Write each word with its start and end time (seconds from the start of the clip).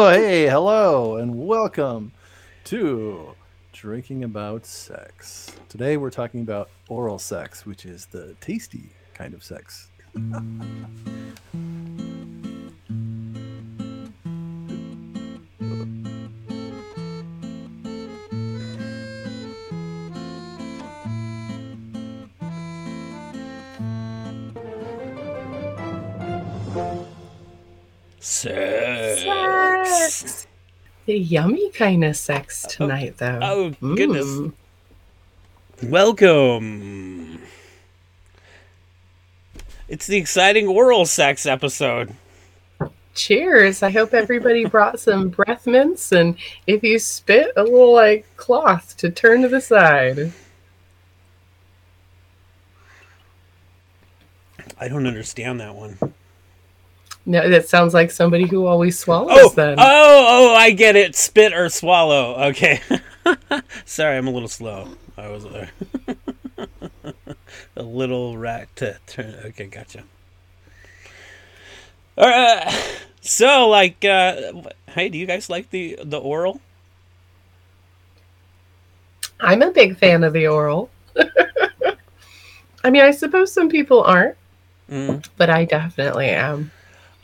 oh, 0.00 0.10
hey, 0.12 0.46
hello, 0.46 1.16
and 1.16 1.44
welcome 1.44 2.12
to 2.62 3.34
Drinking 3.72 4.22
About 4.22 4.64
Sex. 4.64 5.50
Today 5.68 5.96
we're 5.96 6.10
talking 6.10 6.40
about 6.40 6.70
oral 6.88 7.18
sex, 7.18 7.66
which 7.66 7.84
is 7.84 8.06
the 8.06 8.36
tasty 8.40 8.90
kind 9.14 9.34
of 9.34 9.42
sex. 9.42 9.88
Mm. 10.14 12.07
Yummy 31.18 31.70
kind 31.70 32.04
of 32.04 32.16
sex 32.16 32.66
tonight, 32.68 33.18
though. 33.18 33.38
Oh 33.42 33.70
goodness. 33.80 34.26
Mm. 34.26 34.52
Welcome. 35.84 37.40
It's 39.88 40.06
the 40.06 40.16
exciting 40.16 40.66
oral 40.66 41.06
sex 41.06 41.46
episode. 41.46 42.14
Cheers. 43.14 43.82
I 43.82 43.90
hope 43.90 44.14
everybody 44.14 44.64
brought 44.64 45.00
some 45.00 45.28
breath 45.28 45.66
mints, 45.66 46.12
and 46.12 46.36
if 46.66 46.82
you 46.82 46.98
spit, 46.98 47.52
a 47.56 47.62
little 47.62 47.94
like 47.94 48.26
cloth 48.36 48.96
to 48.98 49.10
turn 49.10 49.42
to 49.42 49.48
the 49.48 49.60
side. 49.60 50.32
I 54.80 54.88
don't 54.88 55.06
understand 55.06 55.60
that 55.60 55.74
one. 55.74 55.98
No, 57.28 57.46
that 57.46 57.68
sounds 57.68 57.92
like 57.92 58.10
somebody 58.10 58.46
who 58.46 58.66
always 58.66 58.98
swallows. 58.98 59.36
Oh, 59.38 59.48
then 59.50 59.74
oh, 59.78 60.26
oh! 60.50 60.54
I 60.56 60.70
get 60.70 60.96
it. 60.96 61.14
Spit 61.14 61.52
or 61.52 61.68
swallow. 61.68 62.34
Okay. 62.48 62.80
Sorry, 63.84 64.16
I'm 64.16 64.26
a 64.26 64.30
little 64.30 64.48
slow. 64.48 64.88
I 65.18 65.28
was 65.28 65.44
uh, 65.44 65.66
a 67.76 67.82
little 67.82 68.38
rat 68.38 68.74
to 68.76 68.96
turn. 69.06 69.34
Okay, 69.44 69.66
gotcha. 69.66 70.04
All 72.16 72.26
right. 72.26 72.98
So, 73.20 73.68
like, 73.68 74.02
uh, 74.06 74.52
hey, 74.86 75.10
do 75.10 75.18
you 75.18 75.26
guys 75.26 75.50
like 75.50 75.68
the 75.68 75.98
the 76.02 76.18
oral? 76.18 76.62
I'm 79.38 79.60
a 79.60 79.70
big 79.70 79.98
fan 79.98 80.24
of 80.24 80.32
the 80.32 80.46
oral. 80.46 80.88
I 82.84 82.88
mean, 82.90 83.02
I 83.02 83.10
suppose 83.10 83.52
some 83.52 83.68
people 83.68 84.02
aren't, 84.02 84.36
Mm. 84.90 85.22
but 85.36 85.50
I 85.50 85.66
definitely 85.66 86.30
am. 86.30 86.70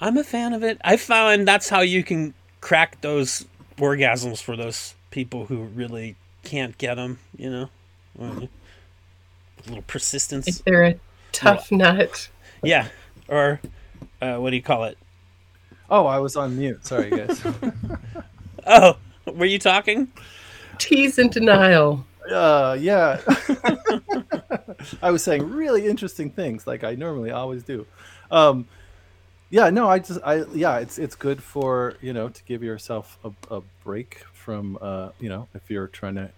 I'm 0.05 0.19
a 0.19 0.23
fan 0.25 0.53
of 0.53 0.63
it. 0.63 0.79
I 0.85 0.99
found 0.99 1.49
that's 1.49 1.71
how 1.71 1.81
you 1.81 2.05
can 2.05 2.35
crack 2.61 3.01
those 3.01 3.47
orgasms 3.79 4.43
for 4.43 4.55
those 4.55 4.95
people 5.11 5.47
who 5.47 5.63
really 5.63 6.17
can't 6.43 6.77
get 6.77 6.97
them. 6.97 7.21
You 7.39 7.51
know, 7.51 7.69
a 8.21 8.49
little 9.67 9.83
persistence. 9.87 10.47
If 10.47 10.63
they're 10.67 10.85
a 10.85 10.95
tough 11.33 11.73
nut. 11.73 12.29
Yeah, 12.63 12.89
or 13.29 13.63
uh, 14.21 14.37
what 14.37 14.51
do 14.51 14.57
you 14.57 14.63
call 14.63 14.85
it? 14.85 14.99
Oh, 15.89 16.05
I 16.05 16.19
was 16.19 16.37
on 16.37 16.59
mute. 16.59 16.85
Sorry, 16.87 17.09
guys. 17.11 17.43
Oh, 18.67 18.97
were 19.27 19.45
you 19.45 19.59
talking? 19.59 20.09
Tease 20.79 21.19
in 21.19 21.29
denial. 21.29 22.07
uh, 22.31 22.77
yeah. 22.81 23.21
I 25.03 25.11
was 25.11 25.23
saying 25.23 25.51
really 25.51 25.87
interesting 25.87 26.31
things, 26.31 26.67
like 26.67 26.83
I 26.83 26.95
normally 26.95 27.31
always 27.31 27.63
do. 27.63 27.87
Um, 28.31 28.67
yeah, 29.55 29.71
no, 29.71 29.89
I 29.89 30.01
just, 30.01 30.19
I, 30.25 30.43
yeah, 30.53 30.79
it's 30.79 30.99
it's 30.99 31.15
good 31.15 31.41
for 31.41 31.95
you 32.01 32.13
know 32.13 32.29
to 32.29 32.43
give 32.45 32.65
yourself 32.65 33.19
a, 33.25 33.31
a 33.55 33.63
break 33.85 34.25
from, 34.33 34.77
uh, 34.83 35.11
you 35.21 35.29
know, 35.29 35.47
if 35.55 35.71
you're 35.71 35.87
trying 35.87 36.17
to, 36.17 36.29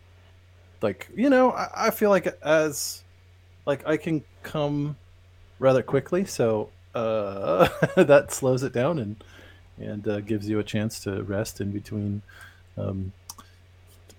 like, 0.82 1.08
you 1.16 1.30
know, 1.30 1.50
I, 1.52 1.86
I 1.86 1.90
feel 1.90 2.10
like 2.10 2.26
as, 2.44 3.02
like, 3.64 3.86
I 3.88 3.96
can 3.96 4.22
come 4.42 4.96
rather 5.58 5.82
quickly, 5.82 6.26
so 6.26 6.68
uh, 6.94 7.68
that 7.96 8.32
slows 8.32 8.62
it 8.62 8.74
down 8.74 8.98
and 8.98 9.16
and 9.80 10.06
uh, 10.06 10.20
gives 10.20 10.46
you 10.46 10.58
a 10.58 10.64
chance 10.64 11.00
to 11.04 11.22
rest 11.22 11.60
in 11.62 11.70
between 11.72 12.20
um, 12.76 13.12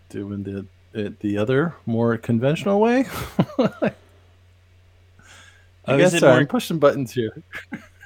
doing 0.09 0.41
the 0.41 0.65
it 0.99 1.19
the 1.19 1.37
other 1.37 1.75
more 1.85 2.17
conventional 2.17 2.79
way. 2.79 3.05
I 3.59 3.93
Oh, 5.89 5.97
guess 5.97 6.19
sorry, 6.19 6.31
more- 6.33 6.39
I'm 6.41 6.47
pushing 6.47 6.79
buttons 6.79 7.13
here. 7.13 7.43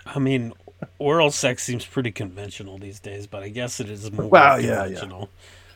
I 0.06 0.20
mean, 0.20 0.54
oral 1.00 1.32
sex 1.32 1.64
seems 1.64 1.86
pretty 1.86 2.12
conventional 2.12 2.78
these 2.78 3.00
days, 3.00 3.28
but 3.28 3.44
I 3.44 3.50
guess 3.50 3.80
it 3.80 3.90
is 3.90 4.12
more 4.12 4.28
Wow, 4.28 4.56
yeah, 4.58 4.68
yeah. 4.68 4.84
conventional. 4.84 5.30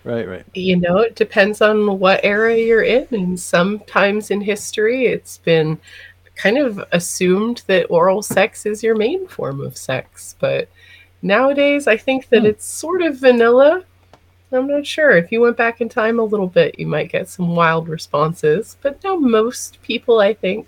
Right, 0.04 0.28
right. 0.28 0.46
You 0.54 0.76
know, 0.78 1.00
it 1.00 1.16
depends 1.16 1.62
on 1.62 1.98
what 2.00 2.20
era 2.24 2.56
you're 2.56 2.84
in. 2.84 3.08
And 3.12 3.40
sometimes 3.40 4.30
in 4.30 4.40
history, 4.42 5.08
it's 5.08 5.40
been 5.40 5.80
kind 6.36 6.58
of 6.60 6.84
assumed 6.92 7.64
that 7.68 7.86
oral 7.90 8.22
sex 8.22 8.66
is 8.68 8.84
your 8.84 8.96
main 8.96 9.28
form 9.28 9.62
of 9.62 9.76
sex. 9.78 10.36
But 10.40 10.70
nowadays, 11.24 11.88
I 11.88 11.98
think 11.98 12.30
that 12.30 12.42
Hmm. 12.42 12.46
it's 12.48 12.66
sort 12.66 13.02
of 13.02 13.18
vanilla. 13.20 13.84
I'm 14.52 14.68
not 14.68 14.86
sure. 14.86 15.12
If 15.18 15.32
you 15.32 15.42
went 15.42 15.58
back 15.58 15.82
in 15.82 15.90
time 15.90 16.20
a 16.20 16.24
little 16.24 16.48
bit, 16.48 16.80
you 16.80 16.86
might 16.86 17.12
get 17.12 17.28
some 17.28 17.56
wild 17.56 17.88
responses. 17.90 18.78
But 18.82 19.04
now, 19.04 19.16
most 19.16 19.82
people, 19.82 20.20
I 20.20 20.34
think, 20.36 20.68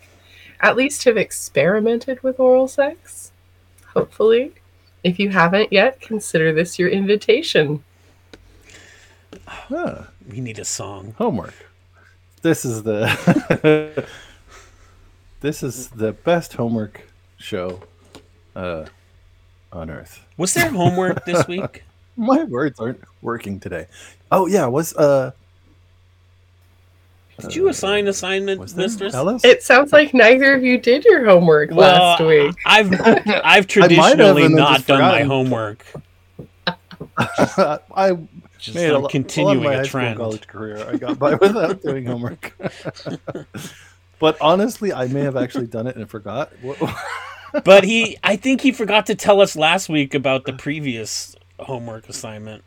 at 0.61 0.75
least 0.75 1.03
have 1.03 1.15
experimented 1.15 2.23
with 2.23 2.39
oral 2.39 2.67
sex. 2.67 3.31
Hopefully. 3.97 4.53
If 5.03 5.19
you 5.19 5.29
haven't 5.29 5.71
yet, 5.71 5.99
consider 6.01 6.53
this 6.53 6.77
your 6.79 6.89
invitation. 6.89 7.83
Huh, 9.47 10.03
We 10.29 10.39
need 10.41 10.59
a 10.59 10.65
song. 10.65 11.13
homework. 11.17 11.53
This 12.41 12.65
is 12.65 12.83
the 12.83 14.05
this 15.41 15.63
is 15.63 15.89
the 15.89 16.13
best 16.13 16.53
homework 16.53 17.01
show 17.37 17.81
uh, 18.55 18.85
on 19.71 19.89
earth. 19.89 20.21
Was 20.37 20.53
there 20.53 20.69
homework 20.69 21.25
this 21.25 21.47
week? 21.53 21.83
My 22.15 22.43
words 22.43 22.79
aren't 22.79 23.01
working 23.21 23.59
today. 23.59 23.87
Oh 24.31 24.47
yeah, 24.47 24.65
was 24.67 24.95
uh 24.95 25.31
Did 27.39 27.55
you 27.55 27.69
assign 27.69 28.07
uh, 28.07 28.11
assignment, 28.11 28.59
was 28.59 28.73
there 28.73 28.85
mistress? 28.85 29.13
Ellis? 29.13 29.43
It 29.45 29.63
sounds 29.63 29.93
like 29.93 30.13
neither 30.13 30.53
of 30.55 30.63
you 30.63 30.77
did 30.77 31.05
your 31.05 31.25
homework 31.25 31.71
last 31.71 32.21
week. 32.21 32.55
I've 32.65 32.91
I've 33.01 33.25
might 33.25 33.43
have 33.43 33.67
traditionally 33.67 34.47
not 34.47 34.77
just 34.77 34.87
done 34.87 35.01
my 35.01 35.23
homework. 35.23 35.85
I 37.17 38.17
Just 38.57 38.75
made 38.75 38.89
a, 38.89 38.95
I'm 38.95 39.03
lo- 39.03 39.07
continuing 39.09 39.65
a, 39.65 39.69
my 39.69 39.73
a 39.75 39.85
trend. 39.85 40.17
college 40.17 40.47
career. 40.47 40.87
I 40.87 40.97
got 40.97 41.19
by 41.19 41.35
without 41.35 41.81
doing 41.81 42.05
homework. 42.05 42.57
but 44.19 44.37
honestly, 44.41 44.91
I 44.91 45.07
may 45.07 45.21
have 45.21 45.37
actually 45.37 45.67
done 45.67 45.87
it 45.87 45.95
and 45.95 46.09
forgot. 46.09 46.51
But 47.63 47.83
he, 47.83 48.17
I 48.23 48.35
think 48.35 48.61
he 48.61 48.71
forgot 48.71 49.05
to 49.07 49.15
tell 49.15 49.41
us 49.41 49.55
last 49.55 49.89
week 49.89 50.13
about 50.13 50.45
the 50.45 50.53
previous 50.53 51.35
homework 51.59 52.09
assignment. 52.09 52.63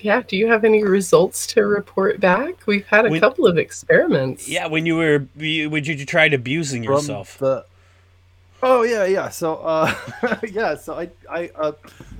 Yeah, 0.00 0.22
do 0.26 0.36
you 0.36 0.46
have 0.48 0.64
any 0.64 0.82
results 0.84 1.46
to 1.48 1.62
report 1.66 2.20
back? 2.20 2.66
We've 2.66 2.86
had 2.86 3.06
a 3.06 3.10
When- 3.10 3.20
couple 3.20 3.46
of 3.46 3.58
experiments. 3.58 4.48
Yeah, 4.48 4.66
when 4.66 4.86
you 4.86 4.96
were, 4.96 5.26
you, 5.36 5.70
when 5.70 5.84
you 5.84 6.04
tried 6.06 6.34
abusing 6.34 6.84
from 6.84 6.94
yourself. 6.94 7.38
the 7.38 7.64
oh 8.60 8.82
yeah 8.82 9.04
yeah 9.04 9.28
so 9.28 9.54
uh 9.58 9.94
yeah 10.50 10.74
so 10.74 10.94
i 10.94 11.08
i 11.30 11.48
uh 11.54 11.70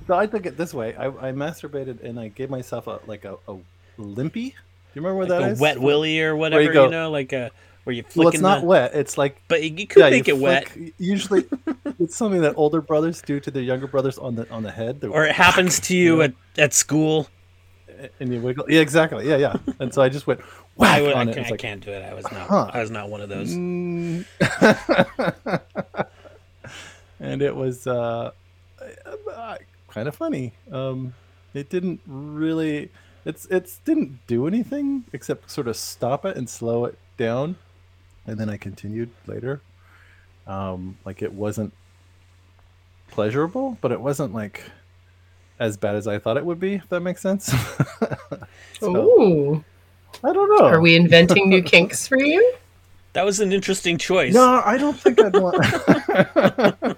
so 0.07 0.17
i 0.17 0.25
took 0.25 0.45
it 0.45 0.55
this 0.55 0.73
way 0.73 0.95
i, 0.95 1.07
I 1.07 1.31
masturbated 1.33 2.01
and 2.01 2.17
i 2.17 2.29
gave 2.29 2.49
myself 2.49 2.87
a 2.87 3.01
like 3.07 3.25
a, 3.25 3.35
a 3.49 3.57
limpy 3.97 4.51
do 4.51 4.55
you 4.93 5.01
remember 5.01 5.15
what 5.17 5.27
like 5.29 5.39
that 5.41 5.49
a 5.49 5.51
is? 5.51 5.59
wet 5.59 5.81
willy 5.81 6.21
or 6.21 6.37
whatever, 6.37 6.61
you, 6.63 6.71
go- 6.71 6.87
know, 6.87 7.11
like 7.11 7.33
a 7.33 7.51
where 7.83 7.93
you 7.93 8.05
well 8.15 8.29
it's 8.29 8.39
not 8.39 8.61
the, 8.61 8.67
wet 8.67 8.95
it's 8.95 9.17
like 9.17 9.41
but 9.49 9.61
you 9.69 9.85
could 9.85 9.99
yeah, 9.99 10.09
make 10.11 10.27
you 10.27 10.35
it 10.35 10.39
wet, 10.41 10.71
usually 10.97 11.43
it's 11.99 12.15
something 12.15 12.39
that 12.41 12.53
older 12.55 12.79
brothers 12.81 13.21
do 13.21 13.41
to 13.41 13.51
their 13.51 13.61
younger 13.63 13.87
brothers 13.87 14.17
on 14.17 14.35
the 14.35 14.49
on 14.49 14.63
the 14.63 14.71
head 14.71 15.01
They're- 15.01 15.11
or 15.11 15.25
it 15.25 15.35
happens 15.35 15.81
to 15.81 15.93
you 15.97 16.19
Yeah. 16.19 16.23
at, 16.25 16.33
at 16.57 16.73
school. 16.73 17.27
And 18.19 18.33
you 18.33 18.39
wiggle 18.39 18.65
yeah 18.69 18.79
exactly 18.79 19.27
yeah 19.27 19.35
yeah 19.35 19.55
and 19.79 19.93
so 19.93 20.01
i 20.01 20.09
just 20.09 20.27
went 20.27 20.39
I, 20.79 20.81
whack 20.81 21.01
would, 21.01 21.13
I, 21.13 21.19
on 21.19 21.29
it 21.29 21.35
can't, 21.35 21.47
I 21.47 21.49
like 21.51 21.59
can't 21.59 21.85
do 21.85 21.91
it. 21.91 22.03
I 22.03 22.13
was 22.13 22.23
not. 22.31 22.47
Huh. 22.47 22.71
I 22.73 22.79
was 22.79 22.89
not 22.89 23.09
one 23.09 23.19
of 23.21 23.27
those. 23.27 23.53
Mm. 23.53 24.25
and 27.19 27.41
it 27.41 27.55
was 27.55 27.85
uh, 27.85 28.31
kind 29.89 30.07
of 30.07 30.15
funny. 30.15 30.53
Um, 30.71 31.13
it 31.53 31.69
didn't 31.69 31.99
really. 32.07 32.91
It's 33.25 33.45
it's 33.47 33.79
didn't 33.79 34.25
do 34.27 34.47
anything 34.47 35.03
except 35.11 35.51
sort 35.51 35.67
of 35.67 35.75
stop 35.75 36.25
it 36.25 36.37
and 36.37 36.49
slow 36.49 36.85
it 36.85 36.97
down, 37.17 37.57
and 38.25 38.37
then 38.37 38.49
I 38.49 38.55
continued 38.55 39.09
later. 39.27 39.61
Um, 40.47 40.97
like 41.03 41.21
it 41.21 41.33
wasn't 41.33 41.73
pleasurable, 43.09 43.77
but 43.81 43.91
it 43.91 43.99
wasn't 43.99 44.33
like 44.33 44.63
as 45.59 45.77
bad 45.77 45.95
as 45.95 46.07
I 46.07 46.19
thought 46.19 46.37
it 46.37 46.45
would 46.45 46.59
be. 46.59 46.75
If 46.75 46.89
that 46.89 47.01
makes 47.01 47.21
sense. 47.21 47.53
So, 48.79 48.95
Ooh. 48.95 49.65
I 50.23 50.31
don't 50.31 50.49
know. 50.57 50.65
Are 50.65 50.79
we 50.79 50.95
inventing 50.95 51.49
new 51.49 51.61
kinks 51.61 52.07
for 52.07 52.17
you? 52.17 52.53
That 53.11 53.25
was 53.25 53.41
an 53.41 53.51
interesting 53.51 53.97
choice. 53.97 54.33
No, 54.33 54.61
I 54.63 54.77
don't 54.77 54.97
think 54.97 55.19
I'd 55.21 55.35
want. 55.35 55.57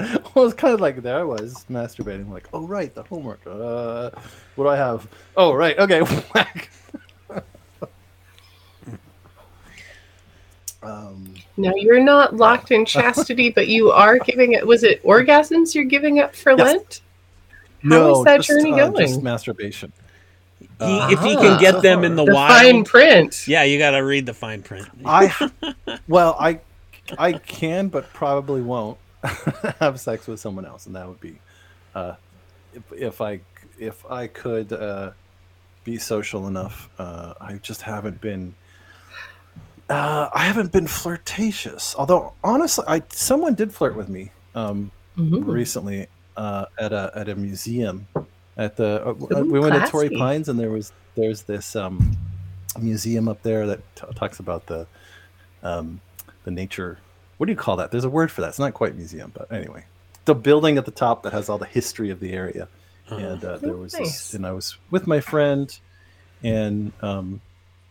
Well, 0.34 0.46
it's 0.46 0.54
kind 0.54 0.72
of 0.72 0.80
like 0.80 1.02
there 1.02 1.18
I 1.18 1.24
was 1.24 1.66
masturbating, 1.70 2.30
like, 2.30 2.48
oh 2.52 2.66
right, 2.66 2.94
the 2.94 3.02
homework. 3.02 3.40
Uh, 3.46 4.10
what 4.54 4.64
do 4.64 4.68
I 4.70 4.76
have? 4.76 5.06
Oh 5.36 5.52
right, 5.52 5.78
okay, 5.78 6.00
whack. 6.34 6.70
Um, 10.82 11.34
Now 11.56 11.72
you're 11.76 12.02
not 12.02 12.36
locked 12.36 12.70
in 12.70 12.84
chastity, 12.86 13.50
but 13.50 13.68
you 13.68 13.90
are 13.90 14.18
giving 14.18 14.52
it. 14.52 14.66
Was 14.66 14.82
it 14.82 15.02
orgasms 15.04 15.74
you're 15.74 15.84
giving 15.84 16.18
up 16.20 16.34
for 16.34 16.52
Yes. 16.52 16.60
Lent? 16.60 17.00
How 17.82 17.88
no, 17.88 18.18
is 18.18 18.24
that 18.24 18.36
just, 18.38 18.48
journey 18.48 18.72
uh, 18.72 18.90
going? 18.90 19.06
Just 19.06 19.22
masturbation. 19.22 19.92
He, 20.58 20.68
Uh, 20.80 21.10
if 21.10 21.20
he 21.20 21.34
can 21.36 21.58
get 21.60 21.82
them 21.82 22.04
in 22.04 22.16
the, 22.16 22.24
The 22.24 22.32
wild, 22.34 22.62
fine 22.62 22.84
print. 22.84 23.46
yeah, 23.48 23.64
you 23.64 23.78
got 23.78 23.90
to 23.92 24.00
read 24.00 24.26
the 24.26 24.34
fine 24.34 24.62
print. 24.62 24.88
I, 25.04 25.50
well, 26.08 26.36
I, 26.38 26.60
I 27.18 27.32
can, 27.34 27.88
but 27.88 28.12
probably 28.12 28.60
won't 28.62 28.98
have 29.80 30.00
sex 30.00 30.26
with 30.26 30.40
someone 30.40 30.64
else, 30.64 30.86
and 30.86 30.96
that 30.96 31.06
would 31.06 31.20
be, 31.20 31.38
uh, 31.94 32.14
if, 32.74 32.82
if 32.92 33.20
I 33.20 33.40
if 33.78 34.04
I 34.10 34.26
could 34.26 34.72
uh, 34.72 35.10
be 35.84 35.98
social 35.98 36.46
enough. 36.46 36.88
Uh, 36.98 37.34
I 37.40 37.54
just 37.54 37.82
haven't 37.82 38.20
been. 38.20 38.54
Uh, 39.90 40.30
I 40.32 40.44
haven't 40.44 40.70
been 40.72 40.86
flirtatious. 40.86 41.94
Although 41.98 42.32
honestly, 42.44 42.84
I 42.86 43.02
someone 43.10 43.54
did 43.54 43.72
flirt 43.74 43.96
with 43.96 44.08
me 44.08 44.30
um, 44.54 44.90
Mhm. 45.18 45.44
recently 45.46 46.06
uh, 46.36 46.66
at 46.78 46.92
a 46.92 47.10
at 47.14 47.28
a 47.28 47.34
museum. 47.34 48.06
At 48.56 48.76
the 48.76 49.02
uh, 49.04 49.10
Ooh, 49.38 49.50
we 49.50 49.58
went 49.58 49.74
to 49.74 49.90
Torrey. 49.90 50.10
Pines, 50.10 50.48
and 50.48 50.58
there 50.58 50.70
was 50.70 50.92
there's 51.16 51.42
this 51.42 51.74
um, 51.74 52.16
museum 52.78 53.28
up 53.28 53.42
there 53.42 53.66
that 53.66 53.80
t- 53.96 54.06
talks 54.14 54.38
about 54.38 54.66
the 54.66 54.86
um, 55.62 56.00
the 56.44 56.50
nature. 56.50 56.98
What 57.38 57.46
do 57.46 57.52
you 57.52 57.56
call 57.58 57.76
that? 57.76 57.90
There's 57.90 58.04
a 58.04 58.10
word 58.10 58.30
for 58.30 58.42
that. 58.42 58.48
It's 58.48 58.58
not 58.58 58.74
quite 58.74 58.94
museum, 58.94 59.32
but 59.34 59.50
anyway, 59.50 59.84
the 60.26 60.34
building 60.34 60.78
at 60.78 60.84
the 60.84 60.90
top 60.92 61.22
that 61.24 61.32
has 61.32 61.48
all 61.48 61.58
the 61.58 61.64
history 61.66 62.10
of 62.10 62.20
the 62.20 62.32
area. 62.32 62.68
And 63.08 63.44
uh, 63.44 63.56
there 63.56 63.74
was 63.76 63.94
nice. 63.94 64.02
this, 64.02 64.34
and 64.34 64.46
I 64.46 64.52
was 64.52 64.76
with 64.92 65.08
my 65.08 65.18
friend, 65.18 65.76
and 66.44 66.92
um, 67.02 67.40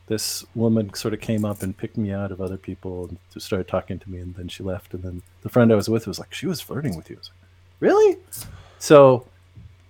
this 0.10 0.44
woman 0.56 0.94
sort 0.94 1.14
of 1.14 1.22
came 1.22 1.46
up 1.46 1.62
and 1.62 1.78
picked 1.78 1.96
me 1.96 2.12
out 2.12 2.32
of 2.32 2.42
other 2.42 2.58
people 2.58 3.08
and 3.08 3.42
started 3.42 3.68
talking 3.68 4.00
to 4.00 4.10
me, 4.10 4.20
and 4.20 4.36
then 4.36 4.48
she 4.50 4.64
left. 4.64 4.94
And 4.94 5.04
then 5.04 5.22
the 5.42 5.50
friend 5.50 5.72
I 5.72 5.76
was 5.76 5.88
with 5.88 6.08
was 6.08 6.20
like, 6.20 6.34
"She 6.34 6.48
was 6.48 6.60
flirting 6.60 6.98
with 6.98 7.10
you." 7.10 7.16
I 7.16 7.20
was 7.20 7.30
like, 7.30 7.50
"Really?" 7.80 8.18
So 8.80 9.28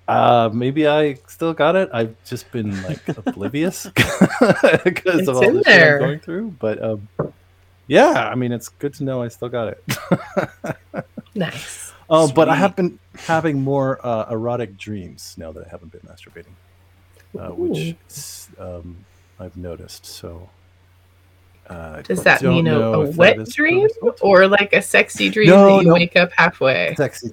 uh, 0.08 0.50
maybe 0.54 0.88
I 0.88 1.16
still 1.28 1.54
got 1.54 1.76
it. 1.76 1.90
I've 1.92 2.16
just 2.26 2.52
been 2.52 2.82
like 2.84 3.08
oblivious 3.26 3.88
because 4.84 5.28
of 5.28 5.38
all 5.38 5.54
the 5.54 5.64
shit. 5.66 5.94
I'm 5.94 6.00
going 6.00 6.20
through. 6.20 6.52
But 6.60 6.84
um, 6.84 7.08
yeah, 7.88 8.30
I 8.30 8.36
mean, 8.36 8.52
it's 8.52 8.70
good 8.70 8.94
to 8.96 9.04
know 9.04 9.24
I 9.24 9.30
still 9.30 9.50
got 9.50 9.70
it. 9.70 9.84
Nice. 11.36 11.94
Oh, 12.10 12.32
but 12.36 12.50
I 12.50 12.56
have 12.56 12.76
been 12.76 13.00
having 13.18 13.62
more 13.62 14.06
uh, 14.06 14.30
erotic 14.30 14.78
dreams 14.78 15.36
now 15.38 15.52
that 15.52 15.66
I 15.66 15.70
haven't 15.70 15.92
been 15.92 16.02
masturbating, 16.02 16.54
uh, 17.40 17.54
which 17.54 17.96
um, 18.60 18.98
I've 19.40 19.56
noticed. 19.58 20.06
So, 20.06 20.50
uh, 21.70 22.02
Does 22.02 22.24
that 22.24 22.42
mean 22.42 22.68
a, 22.68 22.80
a 22.80 23.10
wet 23.12 23.46
dream 23.50 23.88
or 24.22 24.48
like 24.48 24.74
a 24.74 24.82
sexy 24.82 25.30
dream 25.36 25.50
No, 25.50 25.78
that 25.78 25.84
you 25.84 25.88
no. 25.90 25.94
wake 25.94 26.16
up 26.16 26.32
halfway? 26.36 26.94
sexy, 26.98 27.32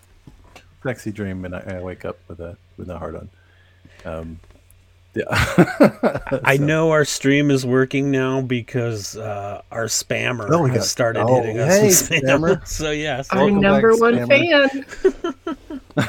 sexy 0.83 1.11
dream, 1.11 1.45
and 1.45 1.55
I, 1.57 1.79
I 1.79 1.83
wake 1.83 2.05
up 2.05 2.19
with 2.29 2.41
a 2.41 2.57
with 2.77 2.89
a 2.91 2.99
heart 2.99 3.17
on. 3.17 3.29
Um, 4.05 4.41
yeah, 5.15 5.25
I 6.45 6.59
know 6.59 6.91
our 6.91 7.07
stream 7.07 7.51
is 7.51 7.65
working 7.65 8.11
now 8.11 8.43
because 8.43 9.17
uh, 9.17 9.63
our 9.73 9.87
spammer 9.87 10.47
Oh, 10.51 10.67
has 10.67 10.91
started 10.91 11.23
oh, 11.23 11.41
hitting 11.41 11.59
us 11.59 11.75
hey, 11.75 11.87
with 11.87 12.23
spam. 12.25 12.39
spammer. 12.39 12.67
So 12.69 12.91
yes, 12.91 13.29
Our 13.31 13.39
Welcome 13.51 13.61
back, 13.63 13.71
number 13.73 13.97
one 13.97 14.15
spammer. 14.15 14.85
fan. 15.97 16.09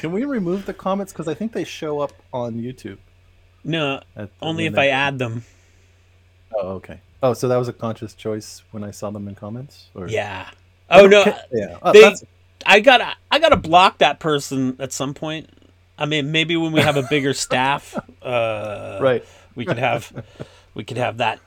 Can 0.00 0.12
we 0.12 0.24
remove 0.24 0.64
the 0.66 0.74
comments 0.74 1.12
because 1.12 1.26
I 1.26 1.34
think 1.34 1.52
they 1.52 1.64
show 1.64 1.98
up 2.00 2.12
on 2.32 2.54
YouTube? 2.54 2.98
No, 3.64 4.00
the- 4.14 4.28
only 4.42 4.66
if 4.66 4.74
they- 4.74 4.90
I 4.92 5.06
add 5.06 5.18
them. 5.18 5.44
Oh, 6.54 6.68
okay. 6.74 7.00
Oh, 7.22 7.32
so 7.34 7.48
that 7.48 7.56
was 7.56 7.68
a 7.68 7.72
conscious 7.72 8.14
choice 8.14 8.62
when 8.70 8.82
I 8.82 8.90
saw 8.90 9.10
them 9.10 9.28
in 9.28 9.34
comments, 9.34 9.88
or 9.94 10.08
Yeah. 10.08 10.48
Oh 10.90 11.06
no, 11.06 11.22
yeah. 11.52 11.78
Oh, 11.82 11.92
they- 11.92 12.00
that's- 12.00 12.24
I 12.66 12.80
got 12.80 13.16
I 13.30 13.38
got 13.38 13.50
to 13.50 13.56
block 13.56 13.98
that 13.98 14.18
person 14.20 14.76
at 14.80 14.92
some 14.92 15.14
point. 15.14 15.48
I 15.98 16.06
mean, 16.06 16.30
maybe 16.32 16.56
when 16.56 16.72
we 16.72 16.80
have 16.80 16.96
a 16.96 17.02
bigger 17.02 17.32
staff, 17.34 17.94
uh, 18.22 18.98
right. 19.00 19.24
we 19.54 19.64
could 19.64 19.78
have 19.78 20.24
we 20.74 20.84
could 20.84 20.96
have 20.98 21.18
that 21.18 21.40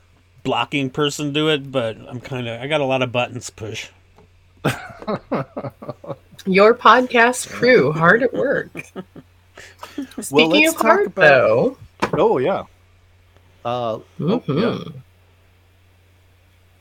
blocking 0.43 0.89
person 0.89 1.33
do 1.33 1.49
it. 1.49 1.71
But 1.71 1.97
I'm 2.07 2.19
kind 2.19 2.47
of 2.47 2.59
I 2.61 2.67
got 2.67 2.81
a 2.81 2.85
lot 2.85 3.01
of 3.01 3.11
buttons 3.11 3.49
push. 3.49 3.89
Your 6.45 6.73
podcast 6.73 7.49
crew, 7.49 7.91
hard 7.91 8.23
at 8.23 8.33
work. 8.33 8.69
Speaking 10.19 10.49
let's 10.49 10.69
of 10.73 10.75
talk 10.77 10.81
hard, 10.85 11.07
about- 11.07 11.21
though, 11.21 11.77
Oh 12.11 12.37
yeah. 12.37 12.63
Uh, 13.65 13.99
oh, 14.19 14.43
yeah. 14.47 14.77
mhm. 14.77 14.93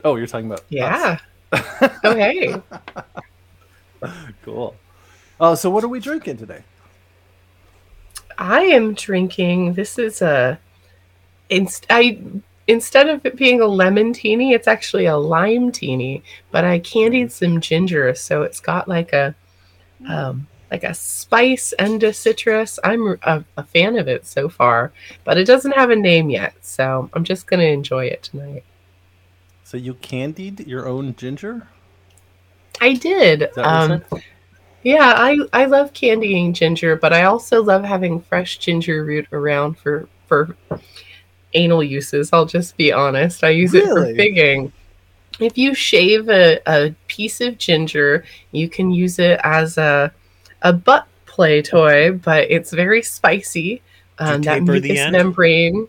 Oh, 0.04 0.16
you're 0.16 0.26
talking 0.26 0.46
about 0.46 0.64
yeah. 0.68 1.18
oh, 1.52 2.14
hey. 2.16 2.54
Cool. 4.42 4.74
Oh, 5.40 5.54
so 5.54 5.70
what 5.70 5.84
are 5.84 5.88
we 5.88 6.00
drinking 6.00 6.38
today? 6.38 6.64
I 8.38 8.62
am 8.62 8.94
drinking. 8.94 9.74
This 9.74 9.98
is 9.98 10.22
a. 10.22 10.58
Inst- 11.50 11.86
I 11.90 12.20
instead 12.66 13.08
of 13.08 13.24
it 13.26 13.36
being 13.36 13.60
a 13.60 13.66
lemon 13.66 14.12
teeny, 14.12 14.52
it's 14.54 14.68
actually 14.68 15.06
a 15.06 15.16
lime 15.16 15.70
teeny. 15.72 16.22
But 16.50 16.64
I 16.64 16.78
candied 16.78 17.30
some 17.32 17.60
ginger, 17.60 18.14
so 18.14 18.42
it's 18.42 18.60
got 18.60 18.88
like 18.88 19.12
a, 19.12 19.34
um, 20.08 20.46
like 20.72 20.84
a 20.84 20.94
spice 20.94 21.72
and 21.78 22.02
a 22.02 22.12
citrus. 22.14 22.80
I'm 22.82 23.18
a, 23.22 23.44
a 23.58 23.62
fan 23.62 23.98
of 23.98 24.08
it 24.08 24.26
so 24.26 24.48
far, 24.48 24.90
but 25.22 25.36
it 25.36 25.44
doesn't 25.44 25.76
have 25.76 25.90
a 25.90 25.96
name 25.96 26.30
yet, 26.30 26.54
so 26.62 27.10
I'm 27.12 27.24
just 27.24 27.46
gonna 27.46 27.64
enjoy 27.64 28.06
it 28.06 28.22
tonight. 28.22 28.64
So 29.64 29.76
you 29.76 29.94
candied 29.94 30.66
your 30.66 30.88
own 30.88 31.14
ginger? 31.14 31.68
I 32.80 32.94
did. 32.94 33.56
Um. 33.58 34.02
Yeah, 34.82 35.12
I 35.16 35.38
I 35.52 35.66
love 35.66 35.92
candying 35.92 36.54
ginger, 36.54 36.96
but 36.96 37.12
I 37.12 37.24
also 37.24 37.62
love 37.62 37.84
having 37.84 38.20
fresh 38.20 38.58
ginger 38.58 39.04
root 39.04 39.28
around 39.30 39.78
for 39.78 40.08
for 40.26 40.56
anal 41.54 41.82
uses. 41.84 42.30
I'll 42.32 42.46
just 42.46 42.76
be 42.78 42.92
honest. 42.92 43.44
I 43.44 43.50
use 43.50 43.74
it 43.74 43.84
for 43.84 43.94
Really? 44.00 44.16
figging. 44.16 44.72
If 45.38 45.56
you 45.58 45.74
shave 45.74 46.28
a, 46.30 46.60
a 46.66 46.94
piece 47.08 47.40
of 47.40 47.58
ginger, 47.58 48.24
you 48.52 48.68
can 48.68 48.90
use 48.90 49.18
it 49.18 49.38
as 49.44 49.78
a 49.78 50.12
a 50.62 50.72
butt 50.72 51.06
play 51.26 51.62
toy, 51.62 52.12
but 52.12 52.50
it's 52.50 52.72
very 52.72 53.02
spicy. 53.02 53.82
Do 54.18 54.24
you 54.26 54.32
Um, 54.34 54.42
that 54.42 54.58
taper 54.60 54.80
the 54.80 54.98
end? 54.98 55.12
membrane. 55.12 55.88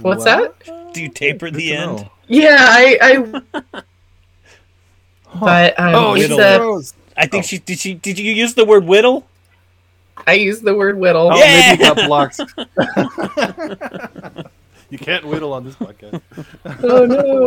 What's 0.00 0.24
What? 0.24 0.58
that? 0.64 0.92
Do 0.94 1.02
you 1.02 1.08
taper 1.08 1.50
the 1.50 1.72
end? 1.74 1.96
know. 1.98 2.10
Yeah, 2.28 2.56
I, 2.58 2.98
I 3.02 3.72
but 5.40 5.78
um, 5.80 5.94
oh, 5.94 6.14
it's 6.14 6.28
whittle. 6.28 6.40
a, 6.40 6.58
gross. 6.58 6.92
I 7.16 7.26
think 7.26 7.44
Oh. 7.44 7.46
she 7.46 7.58
did. 7.58 7.78
She 7.78 7.94
did 7.94 8.18
you 8.18 8.32
use 8.32 8.54
the 8.54 8.64
word 8.64 8.84
whittle? 8.84 9.26
I 10.26 10.34
use 10.34 10.60
the 10.60 10.74
word 10.74 10.98
whittle. 10.98 11.30
Oh, 11.32 11.36
Yeah! 11.36 11.76
maybe 11.76 11.84
you 11.84 11.94
got 11.94 12.06
blocked. 12.06 12.38
you 14.90 14.98
can't 14.98 15.26
whittle 15.26 15.52
on 15.52 15.64
this 15.64 15.74
podcast. 15.76 16.20
Oh, 16.82 17.04
no. 17.06 17.44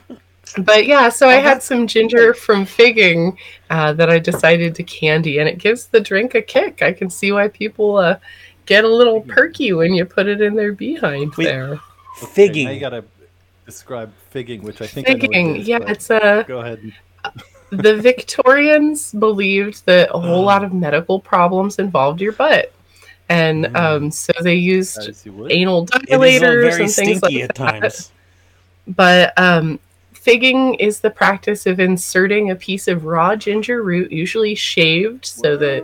wow. 0.00 0.16
But 0.58 0.86
yeah, 0.86 1.08
so 1.08 1.26
Oh, 1.26 1.30
I 1.30 1.34
had 1.36 1.62
some 1.62 1.86
ginger 1.86 2.34
from 2.34 2.64
figging 2.66 3.38
uh, 3.70 3.92
that 3.94 4.10
I 4.10 4.18
decided 4.18 4.74
to 4.76 4.82
candy, 4.82 5.38
and 5.38 5.48
it 5.48 5.58
gives 5.58 5.86
the 5.86 6.00
drink 6.00 6.34
a 6.34 6.42
kick. 6.42 6.82
I 6.82 6.92
can 6.92 7.08
see 7.10 7.30
why 7.32 7.48
people 7.48 7.96
uh, 7.96 8.18
get 8.66 8.84
a 8.84 8.88
little 8.88 9.20
perky 9.22 9.72
when 9.72 9.94
you 9.94 10.04
put 10.04 10.26
it 10.26 10.40
in 10.40 10.54
their 10.54 10.72
behind 10.72 11.34
Wait, 11.36 11.44
there. 11.44 11.74
Okay, 12.22 12.32
Figging. 12.32 12.64
now 12.66 12.70
you 12.72 12.80
gotta 12.80 13.04
describe 13.64 14.12
figging, 14.30 14.62
which 14.62 14.80
I 14.82 14.86
think 14.86 15.08
I 15.08 15.12
know 15.12 15.16
what 15.18 15.24
it 15.24 15.28
Figging, 15.28 15.56
yeah, 15.66 15.78
it's 15.86 16.10
a. 16.10 16.44
Go 16.46 16.60
ahead. 16.60 16.92
The 17.72 17.98
Victorians 17.98 19.12
believed 19.12 19.86
that 19.86 20.10
a 20.12 20.18
whole 20.18 20.42
lot 20.52 20.64
of 20.64 20.72
medical 20.72 21.20
problems 21.20 21.78
involved 21.78 22.20
your 22.20 22.32
butt, 22.32 22.72
and 23.28 23.66
Mm. 23.66 23.76
um, 23.76 24.10
so 24.10 24.32
they 24.42 24.56
used 24.56 24.98
As 24.98 25.24
you 25.24 25.32
would. 25.34 25.52
anal 25.52 25.84
It 25.84 26.10
is 26.10 26.10
dilators 26.42 26.80
and 26.80 26.90
things 26.90 27.22
like 27.22 27.32
at 27.36 27.54
that. 27.54 27.80
times. 27.80 28.10
But 28.88 29.38
um, 29.38 29.78
figging 30.20 30.74
is 30.74 31.00
the 31.00 31.10
practice 31.10 31.66
of 31.66 31.80
inserting 31.80 32.50
a 32.50 32.56
piece 32.56 32.88
of 32.88 33.04
raw 33.04 33.34
ginger 33.34 33.82
root, 33.82 34.12
usually 34.12 34.54
shaved, 34.54 35.24
so 35.24 35.56
that 35.56 35.82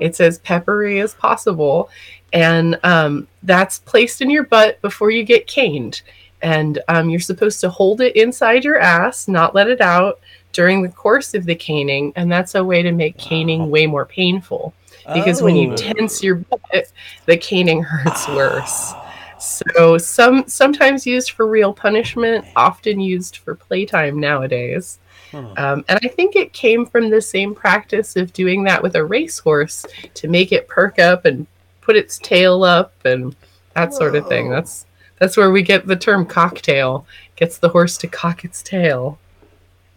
it's 0.00 0.20
as 0.20 0.38
peppery 0.38 1.00
as 1.00 1.14
possible. 1.14 1.90
And 2.32 2.78
um, 2.82 3.28
that's 3.42 3.78
placed 3.80 4.20
in 4.20 4.30
your 4.30 4.44
butt 4.44 4.80
before 4.80 5.10
you 5.10 5.22
get 5.22 5.46
caned. 5.46 6.02
And 6.42 6.80
um, 6.88 7.08
you're 7.08 7.20
supposed 7.20 7.60
to 7.60 7.70
hold 7.70 8.00
it 8.00 8.16
inside 8.16 8.64
your 8.64 8.78
ass, 8.80 9.28
not 9.28 9.54
let 9.54 9.68
it 9.68 9.80
out 9.80 10.18
during 10.52 10.82
the 10.82 10.88
course 10.88 11.34
of 11.34 11.44
the 11.44 11.54
caning. 11.54 12.12
And 12.16 12.30
that's 12.30 12.54
a 12.54 12.64
way 12.64 12.82
to 12.82 12.92
make 12.92 13.16
caning 13.18 13.60
Wow. 13.60 13.66
way 13.68 13.86
more 13.86 14.04
painful. 14.06 14.74
Because 15.12 15.42
when 15.42 15.54
you 15.56 15.72
Oh. 15.72 15.76
tense 15.76 16.22
your 16.22 16.36
butt, 16.36 16.86
the 17.26 17.36
caning 17.36 17.82
hurts 17.82 18.26
worse. 18.28 18.94
So 19.44 19.98
some 19.98 20.46
sometimes 20.48 21.06
used 21.06 21.30
for 21.32 21.46
real 21.46 21.72
punishment, 21.72 22.44
often 22.56 23.00
used 23.00 23.38
for 23.38 23.54
playtime 23.54 24.18
nowadays. 24.18 24.98
Huh. 25.30 25.38
Um, 25.56 25.84
and 25.88 25.98
I 26.02 26.08
think 26.08 26.36
it 26.36 26.52
came 26.52 26.86
from 26.86 27.10
the 27.10 27.20
same 27.20 27.54
practice 27.54 28.16
of 28.16 28.32
doing 28.32 28.64
that 28.64 28.82
with 28.82 28.94
a 28.96 29.04
racehorse 29.04 29.84
to 30.14 30.28
make 30.28 30.52
it 30.52 30.68
perk 30.68 30.98
up 30.98 31.24
and 31.24 31.46
put 31.80 31.96
its 31.96 32.18
tail 32.18 32.64
up 32.64 32.92
and 33.04 33.34
that 33.74 33.92
sort 33.94 34.14
of 34.16 34.28
thing. 34.28 34.48
That's 34.50 34.86
that's 35.18 35.36
where 35.36 35.50
we 35.50 35.62
get 35.62 35.86
the 35.86 35.96
term 35.96 36.24
cocktail. 36.26 37.06
Gets 37.36 37.58
the 37.58 37.68
horse 37.68 37.96
to 37.98 38.06
cock 38.06 38.44
its 38.44 38.62
tail. 38.62 39.18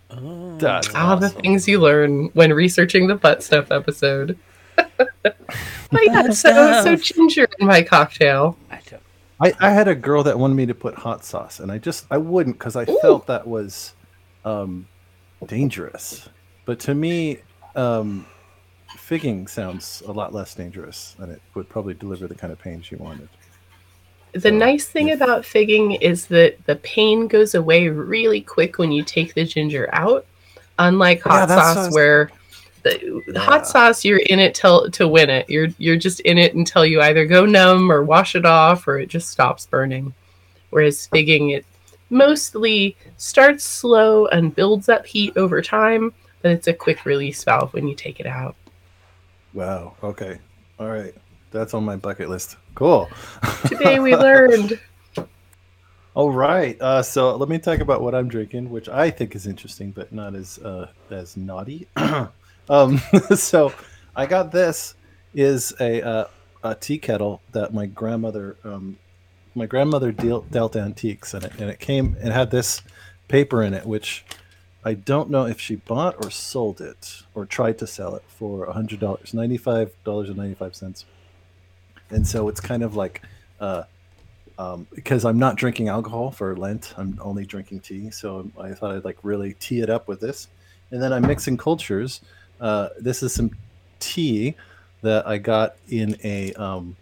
Oh. 0.09 0.57
That's 0.57 0.89
Ah, 0.95 1.15
the 1.15 1.29
things 1.29 1.67
you 1.67 1.79
learn 1.79 2.27
when 2.33 2.51
researching 2.53 3.07
the 3.07 3.15
butt 3.15 3.43
stuff 3.43 3.71
episode. 3.71 4.37
but 4.75 5.35
yeah, 6.03 6.23
Butt 6.23 6.33
so, 6.35 6.83
so 6.83 6.95
ginger 6.95 7.47
in 7.59 7.67
my 7.67 7.81
cocktail. 7.83 8.57
I 8.71 8.79
don't- 8.89 9.01
I, 9.39 9.53
I 9.59 9.69
had 9.69 9.87
a 9.87 9.95
girl 9.95 10.23
that 10.23 10.37
wanted 10.37 10.55
me 10.55 10.65
to 10.65 10.73
put 10.73 10.95
hot 10.95 11.23
sauce, 11.23 11.59
and 11.59 11.71
I 11.71 11.77
just 11.77 12.05
I 12.09 12.17
wouldn't 12.17 12.57
because 12.57 12.75
I 12.75 12.83
Ooh. 12.83 12.99
felt 13.01 13.27
that 13.27 13.45
was 13.45 13.93
um, 14.45 14.87
dangerous. 15.45 16.27
But 16.65 16.79
to 16.81 16.95
me, 16.95 17.39
um, 17.75 18.25
figging 18.97 19.47
sounds 19.47 20.01
a 20.07 20.11
lot 20.11 20.33
less 20.33 20.55
dangerous, 20.55 21.15
and 21.19 21.31
it 21.31 21.41
would 21.53 21.69
probably 21.69 21.93
deliver 21.93 22.27
the 22.27 22.35
kind 22.35 22.51
of 22.51 22.59
pain 22.59 22.81
she 22.81 22.95
wanted. 22.95 23.29
The 24.33 24.41
So, 24.41 24.49
nice 24.49 24.85
thing 24.85 25.09
if- 25.09 25.21
about 25.21 25.45
figging 25.45 25.93
is 25.93 26.27
that 26.27 26.63
the 26.65 26.75
pain 26.77 27.27
goes 27.27 27.55
away 27.55 27.89
really 27.89 28.41
quick 28.41 28.77
when 28.77 28.91
you 28.91 29.03
take 29.03 29.33
the 29.33 29.45
ginger 29.45 29.89
out. 29.93 30.25
Unlike 30.79 31.21
hot 31.23 31.49
what 31.49 31.49
sauce, 31.49 31.93
where 31.93 32.29
the, 32.89 33.33
Yeah. 33.33 33.39
hot 33.39 33.67
sauce 33.67 34.03
you're 34.05 34.19
in 34.29 34.39
it 34.39 34.55
till 34.55 34.89
to 34.91 35.07
win 35.07 35.29
it. 35.29 35.49
You're 35.49 35.67
you're 35.77 35.95
just 35.97 36.19
in 36.21 36.37
it 36.37 36.55
until 36.55 36.85
you 36.85 37.01
either 37.01 37.25
go 37.25 37.45
numb 37.45 37.91
or 37.91 38.03
wash 38.03 38.35
it 38.35 38.45
off 38.45 38.87
or 38.87 38.99
it 38.99 39.07
just 39.09 39.29
stops 39.29 39.65
burning. 39.65 40.13
Whereas 40.69 41.07
figging 41.07 41.51
it 41.51 41.65
mostly 42.09 42.95
starts 43.17 43.63
slow 43.63 44.27
and 44.27 44.55
builds 44.55 44.89
up 44.89 45.05
heat 45.05 45.35
over 45.35 45.61
time, 45.61 46.13
but 46.41 46.51
it's 46.51 46.67
a 46.67 46.73
quick 46.73 47.05
release 47.05 47.43
valve 47.43 47.73
when 47.73 47.87
you 47.87 47.95
take 47.95 48.19
it 48.19 48.25
out. 48.25 48.55
Wow. 49.53 49.95
Okay. 50.03 50.39
All 50.79 50.87
right. 50.87 51.13
That's 51.51 51.73
on 51.73 51.83
my 51.85 51.95
bucket 51.95 52.29
list. 52.29 52.57
Cool. 52.75 53.09
Today 53.65 53.99
we 53.99 54.15
learned. 54.15 54.79
All 56.13 56.31
right. 56.31 56.79
Uh, 56.81 57.01
so 57.03 57.35
let 57.35 57.47
me 57.47 57.59
talk 57.59 57.79
about 57.79 58.01
what 58.01 58.15
I'm 58.15 58.27
drinking, 58.27 58.69
which 58.69 58.89
I 58.89 59.09
think 59.11 59.35
is 59.35 59.45
interesting, 59.47 59.91
but 59.91 60.11
not 60.11 60.33
as 60.35 60.57
uh, 60.59 60.87
as 61.11 61.37
naughty. 61.37 61.87
um, 62.69 62.97
so 63.35 63.73
I 64.15 64.25
got 64.25 64.51
this 64.51 64.95
is 65.33 65.73
a 65.79 66.01
uh, 66.01 66.27
a 66.63 66.75
tea 66.75 66.97
kettle 66.97 67.41
that 67.51 67.73
my 67.73 67.85
grandmother 67.85 68.57
um, 68.63 68.97
my 69.55 69.65
grandmother 69.65 70.11
deal, 70.11 70.41
dealt 70.41 70.75
antiques, 70.75 71.33
and 71.33 71.43
it 71.43 71.53
and 71.59 71.69
it 71.69 71.79
came 71.79 72.15
and 72.21 72.31
had 72.31 72.51
this 72.51 72.81
paper 73.27 73.63
in 73.63 73.73
it, 73.73 73.85
which 73.85 74.25
I 74.83 74.93
don't 74.93 75.29
know 75.29 75.45
if 75.45 75.59
she 75.59 75.75
bought 75.75 76.15
or 76.23 76.29
sold 76.31 76.79
it 76.79 77.23
or 77.33 77.45
tried 77.45 77.77
to 77.79 77.87
sell 77.87 78.15
it 78.15 78.23
for 78.27 78.65
a 78.65 78.73
hundred 78.73 78.99
dollars, 78.99 79.33
ninety 79.33 79.57
five 79.57 79.91
dollars 80.03 80.29
and 80.29 80.37
ninety 80.37 80.55
five 80.55 80.75
cents. 80.75 81.05
And 82.09 82.25
so 82.27 82.47
it's 82.47 82.59
kind 82.61 82.83
of 82.83 82.95
like. 82.95 83.21
Uh, 83.59 83.83
um, 84.59 84.87
because 84.95 85.23
I'm 85.23 85.37
not 85.37 85.55
drinking 85.55 85.87
alcohol 85.87 86.31
for 86.31 86.55
Lent. 86.55 86.93
I'm 86.97 87.19
only 87.21 87.45
drinking 87.45 87.81
tea, 87.81 88.09
so 88.09 88.49
I 88.59 88.71
thought 88.71 88.95
I'd 88.95 89.05
like 89.05 89.17
really 89.21 89.53
tee 89.53 89.81
it 89.81 89.89
up 89.89 90.07
with 90.07 90.19
this. 90.19 90.47
And 90.89 91.01
then 91.01 91.13
I'm 91.13 91.21
mixing 91.21 91.57
cultures. 91.57 92.21
Uh, 92.59 92.89
this 92.99 93.23
is 93.23 93.33
some 93.33 93.51
tea 93.99 94.55
that 95.01 95.27
I 95.27 95.37
got 95.37 95.75
in 95.89 96.17
a 96.23 96.53
um, 96.53 96.95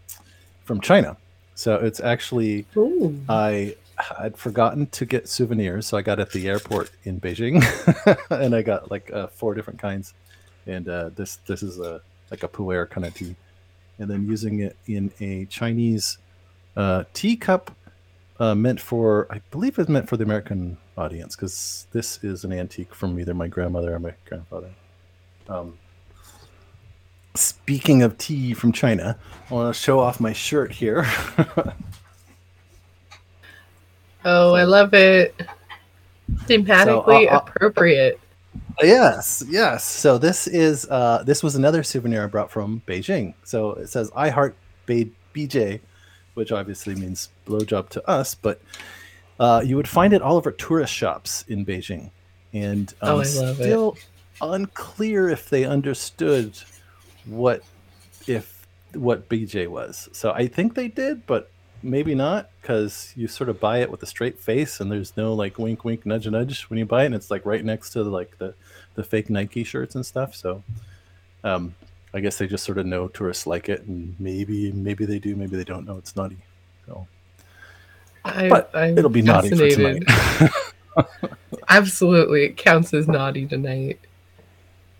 from 0.63 0.81
China. 0.81 1.17
So 1.55 1.75
it's 1.75 1.99
actually 1.99 2.65
Ooh. 2.75 3.17
I 3.29 3.75
had 3.97 4.37
forgotten 4.37 4.87
to 4.87 5.05
get 5.05 5.29
souvenirs, 5.29 5.87
so 5.87 5.97
I 5.97 6.01
got 6.01 6.19
at 6.19 6.31
the 6.31 6.47
airport 6.49 6.91
in 7.05 7.21
Beijing, 7.21 7.63
and 8.29 8.53
I 8.53 8.61
got 8.61 8.91
like 8.91 9.11
uh, 9.11 9.27
four 9.27 9.53
different 9.53 9.79
kinds. 9.79 10.13
And 10.67 10.89
uh, 10.89 11.09
this 11.15 11.37
this 11.47 11.63
is 11.63 11.79
a 11.79 12.01
like 12.31 12.43
a 12.43 12.47
pu'er 12.47 12.89
kind 12.89 13.05
of 13.05 13.13
tea, 13.13 13.35
and 13.99 14.09
then 14.09 14.27
using 14.27 14.59
it 14.59 14.75
in 14.87 15.11
a 15.19 15.45
Chinese 15.45 16.17
uh, 16.75 17.05
teacup 17.13 17.71
uh, 18.39 18.55
meant 18.55 18.81
for 18.81 19.27
I 19.29 19.41
believe 19.51 19.79
it's 19.79 19.89
meant 19.89 20.09
for 20.09 20.17
the 20.17 20.23
American 20.23 20.77
audience 20.97 21.35
because 21.35 21.87
this 21.91 22.23
is 22.23 22.43
an 22.43 22.51
antique 22.51 22.93
from 22.93 23.17
either 23.19 23.33
my 23.33 23.47
grandmother 23.47 23.93
or 23.93 23.99
my 23.99 24.13
grandfather. 24.25 24.71
Um, 25.47 25.77
speaking 27.35 28.01
of 28.01 28.17
tea 28.17 28.53
from 28.53 28.71
China, 28.71 29.17
I 29.49 29.53
want 29.53 29.73
to 29.75 29.79
show 29.79 29.99
off 29.99 30.19
my 30.19 30.33
shirt 30.33 30.71
here. 30.71 31.05
Oh, 34.27 34.55
I 34.55 34.63
love 34.63 34.93
it. 34.95 35.39
Thematically 36.47 37.31
uh, 37.31 37.35
uh, 37.35 37.37
appropriate. 37.45 38.19
Yes, 38.81 39.43
yes. 39.47 39.83
So 39.87 40.17
this 40.17 40.47
is 40.47 40.89
uh, 40.89 41.21
this 41.23 41.43
was 41.43 41.55
another 41.55 41.83
souvenir 41.83 42.23
I 42.23 42.25
brought 42.25 42.49
from 42.49 42.81
Beijing. 42.87 43.35
So 43.43 43.73
it 43.73 43.87
says 43.87 44.09
"I 44.15 44.29
heart 44.29 44.55
Be- 44.87 45.11
BJ," 45.35 45.79
which 46.33 46.51
obviously 46.51 46.95
means 46.95 47.29
blowjob 47.45 47.89
to 47.89 48.09
us, 48.09 48.33
but 48.33 48.59
uh, 49.39 49.61
you 49.63 49.75
would 49.75 49.87
find 49.87 50.11
it 50.11 50.23
all 50.23 50.37
over 50.37 50.51
tourist 50.51 50.91
shops 50.91 51.45
in 51.47 51.63
Beijing, 51.63 52.09
and 52.51 52.95
um, 53.03 53.09
Oh, 53.09 53.21
I 53.21 53.25
love 53.45 53.61
it. 53.61 54.05
Unclear 54.41 55.29
if 55.29 55.49
they 55.49 55.65
understood 55.65 56.57
what 57.25 57.63
if 58.27 58.67
what 58.93 59.27
BJ 59.29 59.67
was. 59.67 60.09
So 60.13 60.31
I 60.31 60.47
think 60.47 60.75
they 60.75 60.87
did, 60.87 61.25
but 61.25 61.51
maybe 61.83 62.15
not 62.15 62.49
because 62.61 63.13
you 63.15 63.27
sort 63.27 63.49
of 63.49 63.59
buy 63.59 63.79
it 63.79 63.91
with 63.91 64.01
a 64.01 64.05
straight 64.05 64.39
face 64.39 64.79
and 64.79 64.91
there's 64.91 65.15
no 65.15 65.33
like 65.33 65.59
wink 65.59 65.83
wink 65.83 66.05
nudge 66.05 66.27
nudge 66.27 66.63
when 66.63 66.79
you 66.79 66.85
buy 66.85 67.03
it 67.03 67.07
and 67.07 67.15
it's 67.15 67.29
like 67.29 67.45
right 67.45 67.63
next 67.63 67.91
to 67.91 68.01
like 68.01 68.35
the 68.39 68.55
the 68.95 69.03
fake 69.03 69.29
nike 69.29 69.63
shirts 69.63 69.93
and 69.93 70.03
stuff 70.03 70.33
so 70.33 70.63
um 71.43 71.75
i 72.15 72.19
guess 72.19 72.39
they 72.39 72.47
just 72.47 72.63
sort 72.63 72.79
of 72.79 72.87
know 72.87 73.07
tourists 73.09 73.45
like 73.45 73.69
it 73.69 73.83
and 73.83 74.15
maybe 74.19 74.71
maybe 74.71 75.05
they 75.05 75.19
do 75.19 75.35
maybe 75.35 75.55
they 75.55 75.63
don't 75.63 75.85
know 75.85 75.95
it's 75.97 76.15
naughty 76.15 76.37
so 76.87 77.05
I, 78.23 78.49
but 78.49 78.71
I'm 78.73 78.97
it'll 78.97 79.11
be 79.11 79.21
naughty 79.21 79.49
for 79.49 79.69
tonight 79.69 80.03
Absolutely. 81.69 82.45
It 82.45 82.57
counts 82.57 82.93
as 82.93 83.07
naughty 83.07 83.45
tonight. 83.45 83.99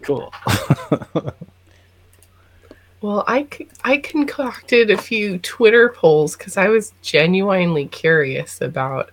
Cool 0.05 0.33
Well, 3.05 3.23
I, 3.27 3.47
I 3.83 3.97
concocted 3.97 4.89
a 4.89 4.97
few 4.97 5.37
Twitter 5.37 5.89
polls 5.89 6.35
because 6.35 6.57
I 6.57 6.69
was 6.69 6.91
genuinely 7.03 7.85
curious 7.85 8.61
about. 8.61 9.11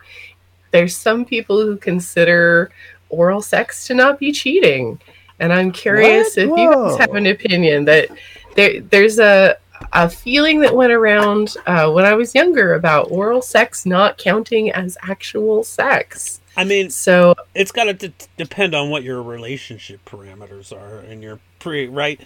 There's 0.70 0.96
some 0.96 1.26
people 1.26 1.60
who 1.60 1.76
consider 1.76 2.72
oral 3.10 3.42
sex 3.42 3.86
to 3.88 3.94
not 3.94 4.18
be 4.18 4.32
cheating, 4.32 4.98
and 5.40 5.52
I'm 5.52 5.72
curious 5.72 6.36
What? 6.36 6.42
if 6.42 6.48
you 6.58 6.72
guys 6.72 6.98
have 7.00 7.14
an 7.14 7.26
opinion 7.26 7.84
that 7.84 8.08
there 8.56 8.80
there's 8.80 9.18
a 9.18 9.58
a 9.92 10.08
feeling 10.08 10.60
that 10.60 10.74
went 10.74 10.92
around 10.92 11.56
uh, 11.66 11.90
when 11.90 12.06
I 12.06 12.14
was 12.14 12.34
younger 12.34 12.72
about 12.72 13.10
oral 13.10 13.42
sex 13.42 13.84
not 13.84 14.16
counting 14.16 14.70
as 14.70 14.96
actual 15.02 15.64
sex. 15.64 16.40
I 16.56 16.64
mean, 16.64 16.90
So 16.90 17.34
it's 17.54 17.72
got 17.72 17.84
to 17.84 17.94
d- 17.94 18.12
depend 18.36 18.74
on 18.74 18.90
what 18.90 19.02
your 19.02 19.22
relationship 19.22 20.04
parameters 20.04 20.72
are 20.72 20.98
and 21.00 21.22
your 21.22 21.38
pre 21.58 21.86
right. 21.86 22.20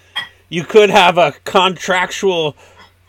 You 0.49 0.65
could 0.65 0.91
have 0.91 1.19
a 1.19 1.33
contractual 1.45 2.57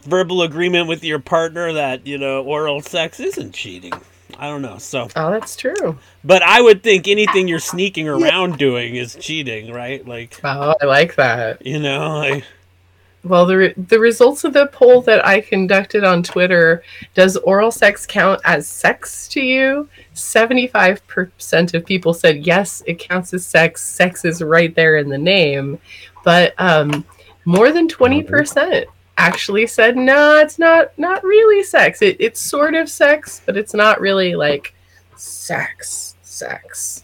verbal 0.04 0.42
agreement 0.42 0.88
with 0.88 1.04
your 1.04 1.20
partner 1.20 1.74
that 1.74 2.06
you 2.08 2.18
know 2.18 2.44
oral 2.44 2.82
sex 2.82 3.20
isn't 3.20 3.54
cheating. 3.54 3.94
I 4.38 4.48
don't 4.50 4.62
know. 4.62 4.78
So, 4.78 5.08
oh, 5.16 5.32
that's 5.32 5.56
true. 5.56 5.98
but 6.24 6.44
I 6.44 6.62
would 6.62 6.84
think 6.84 7.08
anything 7.08 7.48
you're 7.48 7.60
sneaking 7.60 8.08
around 8.08 8.58
doing 8.58 8.96
is 8.96 9.16
cheating, 9.16 9.72
right? 9.72 10.06
Like, 10.08 10.40
Oh, 10.44 10.76
I 10.82 10.86
like 10.86 11.16
that. 11.16 11.66
you 11.66 11.80
know, 11.80 12.18
like, 12.20 12.44
Well, 13.28 13.46
the, 13.46 13.58
re- 13.58 13.74
the 13.76 14.00
results 14.00 14.44
of 14.44 14.54
the 14.54 14.68
poll 14.68 15.02
that 15.02 15.26
I 15.26 15.42
conducted 15.42 16.04
on 16.04 16.24
Twitter 16.24 16.84
does 17.14 17.36
oral 17.38 17.72
sex 17.72 18.06
count 18.06 18.40
as 18.46 18.68
sex 18.68 19.28
to 19.30 19.42
you? 19.42 19.90
75% 20.14 21.74
of 21.74 21.86
people 21.86 22.14
said 22.14 22.46
yes, 22.46 22.84
it 22.86 23.00
counts 23.00 23.34
as 23.34 23.46
sex. 23.46 23.82
Sex 23.82 24.26
is 24.26 24.42
right 24.42 24.74
there 24.76 24.98
in 24.98 25.10
the 25.10 25.18
name. 25.18 25.80
But 26.24 26.54
um, 26.58 27.06
more 27.46 27.72
than 27.72 27.88
20% 27.88 28.86
actually 29.18 29.68
said 29.68 29.98
no, 29.98 30.38
it's 30.38 30.60
not 30.60 30.98
not 30.98 31.24
really 31.24 31.64
sex. 31.64 32.02
It, 32.02 32.18
it's 32.20 32.40
sort 32.40 32.76
of 32.76 32.90
sex, 32.90 33.42
but 33.46 33.58
it's 33.58 33.74
not 33.74 34.00
really 34.00 34.36
like 34.36 34.76
sex, 35.16 36.16
sex. 36.22 37.04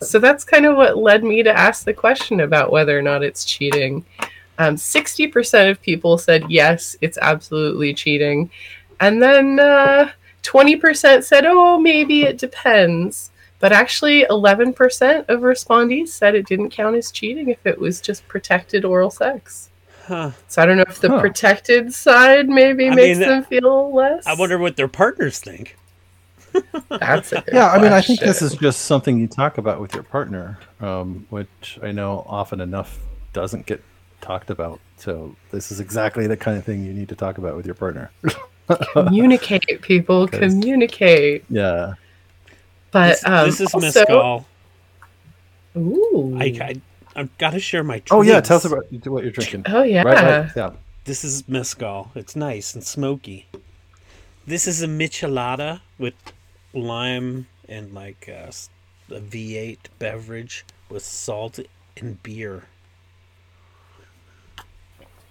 So 0.00 0.18
that's 0.18 0.44
kind 0.44 0.66
of 0.66 0.76
what 0.76 0.98
led 0.98 1.24
me 1.24 1.42
to 1.42 1.56
ask 1.56 1.84
the 1.84 1.94
question 1.94 2.40
about 2.40 2.72
whether 2.72 2.98
or 2.98 3.02
not 3.02 3.22
it's 3.22 3.44
cheating. 3.44 4.04
Um, 4.60 4.76
60% 4.76 5.70
of 5.70 5.80
people 5.80 6.18
said 6.18 6.44
yes, 6.50 6.94
it's 7.00 7.16
absolutely 7.22 7.94
cheating. 7.94 8.50
And 9.00 9.22
then 9.22 9.58
uh, 9.58 10.10
20% 10.42 11.24
said, 11.24 11.46
oh, 11.46 11.78
maybe 11.78 12.24
it 12.24 12.36
depends. 12.36 13.30
But 13.58 13.72
actually, 13.72 14.24
11% 14.28 15.24
of 15.28 15.40
respondees 15.40 16.08
said 16.08 16.34
it 16.34 16.46
didn't 16.46 16.70
count 16.70 16.94
as 16.96 17.10
cheating 17.10 17.48
if 17.48 17.66
it 17.66 17.78
was 17.78 18.02
just 18.02 18.28
protected 18.28 18.84
oral 18.84 19.10
sex. 19.10 19.70
huh? 20.06 20.32
So 20.48 20.60
I 20.60 20.66
don't 20.66 20.76
know 20.76 20.84
if 20.86 21.00
the 21.00 21.08
Huh. 21.08 21.20
protected 21.20 21.94
side 21.94 22.48
maybe 22.48 22.88
I 22.88 22.94
makes 22.94 23.18
mean, 23.18 23.28
them 23.28 23.44
feel 23.44 23.94
less. 23.94 24.26
I 24.26 24.34
wonder 24.34 24.58
what 24.58 24.76
their 24.76 24.88
partners 24.88 25.40
think. 25.40 25.78
That's 26.90 27.32
a 27.32 27.40
good 27.40 27.54
Yeah, 27.54 27.70
I 27.70 27.80
mean, 27.80 27.92
I 27.92 28.02
think 28.02 28.20
this 28.20 28.42
is 28.42 28.54
just 28.56 28.82
something 28.82 29.18
you 29.18 29.26
talk 29.26 29.56
about 29.56 29.80
with 29.80 29.94
your 29.94 30.02
partner, 30.02 30.58
um, 30.80 31.26
which 31.30 31.78
I 31.82 31.92
know 31.92 32.24
often 32.28 32.60
enough 32.60 32.98
doesn't 33.32 33.64
get 33.66 33.82
talked 34.20 34.50
about. 34.50 34.80
So 34.96 35.34
this 35.50 35.72
is 35.72 35.80
exactly 35.80 36.26
the 36.26 36.36
kind 36.36 36.56
of 36.58 36.64
thing 36.64 36.84
you 36.84 36.92
need 36.92 37.08
to 37.08 37.16
talk 37.16 37.38
about 37.38 37.56
with 37.56 37.66
your 37.66 37.74
partner. 37.74 38.10
communicate, 38.92 39.82
people. 39.82 40.28
Communicate. 40.28 41.44
yeah. 41.48 41.94
But 42.90 43.08
this, 43.08 43.26
um, 43.26 43.46
this 43.46 43.60
is 43.60 43.74
also, 43.74 43.86
mezcal. 43.86 44.46
Ooh. 45.76 46.36
I, 46.40 46.44
I 46.44 46.80
I've 47.16 47.36
got 47.38 47.50
to 47.50 47.60
share 47.60 47.82
my. 47.82 47.94
Drinks. 47.94 48.12
Oh 48.12 48.22
yeah, 48.22 48.40
tell 48.40 48.56
us 48.56 48.64
about 48.64 48.84
what 49.06 49.22
you're 49.22 49.32
drinking. 49.32 49.64
oh 49.68 49.82
yeah. 49.82 50.02
Right, 50.02 50.16
right. 50.44 50.50
Yeah. 50.56 50.70
This 51.04 51.24
is 51.24 51.48
mezcal. 51.48 52.10
It's 52.14 52.36
nice 52.36 52.74
and 52.74 52.84
smoky. 52.84 53.46
This 54.46 54.66
is 54.66 54.82
a 54.82 54.86
michelada 54.86 55.80
with 55.98 56.14
lime 56.72 57.46
and 57.68 57.92
like 57.92 58.26
a, 58.28 58.46
s- 58.48 58.70
a 59.10 59.20
V8 59.20 59.78
beverage 59.98 60.64
with 60.88 61.04
salt 61.04 61.58
and 61.96 62.22
beer. 62.22 62.64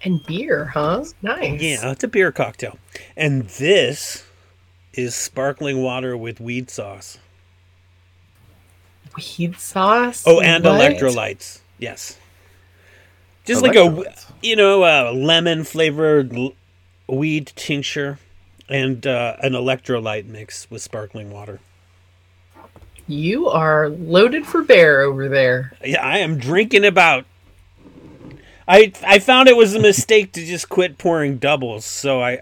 And 0.02 0.26
beer, 0.26 0.66
huh? 0.66 1.04
Nice. 1.22 1.62
Yeah, 1.62 1.92
it's 1.92 2.04
a 2.04 2.08
beer 2.08 2.32
cocktail. 2.32 2.78
And 3.18 3.44
this 3.50 4.26
is 4.94 5.14
sparkling 5.16 5.82
water 5.84 6.16
with 6.16 6.40
weed 6.40 6.70
sauce. 6.70 7.18
Weed 9.18 9.58
sauce. 9.60 10.24
Oh, 10.26 10.40
and 10.40 10.64
What? 10.64 10.80
electrolytes. 10.80 11.60
Yes. 11.78 12.18
Just 13.46 13.64
like 13.64 13.76
a 13.76 14.04
you 14.44 14.56
know 14.56 14.84
a 14.84 15.12
lemon 15.12 15.64
flavored 15.64 16.36
weed 17.08 17.52
tincture 17.56 18.20
and 18.70 19.06
uh, 19.08 19.38
an 19.42 19.54
electrolyte 19.54 20.26
mix 20.26 20.70
with 20.70 20.84
sparkling 20.84 21.32
water. 21.32 21.60
You 23.08 23.48
are 23.50 23.90
loaded 23.90 24.46
for 24.46 24.62
bear 24.62 25.02
over 25.02 25.28
there. 25.28 25.74
Yeah, 25.84 26.06
I 26.06 26.20
am 26.20 26.38
drinking 26.38 26.86
about. 26.86 27.26
I 28.70 28.94
I 29.06 29.20
found 29.20 29.50
it 29.50 29.58
was 29.58 29.74
a 29.76 29.80
mistake 29.80 30.32
to 30.34 30.46
just 30.46 30.70
quit 30.70 30.98
pouring 30.98 31.38
doubles, 31.38 31.84
so 31.86 32.22
I 32.22 32.40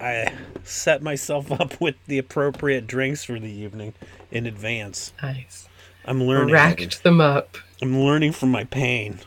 I 0.00 0.32
set 0.62 1.02
myself 1.02 1.50
up 1.52 1.80
with 1.80 1.96
the 2.06 2.16
appropriate 2.18 2.86
drinks 2.86 3.24
for 3.24 3.38
the 3.40 3.50
evening 3.50 3.92
in 4.30 4.46
advance. 4.46 5.12
Nice. 5.22 5.68
I'm 6.06 6.22
learning. 6.22 6.54
Racked 6.54 7.02
them 7.02 7.20
up. 7.20 7.56
I'm 7.82 7.98
learning 7.98 8.32
from 8.32 8.50
my 8.50 8.64
pain. 8.64 9.18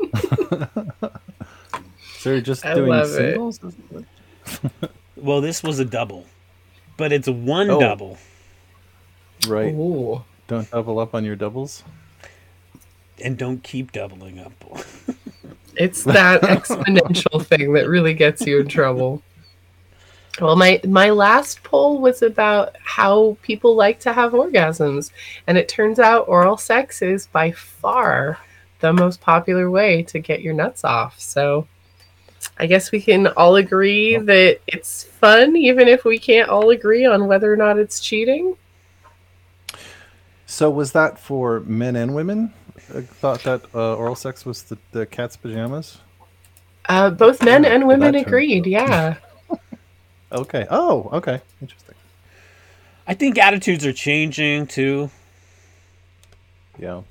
So 2.18 2.32
you're 2.32 2.40
just 2.40 2.64
I 2.66 2.74
doing 2.74 2.88
love 2.90 3.06
it. 3.10 3.14
singles? 3.14 3.60
Well, 5.16 5.40
this 5.40 5.62
was 5.62 5.78
a 5.78 5.84
double, 5.84 6.26
but 6.96 7.12
it's 7.12 7.28
one 7.28 7.70
Oh. 7.70 7.78
double, 7.78 8.18
Right. 9.46 9.72
Ooh. 9.72 10.24
Don't 10.48 10.68
double 10.70 10.98
up 10.98 11.14
on 11.14 11.24
your 11.24 11.36
doubles. 11.36 11.84
And 13.22 13.36
don't 13.36 13.62
keep 13.62 13.92
doubling 13.92 14.38
up. 14.38 14.52
It's 15.76 16.04
that 16.04 16.40
exponential 16.42 17.44
thing 17.44 17.72
that 17.74 17.88
really 17.88 18.14
gets 18.14 18.46
you 18.46 18.60
in 18.60 18.68
trouble. 18.68 19.22
Well, 20.40 20.56
my 20.56 20.80
my 20.84 21.10
last 21.10 21.62
poll 21.62 22.00
was 22.00 22.20
about 22.22 22.76
how 22.82 23.38
people 23.42 23.74
like 23.74 24.00
to 24.00 24.12
have 24.12 24.32
orgasms, 24.32 25.10
and 25.46 25.56
it 25.56 25.68
turns 25.68 25.98
out 25.98 26.28
oral 26.28 26.58
sex 26.58 27.00
is 27.00 27.26
by 27.26 27.52
far 27.52 28.38
the 28.80 28.92
most 28.92 29.20
popular 29.22 29.70
way 29.70 30.02
to 30.02 30.18
get 30.18 30.42
your 30.42 30.52
nuts 30.52 30.84
off. 30.84 31.18
So, 31.18 31.66
I 32.58 32.66
guess 32.66 32.92
we 32.92 33.00
can 33.00 33.28
all 33.28 33.56
agree 33.56 34.18
that 34.18 34.60
it's 34.66 35.04
fun, 35.04 35.56
even 35.56 35.88
if 35.88 36.04
we 36.04 36.18
can't 36.18 36.50
all 36.50 36.68
agree 36.68 37.06
on 37.06 37.28
whether 37.28 37.50
or 37.50 37.56
not 37.56 37.78
it's 37.78 38.00
cheating. 38.00 38.56
So 40.46 40.70
was 40.70 40.92
that 40.92 41.18
for 41.18 41.60
men 41.60 41.96
and 41.96 42.14
women? 42.14 42.52
I 42.94 43.00
thought 43.00 43.42
that 43.44 43.62
uh, 43.74 43.94
oral 43.96 44.14
sex 44.14 44.44
was 44.46 44.62
the, 44.64 44.78
the 44.92 45.06
cat's 45.06 45.36
pajamas. 45.36 45.98
Uh, 46.88 47.10
both 47.10 47.42
men 47.42 47.64
and 47.64 47.86
women 47.88 48.12
that 48.12 48.18
turns 48.18 48.26
agreed. 48.26 48.66
Yeah. 48.66 49.16
Okay. 50.32 50.66
Oh, 50.70 51.08
okay. 51.12 51.40
Interesting. 51.62 51.94
I 53.06 53.14
think 53.14 53.38
attitudes 53.38 53.86
are 53.86 53.92
changing 53.92 54.66
too. 54.66 55.08
Yeah. 56.78 57.02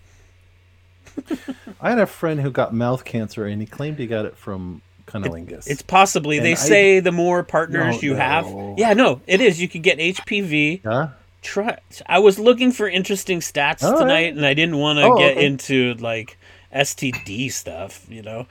I 1.79 1.89
had 1.89 1.99
a 1.99 2.05
friend 2.07 2.41
who 2.41 2.51
got 2.51 2.73
mouth 2.73 3.05
cancer, 3.05 3.45
and 3.45 3.61
he 3.61 3.65
claimed 3.67 3.99
he 3.99 4.05
got 4.07 4.25
it 4.25 4.35
from 4.37 4.81
cunnilingus. 5.07 5.65
It's 5.67 5.81
possibly 5.81 6.39
they 6.39 6.51
And 6.51 6.59
I- 6.59 6.61
say 6.61 6.99
the 6.99 7.13
more 7.13 7.41
partners 7.43 7.95
No, 7.95 8.01
you 8.01 8.15
have. 8.15 8.45
Yeah, 8.77 8.93
no, 8.93 9.21
it 9.27 9.39
is. 9.39 9.61
You 9.61 9.69
could 9.69 9.81
get 9.83 9.97
HPV. 9.97 10.81
yeah. 10.83 11.09
Try. 11.45 11.77
I 12.07 12.19
was 12.19 12.39
looking 12.39 12.71
for 12.71 12.89
interesting 12.89 13.39
stats 13.39 13.83
All 13.83 13.91
right. 13.93 13.99
tonight, 13.99 14.35
and 14.35 14.45
I 14.45 14.53
didn't 14.55 14.77
want 14.77 14.97
to 14.99 15.03
Oh, 15.03 15.17
get 15.17 15.37
okay. 15.37 15.45
into 15.45 15.93
like 15.95 16.37
STD 16.73 17.51
stuff. 17.51 18.05
You 18.09 18.23
know, 18.23 18.47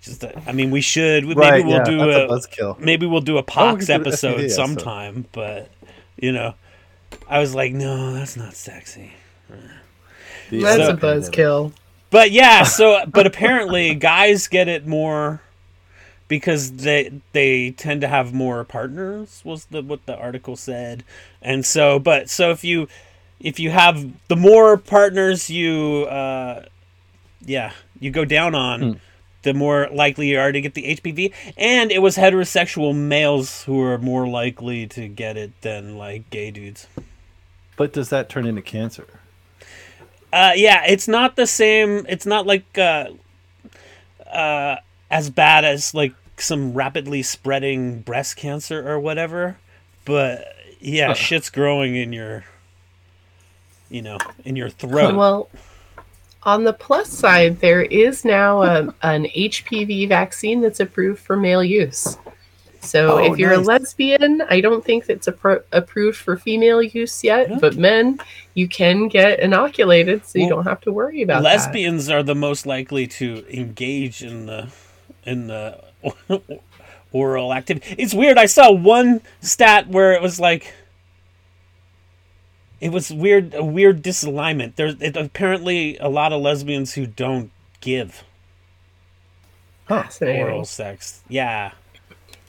just 0.00 0.20
that- 0.20 0.36
I 0.46 0.52
mean, 0.52 0.70
we 0.70 0.80
should. 0.80 1.24
Maybe 1.26 1.40
Right. 1.40 1.64
we'll 1.66 1.78
yeah, 1.78 1.84
do 1.84 2.00
a 2.10 2.24
a, 2.26 2.28
buzzkill. 2.28 2.78
maybe 2.78 3.04
we'll 3.06 3.20
do 3.20 3.36
a 3.38 3.42
pox 3.42 3.86
could 3.86 3.86
do 3.88 4.00
episode 4.08 4.36
STD 4.38 4.44
episode. 4.44 4.54
sometime. 4.54 5.26
But 5.32 5.70
you 6.16 6.30
know, 6.32 6.54
I 7.28 7.40
was 7.40 7.54
like, 7.54 7.72
no, 7.72 8.12
that's 8.14 8.36
not 8.36 8.54
sexy. 8.54 9.12
That's 10.50 10.76
So- 10.76 10.90
a 10.90 10.96
buzzkill. 10.96 11.72
But 12.10 12.30
yeah, 12.32 12.62
so 12.64 13.04
but 13.06 13.26
apparently 13.26 13.94
guys 13.94 14.48
get 14.48 14.66
it 14.68 14.86
more 14.86 15.40
because 16.30 16.70
they 16.72 17.10
they 17.32 17.72
tend 17.72 18.00
to 18.00 18.08
have 18.08 18.32
more 18.32 18.64
partners 18.64 19.42
was 19.44 19.66
the 19.66 19.82
what 19.82 20.06
the 20.06 20.16
article 20.16 20.56
said. 20.56 21.04
And 21.42 21.66
so 21.66 21.98
but 21.98 22.30
so 22.30 22.50
if 22.52 22.64
you 22.64 22.88
if 23.40 23.60
you 23.60 23.70
have 23.70 24.08
the 24.28 24.36
more 24.36 24.78
partners 24.78 25.50
you 25.50 26.06
uh 26.08 26.64
yeah, 27.44 27.72
you 27.98 28.10
go 28.10 28.24
down 28.24 28.54
on 28.54 28.80
Hmm. 28.80 28.92
the 29.42 29.52
more 29.54 29.88
likely 29.92 30.28
you 30.28 30.38
are 30.38 30.52
to 30.52 30.60
get 30.60 30.74
the 30.74 30.84
HPV 30.96 31.32
and 31.56 31.90
it 31.90 32.00
was 32.00 32.16
heterosexual 32.16 32.94
males 32.94 33.64
who 33.64 33.82
are 33.82 33.98
more 33.98 34.28
likely 34.28 34.86
to 34.86 35.08
get 35.08 35.36
it 35.36 35.52
than 35.62 35.98
like 35.98 36.30
gay 36.30 36.50
dudes. 36.52 36.86
But 37.76 37.92
does 37.92 38.10
that 38.10 38.28
turn 38.28 38.46
into 38.46 38.62
cancer? 38.62 39.06
Uh, 40.32 40.52
yeah, 40.54 40.84
it's 40.86 41.08
not 41.08 41.34
the 41.34 41.46
same. 41.46 42.06
It's 42.08 42.24
not 42.26 42.46
like 42.46 42.78
uh, 42.78 43.08
uh, 44.30 44.76
as 45.10 45.28
bad 45.30 45.64
as 45.64 45.92
like 45.92 46.12
some 46.40 46.72
rapidly 46.74 47.22
spreading 47.22 48.00
breast 48.00 48.36
cancer 48.36 48.88
or 48.88 48.98
whatever. 49.00 49.58
But 50.04 50.54
yeah, 50.80 51.08
Huh. 51.08 51.14
shit's 51.14 51.50
growing 51.50 51.94
in 51.96 52.12
your, 52.12 52.44
you 53.90 54.02
know, 54.02 54.18
in 54.44 54.56
your 54.56 54.70
throat. 54.70 55.14
Well, 55.14 55.50
on 56.44 56.64
the 56.64 56.72
plus 56.72 57.08
side, 57.10 57.60
there 57.60 57.82
is 57.82 58.24
now 58.24 58.62
a, 58.62 58.94
an 59.02 59.24
HPV 59.26 60.08
vaccine 60.08 60.60
that's 60.60 60.80
approved 60.80 61.20
for 61.20 61.36
male 61.36 61.62
use. 61.64 62.16
So 62.82 63.18
Oh, 63.18 63.32
if 63.32 63.38
you're 63.38 63.54
nice. 63.54 63.66
a 63.66 63.68
lesbian, 63.68 64.42
I 64.48 64.62
don't 64.62 64.82
think 64.82 65.10
it's 65.10 65.26
appro- 65.28 65.62
approved 65.72 66.16
for 66.16 66.38
female 66.38 66.82
use 66.82 67.22
yet, 67.22 67.50
Yeah. 67.50 67.58
but 67.60 67.76
men, 67.76 68.18
you 68.54 68.68
can 68.68 69.08
get 69.08 69.38
inoculated, 69.40 70.24
so 70.24 70.38
you 70.38 70.48
don't 70.48 70.64
have 70.64 70.80
to 70.82 70.92
worry 70.92 71.20
about 71.20 71.42
that. 71.42 71.48
Lesbians 71.50 72.08
are 72.08 72.22
the 72.22 72.34
most 72.34 72.64
likely 72.64 73.06
to 73.06 73.44
engage 73.50 74.22
in 74.22 74.46
the 74.46 74.68
in 75.24 75.48
the 75.48 75.78
oral 77.12 77.52
activity. 77.52 77.94
It's 77.98 78.14
weird. 78.14 78.38
I 78.38 78.46
saw 78.46 78.70
one 78.70 79.20
stat 79.40 79.88
where 79.88 80.12
it 80.12 80.22
was 80.22 80.38
like 80.40 80.74
it 82.80 82.90
was 82.90 83.10
weird 83.12 83.54
a 83.54 83.64
weird 83.64 84.02
disalignment. 84.02 84.76
There's 84.76 85.00
it, 85.00 85.16
apparently 85.16 85.96
a 85.98 86.08
lot 86.08 86.32
of 86.32 86.40
lesbians 86.40 86.94
who 86.94 87.06
don't 87.06 87.50
give 87.80 88.24
Fascinating. 89.86 90.42
oral 90.42 90.64
sex. 90.64 91.22
Yeah. 91.28 91.72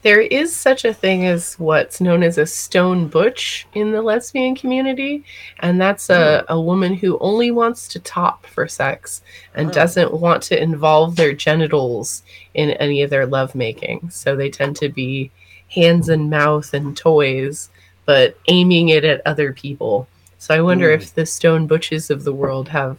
There 0.03 0.21
is 0.21 0.55
such 0.55 0.83
a 0.83 0.93
thing 0.93 1.27
as 1.27 1.55
what's 1.59 2.01
known 2.01 2.23
as 2.23 2.37
a 2.39 2.45
stone 2.47 3.07
butch 3.07 3.67
in 3.75 3.91
the 3.91 4.01
lesbian 4.01 4.55
community, 4.55 5.23
and 5.59 5.79
that's 5.79 6.09
a, 6.09 6.43
a 6.49 6.59
woman 6.59 6.95
who 6.95 7.19
only 7.19 7.51
wants 7.51 7.87
to 7.89 7.99
top 7.99 8.47
for 8.47 8.67
sex 8.67 9.21
and 9.53 9.69
Oh. 9.69 9.73
doesn't 9.73 10.11
want 10.13 10.41
to 10.43 10.59
involve 10.61 11.15
their 11.17 11.33
genitals 11.33 12.23
in 12.55 12.71
any 12.71 13.03
of 13.03 13.11
their 13.11 13.27
lovemaking. 13.27 14.09
So 14.09 14.35
they 14.35 14.49
tend 14.49 14.75
to 14.77 14.89
be 14.89 15.29
hands 15.69 16.09
and 16.09 16.29
mouth 16.31 16.73
and 16.73 16.97
toys, 16.97 17.69
but 18.05 18.35
aiming 18.47 18.89
it 18.89 19.03
at 19.05 19.21
other 19.27 19.53
people. 19.53 20.07
So 20.39 20.55
I 20.55 20.61
wonder 20.61 20.87
Hmm. 20.89 21.01
if 21.01 21.13
the 21.13 21.27
stone 21.27 21.67
butches 21.67 22.09
of 22.09 22.23
the 22.23 22.33
world 22.33 22.69
have 22.69 22.97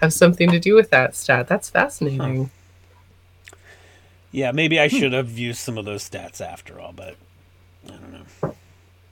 have 0.00 0.12
something 0.12 0.50
to 0.50 0.58
do 0.58 0.74
with 0.74 0.90
that 0.90 1.14
stat. 1.14 1.48
That's 1.48 1.70
fascinating. 1.70 2.50
Yeah, 4.32 4.50
maybe 4.52 4.80
I 4.80 4.88
should 4.88 5.12
have 5.12 5.38
used 5.38 5.60
some 5.60 5.76
of 5.78 5.84
those 5.84 6.08
stats 6.08 6.40
after 6.40 6.80
all, 6.80 6.92
but 6.92 7.16
I 7.86 7.90
don't 7.90 8.12
know. 8.42 8.54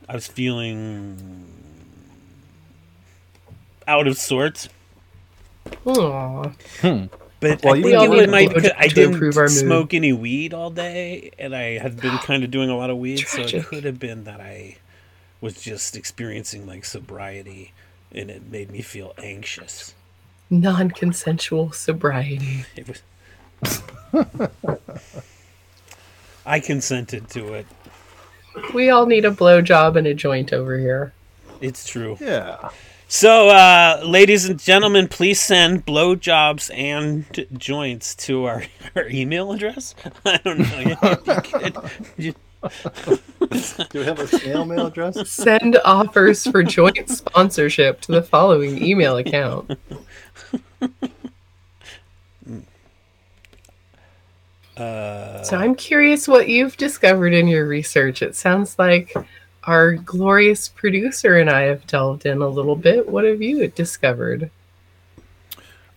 I 0.08 0.14
was 0.14 0.26
feeling 0.26 1.46
out 3.86 4.06
of 4.06 4.16
sorts. 4.16 4.68
Aw. 5.84 6.44
Hmm. 6.80 7.04
But 7.40 7.62
Well, 7.64 7.74
I 7.74 7.80
think 7.82 7.86
it 7.94 7.98
need 8.00 8.08
was 8.08 8.28
my 8.28 8.46
to- 8.46 8.78
I 8.78 8.88
didn't 8.88 9.14
improve 9.14 9.36
our 9.38 9.44
mood. 9.44 9.52
smoke 9.52 9.94
any 9.94 10.12
weed 10.12 10.52
all 10.52 10.70
day, 10.70 11.30
and 11.38 11.54
I 11.56 11.78
had 11.78 11.98
been 12.00 12.18
kind 12.18 12.44
of 12.44 12.50
doing 12.50 12.68
a 12.68 12.76
lot 12.76 12.90
of 12.90 12.98
weed, 12.98 13.18
so 13.26 13.42
it 13.42 13.64
could 13.66 13.84
have 13.84 13.98
been 13.98 14.24
that 14.24 14.40
I 14.40 14.76
was 15.40 15.60
just 15.62 15.96
experiencing 15.96 16.66
like 16.66 16.84
sobriety, 16.84 17.72
and 18.12 18.30
it 18.30 18.50
made 18.50 18.70
me 18.70 18.82
feel 18.82 19.14
anxious. 19.22 19.94
Non-consensual 20.50 21.72
sobriety. 21.72 22.64
It 22.76 22.88
was. 23.62 23.82
I 26.46 26.60
consented 26.60 27.28
to 27.30 27.54
it. 27.54 27.66
We 28.74 28.90
all 28.90 29.06
need 29.06 29.24
a 29.24 29.30
blowjob 29.30 29.96
and 29.96 30.06
a 30.06 30.14
joint 30.14 30.52
over 30.52 30.78
here. 30.78 31.12
It's 31.60 31.86
true. 31.86 32.16
Yeah. 32.20 32.70
So, 33.08 33.48
uh, 33.48 34.02
ladies 34.04 34.44
and 34.48 34.58
gentlemen, 34.58 35.08
please 35.08 35.40
send 35.40 35.84
blowjobs 35.84 36.70
and 36.76 37.24
joints 37.58 38.14
to 38.16 38.44
our, 38.44 38.62
our 38.96 39.08
email 39.08 39.52
address. 39.52 39.94
I 40.24 40.36
don't 40.38 40.58
know. 40.60 40.78
You- 42.16 42.34
you- 42.34 42.34
Do 43.90 44.00
we 44.00 44.04
have 44.04 44.18
a 44.20 44.26
snail 44.28 44.64
mail 44.64 44.86
address? 44.86 45.28
Send 45.30 45.78
offers 45.84 46.46
for 46.46 46.62
joint 46.62 47.08
sponsorship 47.08 48.00
to 48.02 48.12
the 48.12 48.22
following 48.22 48.82
email 48.84 49.16
account. 49.16 49.70
uh, 54.80 55.42
So 55.42 55.56
I'm 55.56 55.74
curious 55.74 56.26
what 56.26 56.48
you've 56.48 56.76
discovered 56.76 57.32
in 57.32 57.48
your 57.48 57.66
research. 57.66 58.22
It 58.22 58.34
sounds 58.34 58.78
like 58.78 59.14
our 59.64 59.92
glorious 59.92 60.68
producer 60.68 61.36
and 61.36 61.50
I 61.50 61.62
have 61.62 61.86
delved 61.86 62.26
in 62.26 62.40
a 62.40 62.48
little 62.48 62.76
bit. 62.76 63.08
What 63.08 63.24
have 63.24 63.42
you 63.42 63.68
discovered? 63.68 64.50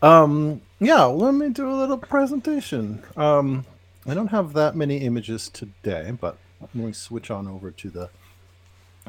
Um, 0.01 0.61
yeah, 0.79 1.03
let 1.03 1.33
me 1.33 1.49
do 1.49 1.69
a 1.69 1.73
little 1.73 1.97
presentation. 1.97 3.01
Um, 3.15 3.65
I 4.05 4.13
don't 4.13 4.27
have 4.27 4.51
that 4.53 4.75
many 4.75 4.97
images 4.97 5.49
today, 5.49 6.11
but 6.19 6.37
let 6.59 6.75
me 6.75 6.91
switch 6.91 7.31
on 7.31 7.47
over 7.47 7.71
to 7.71 7.89
the 7.89 8.09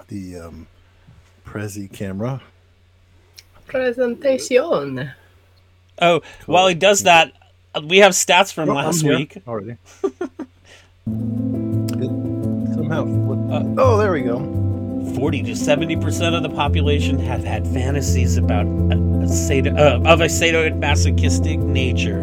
the 0.08 0.36
um, 0.36 0.66
Prezi 1.44 1.92
camera. 1.92 2.42
Presentation. 3.66 5.10
oh, 6.00 6.22
while 6.46 6.68
he 6.68 6.74
does 6.74 7.02
that, 7.04 7.32
we 7.82 7.98
have 7.98 8.12
stats 8.12 8.52
from 8.52 8.70
Oh, 8.70 8.74
last 8.74 9.02
week. 9.02 9.36
already. 9.48 9.76
Somehow. 12.74 13.04
flipped- 13.04 13.78
oh, 13.78 13.96
there 13.98 14.12
we 14.12 14.22
go. 14.22 14.40
40 15.16 15.42
to 15.44 15.54
70 15.56 15.96
percent 15.96 16.34
of 16.34 16.42
the 16.42 16.48
population 16.48 17.18
have 17.18 17.44
had 17.44 17.66
fantasies 17.68 18.36
about 18.36 18.64
a, 18.66 19.22
a 19.24 19.28
sado, 19.28 19.74
uh, 19.76 20.00
of 20.10 20.20
a 20.20 20.26
sadomasochistic 20.26 21.58
nature. 21.58 22.22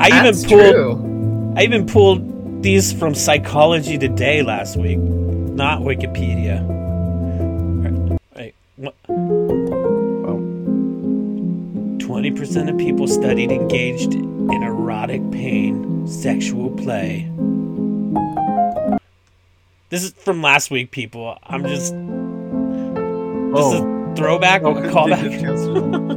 I 0.00 0.10
That's 0.10 0.44
even 0.44 0.58
pulled 0.58 0.74
true. 0.74 1.54
I 1.56 1.62
even 1.62 1.86
pulled 1.86 2.62
these 2.62 2.92
from 2.92 3.14
Psychology 3.14 3.98
Today 3.98 4.42
last 4.42 4.76
week, 4.76 4.98
not 4.98 5.80
Wikipedia. 5.82 6.60
Right. 8.34 8.54
What? 8.76 8.94
Well, 9.08 10.40
20% 11.98 12.70
of 12.70 12.78
people 12.78 13.06
studied 13.06 13.52
engaged 13.52 14.14
in 14.50 14.62
erotic 14.62 15.30
pain, 15.30 16.06
sexual 16.06 16.70
play. 16.70 17.30
This 19.90 20.02
is 20.04 20.12
from 20.12 20.42
last 20.42 20.70
week, 20.70 20.90
people. 20.90 21.38
I'm 21.44 21.62
just. 21.62 21.92
This 21.92 23.66
is 23.66 23.74
oh, 23.80 24.10
a 24.10 24.16
throwback, 24.16 24.62
oh, 24.62 24.76
a 24.76 24.82
callback. 24.90 25.22
take 25.22 25.34
a 25.34 25.40
chance 25.40 25.62
to- 25.64 26.14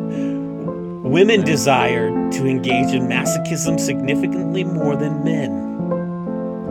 Women 1.07 1.43
desire 1.43 2.09
to 2.31 2.45
engage 2.47 2.93
in 2.93 3.07
masochism 3.07 3.79
significantly 3.79 4.63
more 4.65 4.95
than 4.97 5.23
men. 5.23 5.67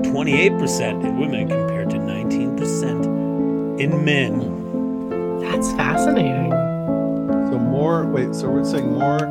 28% 0.03 1.05
in 1.05 1.19
women 1.19 1.49
compared 1.49 1.89
to 1.91 1.97
19% 1.97 3.81
in 3.81 4.05
men. 4.05 5.41
That's 5.41 5.73
fascinating. 5.73 6.51
So 6.51 7.59
more. 7.59 8.05
Wait. 8.07 8.35
So 8.35 8.51
we're 8.51 8.65
saying 8.65 8.93
more 8.93 9.27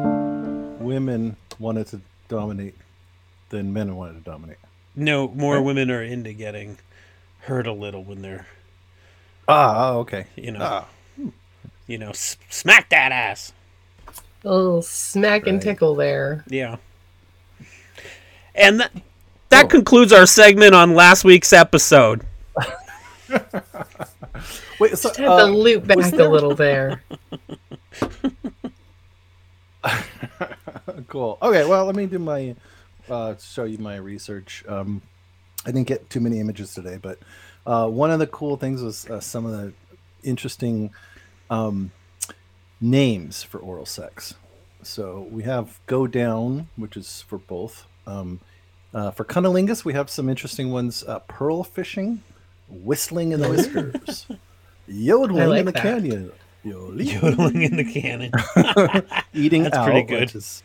women 0.79 1.35
wanted 1.59 1.87
to 1.87 2.01
dominate 2.27 2.75
than 3.49 3.71
men 3.73 3.95
wanted 3.95 4.13
to 4.23 4.29
dominate. 4.29 4.57
No, 4.95 5.27
more 5.29 5.55
Right. 5.55 5.63
women 5.63 5.91
are 5.91 6.01
into 6.03 6.33
getting 6.33 6.77
hurt 7.41 7.67
a 7.67 7.73
little 7.73 8.03
when 8.03 8.21
they're, 8.21 8.47
Ah, 9.47 9.89
oh, 9.89 9.99
okay. 9.99 10.25
you 10.35 10.51
know, 10.51 10.59
Ah, 10.61 10.87
you 11.87 11.97
know, 11.97 12.09
s- 12.09 12.37
smack 12.49 12.89
that 12.89 13.11
ass. 13.11 13.53
A 14.43 14.49
little 14.53 14.81
smack 14.81 15.47
and 15.47 15.61
tickle 15.61 15.95
there. 15.95 16.43
Yeah. 16.47 16.77
And 18.53 18.79
that, 18.79 18.91
that 19.49 19.65
Oh. 19.65 19.67
concludes 19.67 20.13
our 20.13 20.25
segment 20.25 20.73
on 20.73 20.93
last 20.95 21.23
week's 21.23 21.51
episode. 21.53 22.25
wait. 24.79 24.97
So, 24.97 25.09
Just 25.09 25.17
had 25.17 25.25
to 25.25 25.31
uh, 25.31 25.45
loop 25.47 25.87
back 25.87 25.97
was 25.97 26.13
a 26.13 26.29
little 26.29 26.55
there. 26.55 27.03
cool. 31.07 31.37
Okay, 31.41 31.67
well, 31.67 31.85
let 31.85 31.95
me 31.95 32.05
do 32.05 32.19
my 32.19 32.55
uh, 33.09 33.35
show 33.37 33.63
you 33.63 33.77
my 33.77 33.95
research. 33.97 34.63
Um, 34.67 35.01
I 35.65 35.71
didn't 35.71 35.87
get 35.87 36.09
too 36.09 36.19
many 36.19 36.39
images 36.39 36.73
today, 36.73 36.97
but 37.01 37.19
uh, 37.65 37.87
one 37.87 38.11
of 38.11 38.19
the 38.19 38.27
cool 38.27 38.57
things 38.57 38.81
was 38.81 39.09
uh, 39.09 39.19
some 39.19 39.45
of 39.45 39.51
the 39.51 39.73
interesting 40.23 40.91
um, 41.49 41.91
names 42.81 43.43
for 43.43 43.59
oral 43.59 43.85
sex. 43.85 44.35
So 44.83 45.27
we 45.31 45.43
have 45.43 45.79
go 45.87 46.05
down, 46.05 46.69
which 46.75 46.95
is 46.95 47.21
for 47.21 47.37
both. 47.37 47.85
Um, 48.05 48.39
uh, 48.93 49.11
for 49.11 49.25
cunnilingus, 49.25 49.83
we 49.83 49.93
have 49.93 50.09
some 50.09 50.29
interesting 50.29 50.71
ones: 50.71 51.03
uh, 51.03 51.19
pearl 51.19 51.63
fishing, 51.63 52.21
whistling 52.69 53.31
in 53.31 53.41
the 53.41 53.49
whiskers, 53.51 54.27
yodeling 54.87 55.49
like 55.49 55.59
in 55.61 55.65
the 55.65 55.71
that. 55.71 55.81
canyon, 55.81 56.31
yodeling 56.65 57.07
Yodeling 57.21 57.61
in 57.61 57.77
the 57.77 57.83
cannon. 57.85 58.31
eating 59.33 59.63
That's 59.63 59.75
out, 59.77 59.85
pretty 59.85 60.03
good. 60.03 60.21
which 60.21 60.35
is 60.35 60.63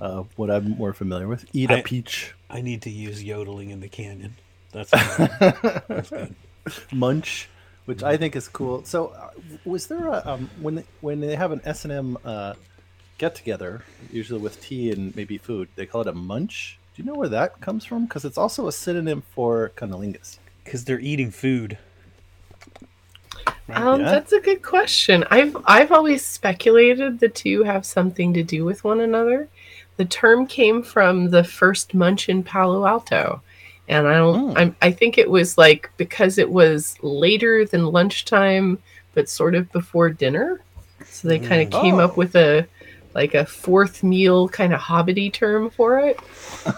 uh, 0.00 0.24
what 0.36 0.50
I'm 0.50 0.70
more 0.70 0.92
familiar 0.92 1.28
with. 1.28 1.44
Eat 1.52 1.70
a 1.70 1.78
I- 1.78 1.82
peach, 1.82 2.34
I 2.50 2.60
need 2.62 2.82
to 2.82 2.90
use 2.90 3.22
yodeling 3.22 3.70
in 3.70 3.80
the 3.80 3.88
canyon. 3.88 4.34
That's, 4.72 4.90
that's 5.88 6.10
good. 6.10 6.34
munch, 6.92 7.48
which 7.84 8.02
I 8.02 8.16
think 8.16 8.34
is 8.34 8.48
cool. 8.48 8.84
So, 8.84 9.08
uh, 9.08 9.30
was 9.64 9.86
there 9.86 10.08
a 10.08 10.22
um, 10.26 10.50
when 10.60 10.76
they, 10.76 10.84
when 11.00 11.20
they 11.20 11.36
have 11.36 11.52
an 11.52 11.60
S 11.64 11.84
and 11.84 11.92
M 11.92 12.18
uh, 12.24 12.54
get 13.18 13.36
together, 13.36 13.84
usually 14.10 14.40
with 14.40 14.60
tea 14.60 14.90
and 14.90 15.14
maybe 15.14 15.38
food, 15.38 15.68
they 15.76 15.86
call 15.86 16.00
it 16.00 16.08
a 16.08 16.12
munch. 16.12 16.78
Do 16.96 17.02
you 17.02 17.06
know 17.06 17.14
where 17.16 17.28
that 17.28 17.60
comes 17.60 17.84
from? 17.84 18.04
Because 18.06 18.24
it's 18.24 18.38
also 18.38 18.66
a 18.66 18.72
synonym 18.72 19.22
for 19.34 19.70
cunnilingus. 19.76 20.38
Because 20.64 20.84
they're 20.84 21.00
eating 21.00 21.30
food. 21.30 21.76
Um, 23.72 24.00
Yeah. 24.00 24.10
That's 24.10 24.32
a 24.32 24.40
good 24.40 24.62
question. 24.62 25.24
I've 25.30 25.56
I've 25.66 25.92
always 25.92 26.24
speculated 26.26 27.18
the 27.20 27.28
two 27.28 27.62
have 27.62 27.86
something 27.86 28.34
to 28.34 28.42
do 28.42 28.64
with 28.64 28.84
one 28.84 29.00
another. 29.00 29.48
The 29.96 30.04
term 30.04 30.46
came 30.46 30.82
from 30.82 31.30
the 31.30 31.44
first 31.44 31.94
munch 31.94 32.28
in 32.28 32.42
Palo 32.42 32.84
Alto, 32.86 33.40
and 33.88 34.06
I 34.08 34.14
don't. 34.14 34.50
Hmm. 34.52 34.58
I'm, 34.58 34.76
I 34.82 34.90
think 34.90 35.18
it 35.18 35.30
was 35.30 35.56
like 35.56 35.90
because 35.96 36.36
it 36.38 36.50
was 36.50 36.96
later 37.02 37.64
than 37.64 37.86
lunchtime, 37.86 38.78
but 39.14 39.28
sort 39.28 39.54
of 39.54 39.70
before 39.72 40.10
dinner, 40.10 40.60
so 41.06 41.28
they 41.28 41.38
kind 41.38 41.62
of 41.62 41.80
came 41.82 41.94
Oh. 41.96 42.00
up 42.00 42.16
with 42.16 42.34
a 42.36 42.66
like 43.14 43.34
a 43.34 43.46
fourth 43.46 44.02
meal 44.02 44.48
kind 44.48 44.74
of 44.74 44.80
hobbity 44.80 45.32
term 45.32 45.70
for 45.70 46.00
it. 46.00 46.18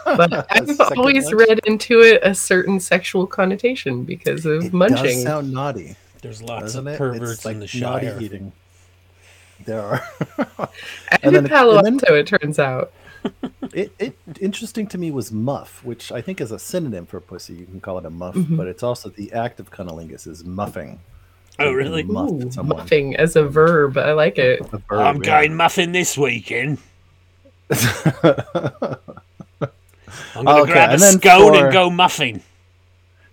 But 0.04 0.46
I've 0.52 0.78
always 0.98 1.24
lunch? 1.32 1.48
read 1.48 1.60
into 1.64 2.00
it 2.02 2.20
a 2.22 2.34
certain 2.34 2.78
sexual 2.78 3.26
connotation 3.26 4.04
because 4.04 4.44
of 4.44 4.66
It 4.66 4.72
munching. 4.74 5.02
does 5.04 5.22
sound 5.22 5.50
naughty, 5.50 5.96
There's 6.22 6.42
lots 6.42 6.74
of 6.74 6.86
it? 6.86 6.98
perverts 6.98 7.30
it's 7.32 7.44
like 7.44 7.54
in 7.54 7.60
the 7.60 7.78
naughty 7.80 8.06
Shire. 8.06 8.20
eating. 8.20 8.52
There 9.64 9.80
are. 9.80 10.02
and, 10.38 10.68
And 11.22 11.36
in 11.36 11.44
then- 11.44 11.48
Palo 11.48 11.78
and 11.78 11.86
then- 11.86 11.94
Alto, 11.94 12.14
it 12.14 12.26
turns 12.26 12.58
out. 12.58 12.92
It, 13.72 13.92
it 13.98 14.16
interesting 14.40 14.86
to 14.86 14.96
me 14.96 15.10
was 15.10 15.30
muff, 15.32 15.84
which 15.84 16.10
I 16.12 16.22
think 16.22 16.40
is 16.40 16.50
a 16.52 16.58
synonym 16.58 17.04
for 17.04 17.20
pussy. 17.20 17.52
You 17.54 17.66
can 17.66 17.80
call 17.80 17.98
it 17.98 18.06
a 18.06 18.10
muff, 18.10 18.34
Mhm. 18.36 18.56
but 18.56 18.68
it's 18.68 18.82
also 18.82 19.10
the 19.10 19.32
act 19.32 19.60
of 19.60 19.70
cunnilingus 19.70 20.26
is 20.26 20.44
muffing. 20.44 21.00
Oh, 21.58 21.72
really? 21.72 22.02
Muff 22.04 22.30
Ooh, 22.30 22.62
muffing 22.62 23.16
as 23.16 23.34
a 23.36 23.42
verb. 23.46 23.98
I 23.98 24.12
like 24.12 24.38
it. 24.38 24.64
Verb, 24.70 24.82
I'm 24.90 25.16
yeah. 25.16 25.40
going 25.42 25.56
muffin 25.56 25.92
this 25.92 26.16
weekend. 26.16 26.78
I'm 27.70 27.84
going 30.34 30.46
to 30.46 30.50
Okay, 30.62 30.72
grab 30.72 30.90
a 30.90 30.92
and 30.92 31.02
scone 31.02 31.52
for- 31.54 31.64
and 31.64 31.72
go 31.72 31.90
muffing. 31.90 32.42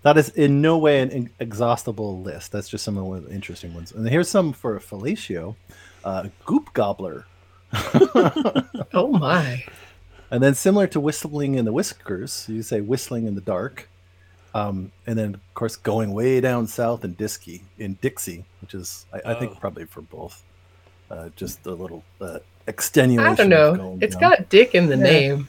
That 0.03 0.17
is 0.17 0.29
in 0.29 0.61
no 0.61 0.77
way 0.77 1.01
an 1.01 1.29
exhaustible 1.39 2.21
list. 2.21 2.51
That's 2.51 2.69
just 2.69 2.83
some 2.83 2.97
of 2.97 3.25
the 3.25 3.33
interesting 3.33 3.73
ones. 3.73 3.91
And 3.91 4.07
here's 4.07 4.29
some 4.29 4.53
for 4.53 4.79
fellatio, 4.79 5.55
uh, 6.03 6.27
goop 6.45 6.71
gobbler, 6.73 7.25
Oh 8.93 9.11
my. 9.19 9.63
and 10.31 10.41
then 10.43 10.53
similar 10.55 10.87
to 10.87 10.99
whistling 10.99 11.55
in 11.55 11.65
the 11.65 11.73
whiskers, 11.73 12.45
you 12.49 12.61
say 12.63 12.81
whistling 12.81 13.27
in 13.27 13.35
the 13.35 13.41
dark. 13.41 13.89
Um, 14.55 14.91
and 15.07 15.17
then, 15.17 15.33
of 15.33 15.53
course, 15.55 15.75
going 15.75 16.13
way 16.13 16.39
down 16.39 16.67
south 16.67 17.03
in 17.03 17.15
Disky, 17.15 17.61
in 17.79 17.95
Dixie, 18.01 18.45
which 18.61 18.75
is, 18.75 19.07
I, 19.11 19.17
I 19.17 19.21
Oh. 19.35 19.39
think, 19.39 19.59
probably 19.59 19.85
for 19.85 20.01
both. 20.01 20.43
Uh, 21.09 21.29
just 21.35 21.65
a 21.65 21.71
little 21.71 22.03
uh, 22.21 22.37
extenuation. 22.67 23.31
I 23.33 23.35
don't 23.35 23.49
know. 23.49 23.75
going 23.75 23.99
It's 24.01 24.15
down. 24.15 24.29
got 24.29 24.49
dick 24.49 24.75
in 24.75 24.87
the 24.87 24.97
Yeah. 24.97 25.03
name. 25.03 25.47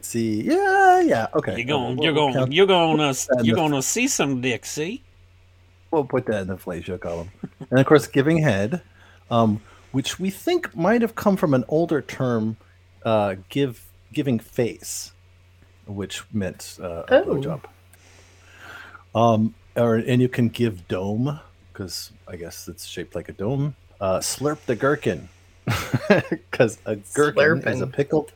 See, 0.00 0.42
yeah, 0.42 1.00
yeah, 1.00 1.26
okay. 1.34 1.56
You're 1.56 1.66
going, 1.66 1.98
Uh, 1.98 2.02
you're 2.02 2.12
we'll 2.14 2.22
going, 2.24 2.34
count- 2.34 2.52
you're 2.52 2.66
going 2.66 2.98
to, 2.98 3.16
you're 3.42 3.56
going 3.56 3.72
to 3.72 3.82
see 3.82 4.08
some 4.08 4.40
Dixie. 4.40 5.02
we'll 5.90 6.04
put 6.04 6.26
that 6.26 6.42
in 6.42 6.48
the 6.48 6.56
fellatio 6.56 6.98
column. 7.00 7.30
And 7.70 7.78
of 7.80 7.86
course, 7.86 8.06
giving 8.06 8.38
head, 8.42 8.82
um, 9.30 9.60
which 9.92 10.18
we 10.20 10.30
think 10.30 10.74
might 10.76 11.02
have 11.02 11.14
come 11.14 11.36
from 11.36 11.52
an 11.54 11.64
older 11.68 12.00
term, 12.00 12.56
uh, 13.04 13.36
give 13.48 13.84
giving 14.12 14.38
face, 14.38 15.12
which 15.86 16.22
meant 16.32 16.78
uh, 16.80 17.04
a 17.08 17.14
Oh. 17.16 17.24
blowjob. 17.24 17.64
Um, 19.14 19.54
or 19.76 19.96
and 19.96 20.20
you 20.22 20.28
can 20.28 20.48
give 20.48 20.86
dome 20.88 21.40
because 21.72 22.12
I 22.26 22.36
guess 22.36 22.68
it's 22.68 22.84
shaped 22.86 23.14
like 23.14 23.28
a 23.28 23.32
dome. 23.32 23.74
Uh, 24.00 24.18
slurp 24.18 24.58
the 24.66 24.76
gherkin 24.76 25.28
because 26.30 26.78
a 26.86 26.96
gherkin 27.14 27.66
is 27.66 27.80
a 27.80 27.86
pickled 27.86 28.32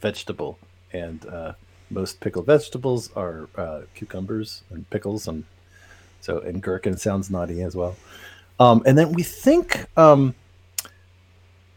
vegetable, 0.00 0.58
and 0.92 1.24
uh, 1.26 1.52
most 1.90 2.20
pickled 2.20 2.46
vegetables 2.46 3.10
are 3.16 3.48
uh, 3.56 3.82
cucumbers 3.94 4.62
and 4.70 4.88
pickles, 4.90 5.28
and 5.28 5.44
so 6.20 6.40
and 6.40 6.62
gherkin 6.62 6.96
sounds 6.96 7.30
naughty 7.30 7.62
as 7.62 7.76
well. 7.76 7.96
Um, 8.58 8.82
and 8.86 8.96
then 8.98 9.12
we 9.12 9.22
think 9.22 9.86
um, 9.98 10.34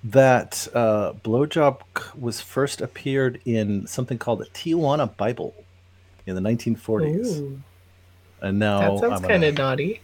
that 0.04 0.68
uh, 0.74 1.14
blowjob 1.24 1.82
was 2.18 2.40
first 2.42 2.82
appeared 2.82 3.42
in 3.46 3.86
something 3.88 4.18
called 4.18 4.40
the 4.40 4.46
Tijuana 4.48 5.16
Bible 5.18 5.54
in 6.26 6.36
the 6.36 6.42
1940s. 6.42 7.42
Ooh, 7.42 7.62
And 8.42 8.60
now 8.60 8.80
that 8.82 9.00
sounds 9.00 9.22
kind 9.28 9.44
of 9.44 9.56
naughty. 9.58 10.02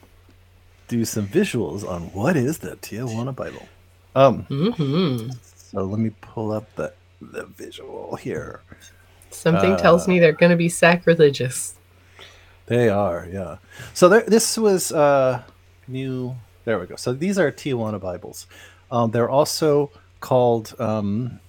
do 0.88 1.06
some 1.06 1.28
visuals 1.28 1.88
on 1.88 2.12
what 2.14 2.36
is 2.36 2.60
the 2.60 2.76
Tijuana 2.78 3.36
Bible. 3.36 3.70
Um, 4.16 4.44
hmm 4.44 5.28
so 5.72 5.84
let 5.84 6.00
me 6.00 6.12
pull 6.22 6.52
up 6.52 6.74
the 6.76 6.94
the 7.22 7.46
visual 7.46 8.16
here. 8.18 8.62
Something 9.36 9.78
tells 9.78 10.06
Uh, 10.08 10.12
me 10.12 10.20
they're 10.20 10.32
going 10.34 10.50
to 10.50 10.56
be 10.56 10.70
sacrilegious. 10.70 11.76
They 12.68 12.90
are, 12.90 13.28
yeah. 13.32 13.58
So 13.94 14.10
there, 14.10 14.24
this 14.28 14.58
was 14.58 14.92
uh, 14.92 15.44
new. 15.88 16.36
There 16.64 16.80
we 16.80 16.88
go. 16.88 16.96
So 16.96 17.14
these 17.14 17.38
are 17.38 17.52
Tijuana 17.52 18.00
Bibles. 18.00 18.48
Um, 18.92 19.12
they're 19.12 19.30
also 19.30 19.92
called. 20.20 20.74
Um, 20.80 21.40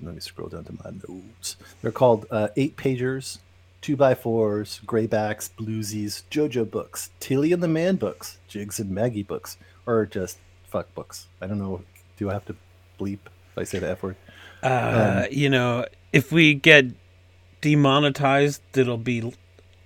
let 0.00 0.14
me 0.14 0.20
scroll 0.20 0.48
down 0.48 0.64
to 0.64 0.72
my 0.82 0.90
notes. 1.06 1.56
They're 1.82 1.92
called 1.92 2.24
uh, 2.30 2.48
eight 2.56 2.76
pagers, 2.76 3.38
two 3.82 3.96
by 3.96 4.14
fours, 4.14 4.80
graybacks, 4.86 5.50
bluesies, 5.50 6.22
JoJo 6.30 6.70
books, 6.70 7.10
Tilly 7.20 7.52
and 7.52 7.62
the 7.62 7.68
Man 7.68 7.96
books, 7.96 8.38
Jiggs 8.48 8.80
and 8.80 8.90
Maggie 8.90 9.22
books, 9.22 9.58
or 9.86 10.06
just 10.06 10.38
fuck 10.68 10.94
books. 10.94 11.26
I 11.42 11.46
don't 11.46 11.58
know. 11.58 11.82
Do 12.16 12.30
I 12.30 12.32
have 12.32 12.46
to 12.46 12.56
bleep 12.98 13.18
I 13.56 13.64
say 13.64 13.78
the 13.78 13.90
F 13.90 14.02
word? 14.02 14.16
Uh, 14.62 15.26
you 15.30 15.50
know, 15.50 15.86
if 16.12 16.32
we 16.32 16.54
get 16.54 16.86
demonetized, 17.60 18.62
it'll 18.76 18.96
be 18.98 19.32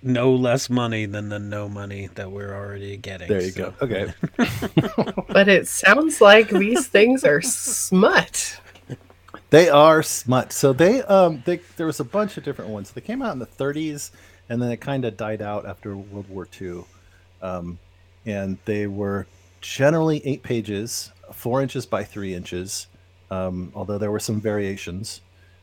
no 0.01 0.33
less 0.33 0.69
money 0.69 1.05
than 1.05 1.29
the 1.29 1.39
no 1.39 1.67
money 1.67 2.07
that 2.15 2.31
we're 2.31 2.53
already 2.53 2.97
getting. 2.97 3.27
There 3.27 3.41
you 3.41 3.51
so- 3.51 3.73
go. 3.79 3.85
Okay. 3.85 4.13
But 5.27 5.47
it 5.47 5.67
sounds 5.67 6.21
like 6.21 6.49
these 6.49 6.87
things 6.87 7.23
are 7.23 7.41
smut. 7.41 8.59
They 9.51 9.69
are 9.69 10.03
smut. 10.03 10.53
So 10.53 10.73
they 10.73 11.01
um 11.03 11.43
they 11.45 11.61
there 11.77 11.85
was 11.85 11.99
a 11.99 12.03
bunch 12.03 12.37
of 12.37 12.43
different 12.43 12.71
ones. 12.71 12.91
They 12.91 13.01
came 13.01 13.21
out 13.21 13.33
in 13.33 13.39
the 13.39 13.45
30s 13.45 14.11
and 14.49 14.61
then 14.61 14.71
it 14.71 14.77
kind 14.81 15.05
of 15.05 15.15
died 15.17 15.41
out 15.41 15.65
after 15.65 15.95
World 15.95 16.29
War 16.29 16.47
II. 16.59 16.83
Um, 17.41 17.79
and 18.25 18.57
they 18.65 18.87
were 18.87 19.27
generally 19.61 20.25
eight 20.25 20.43
pages, 20.43 21.11
four 21.33 21.61
inches 21.61 21.85
by 21.85 22.03
three 22.03 22.33
inches. 22.33 22.87
Um, 23.31 23.71
although 23.75 23.97
there 23.97 24.11
were 24.11 24.19
some 24.19 24.41
variations. 24.41 25.21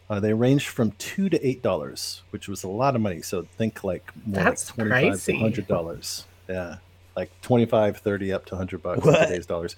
Uh, 0.08 0.20
they 0.20 0.32
ranged 0.32 0.68
from 0.68 0.92
two 0.98 1.28
to 1.28 1.44
eight 1.46 1.62
dollars, 1.62 2.22
which 2.30 2.46
was 2.46 2.62
a 2.62 2.68
lot 2.68 2.94
of 2.94 3.00
money. 3.00 3.22
So 3.22 3.42
think 3.58 3.82
like 3.82 4.08
more 4.24 4.44
That's 4.44 4.68
like 4.78 4.88
twenty-five 4.88 5.24
to 5.24 5.36
hundred 5.38 5.66
dollars. 5.66 6.24
Yeah, 6.48 6.76
like 7.16 7.28
25, 7.42 7.96
30 7.98 8.32
up 8.32 8.44
to 8.46 8.56
hundred 8.56 8.82
bucks 8.82 9.04
What? 9.04 9.26
today's 9.26 9.46
dollars. 9.46 9.74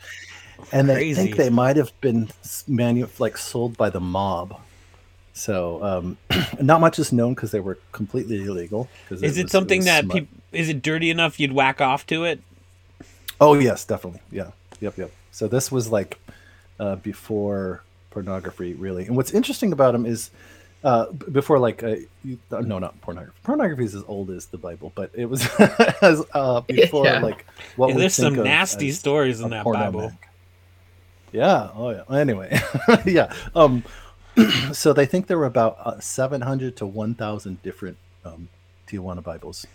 And 0.71 0.87
they 0.89 1.15
think 1.15 1.37
they 1.37 1.49
might 1.49 1.77
have 1.77 1.99
been 2.03 2.29
manu- 2.67 3.09
like 3.19 3.39
sold 3.39 3.79
by 3.79 3.89
the 3.89 4.01
mob. 4.01 4.61
So 5.33 5.83
um, 5.83 6.19
not 6.61 6.81
much 6.83 6.99
is 6.99 7.11
known 7.13 7.35
because 7.35 7.53
they 7.53 7.61
were 7.61 7.79
completely 7.93 8.45
illegal. 8.45 8.89
Is 9.09 9.23
it, 9.23 9.45
was- 9.45 9.53
something 9.53 9.79
was 9.79 9.87
that 9.87 10.09
people? 10.11 10.29
Is 10.53 10.69
it 10.69 10.83
dirty 10.83 11.11
enough 11.11 11.39
you'd 11.41 11.53
whack 11.53 11.81
off 11.81 12.07
to 12.09 12.25
it? 12.25 12.43
Oh 13.41 13.55
yes, 13.55 13.85
definitely. 13.85 14.21
Yeah. 14.31 14.51
Yep. 14.81 14.99
Yep. 14.99 15.13
So 15.31 15.47
this 15.49 15.71
was 15.73 15.91
like 15.91 16.19
uh, 16.79 16.97
before 16.97 17.83
pornography, 18.11 18.75
really. 18.75 19.07
And 19.07 19.17
what's 19.17 19.33
interesting 19.33 19.73
about 19.73 19.93
them 19.93 20.07
is 20.07 20.31
uh, 20.85 21.11
before 21.13 21.59
like 21.59 21.83
uh, 21.83 21.97
you, 22.25 22.39
uh, 22.53 22.61
no, 22.61 22.79
not 22.79 23.01
pornography. 23.01 23.37
Pornography 23.43 23.85
is 23.85 23.95
as 23.95 24.05
old 24.07 24.31
as 24.31 24.47
the 24.47 24.59
Bible, 24.59 24.93
but 24.95 25.11
it 25.15 25.27
was 25.27 25.47
as 26.03 26.23
uh, 26.35 26.61
before 26.63 27.05
Yeah. 27.07 27.21
like 27.21 27.45
what 27.77 27.89
Yeah, 27.89 27.95
we 27.97 28.01
there's 28.03 28.17
think 28.17 28.27
some 28.35 28.39
of 28.39 28.45
nasty 28.45 28.89
as 28.91 28.99
stories 28.99 29.41
in 29.41 29.51
that 29.51 29.65
porno 29.65 29.79
Bible. 29.81 30.01
mag. 30.11 30.13
Yeah. 31.33 31.71
Oh 31.75 31.91
yeah. 31.91 32.05
Anyway, 32.17 32.59
yeah. 33.05 33.33
Um, 33.55 33.85
so 34.73 34.93
they 34.93 35.05
think 35.05 35.27
there 35.27 35.37
were 35.39 35.47
about 35.47 35.77
uh, 35.85 35.99
700 36.01 36.77
to 36.77 36.87
1,000 36.87 37.63
different 37.63 37.97
um, 38.25 38.49
Tijuana 38.87 39.23
Bibles. 39.23 39.67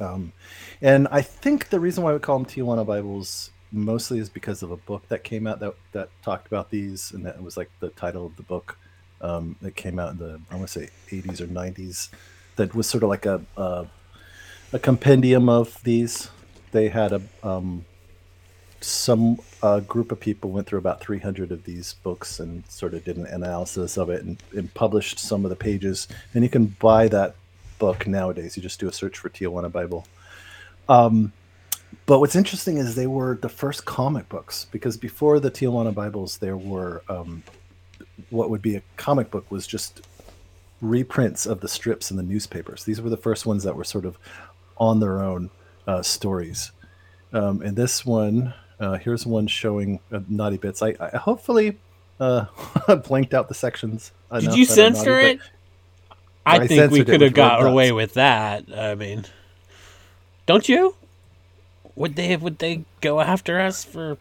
Um, 0.00 0.32
and 0.80 1.08
I 1.10 1.20
think 1.22 1.70
the 1.70 1.80
reason 1.80 2.04
why 2.04 2.12
we 2.12 2.20
call 2.20 2.38
them 2.38 2.46
Tijuana 2.46 2.86
Bibles 2.86 3.50
mostly 3.72 4.18
is 4.18 4.28
because 4.28 4.62
of 4.62 4.70
a 4.70 4.76
book 4.76 5.08
that 5.08 5.24
came 5.24 5.46
out 5.46 5.60
that, 5.60 5.74
that 5.92 6.10
talked 6.22 6.46
about 6.46 6.70
these, 6.70 7.12
and 7.12 7.24
that 7.26 7.42
was 7.42 7.56
like 7.56 7.70
the 7.80 7.90
title 7.90 8.26
of 8.26 8.36
the 8.36 8.42
book 8.42 8.78
um, 9.20 9.56
that 9.62 9.76
came 9.76 9.98
out 9.98 10.12
in 10.12 10.18
the 10.18 10.40
I 10.50 10.56
want 10.56 10.68
to 10.68 10.80
say 10.80 10.90
80s 11.10 11.40
or 11.40 11.46
90s. 11.46 12.08
That 12.56 12.74
was 12.74 12.88
sort 12.88 13.02
of 13.02 13.08
like 13.08 13.26
a 13.26 13.42
a, 13.56 13.86
a 14.72 14.78
compendium 14.78 15.48
of 15.48 15.82
these. 15.84 16.30
They 16.72 16.88
had 16.88 17.12
a 17.12 17.22
um, 17.42 17.84
some 18.80 19.40
group 19.86 20.12
of 20.12 20.20
people 20.20 20.50
went 20.50 20.66
through 20.66 20.78
about 20.78 21.00
300 21.00 21.50
of 21.50 21.64
these 21.64 21.94
books 21.94 22.38
and 22.38 22.64
sort 22.68 22.94
of 22.94 23.04
did 23.04 23.16
an 23.16 23.26
analysis 23.26 23.96
of 23.96 24.08
it 24.10 24.24
and, 24.24 24.42
and 24.56 24.72
published 24.74 25.18
some 25.18 25.44
of 25.44 25.50
the 25.50 25.56
pages. 25.56 26.06
And 26.34 26.44
you 26.44 26.50
can 26.50 26.66
buy 26.66 27.08
that 27.08 27.34
book 27.78 28.06
nowadays. 28.06 28.56
You 28.56 28.62
just 28.62 28.80
do 28.80 28.88
a 28.88 28.92
search 28.92 29.18
for 29.18 29.30
Tijuana 29.30 29.70
Bible. 29.70 30.06
Um, 30.88 31.32
but 32.06 32.20
what's 32.20 32.36
interesting 32.36 32.76
is 32.78 32.94
they 32.94 33.06
were 33.06 33.38
the 33.40 33.48
first 33.48 33.84
comic 33.84 34.28
books 34.28 34.66
because 34.70 34.96
before 34.96 35.40
the 35.40 35.50
Tijuana 35.50 35.94
Bibles, 35.94 36.38
there 36.38 36.56
were 36.56 37.02
um, 37.08 37.42
what 38.30 38.50
would 38.50 38.62
be 38.62 38.76
a 38.76 38.82
comic 38.96 39.30
book 39.30 39.50
was 39.50 39.66
just 39.66 40.02
reprints 40.80 41.46
of 41.46 41.60
the 41.60 41.68
strips 41.68 42.10
in 42.10 42.16
the 42.16 42.22
newspapers. 42.22 42.84
These 42.84 43.00
were 43.00 43.10
the 43.10 43.16
first 43.16 43.46
ones 43.46 43.64
that 43.64 43.76
were 43.76 43.84
sort 43.84 44.04
of 44.04 44.18
on 44.76 45.00
their 45.00 45.22
own 45.22 45.50
uh, 45.86 46.02
stories. 46.02 46.72
Um, 47.32 47.62
and 47.62 47.76
this 47.76 48.06
one, 48.06 48.54
uh, 48.80 48.98
here's 48.98 49.26
one 49.26 49.46
showing 49.46 50.00
uh, 50.12 50.20
naughty 50.28 50.56
bits. 50.56 50.82
I, 50.82 50.94
I 51.00 51.16
hopefully 51.16 51.78
uh, 52.20 52.46
blanked 53.06 53.34
out 53.34 53.48
the 53.48 53.54
sections. 53.54 54.12
Did 54.32 54.54
you 54.54 54.64
censor 54.64 55.18
it? 55.18 55.40
I 56.46 56.60
I 56.60 56.66
think 56.66 56.90
we 56.90 57.04
could 57.04 57.20
have 57.20 57.34
got 57.34 57.66
away 57.66 57.92
with 57.92 58.14
that. 58.14 58.64
I 58.74 58.94
mean, 58.94 59.26
don't 60.46 60.66
you? 60.68 60.94
Would 61.98 62.14
they 62.16 62.36
would 62.36 62.58
they 62.58 62.84
go 63.00 63.20
after 63.20 63.58
us 63.60 63.84
for? 63.84 64.16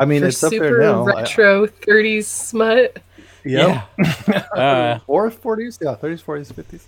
I 0.00 0.04
mean, 0.06 0.22
For 0.22 0.28
it's 0.28 0.42
up 0.42 0.50
there 0.50 0.60
super 0.60 0.78
now. 0.80 1.06
I- 1.06 1.20
retro 1.22 1.66
30s 1.66 2.24
smut. 2.24 2.98
Yep. 3.44 3.88
Yeah. 4.28 4.42
Uh, 4.56 4.98
or 5.08 5.30
40s, 5.30 5.78
yeah, 5.82 5.96
30s, 5.96 6.22
40s, 6.22 6.52
50s. 6.52 6.82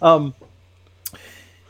Um, 0.00 0.34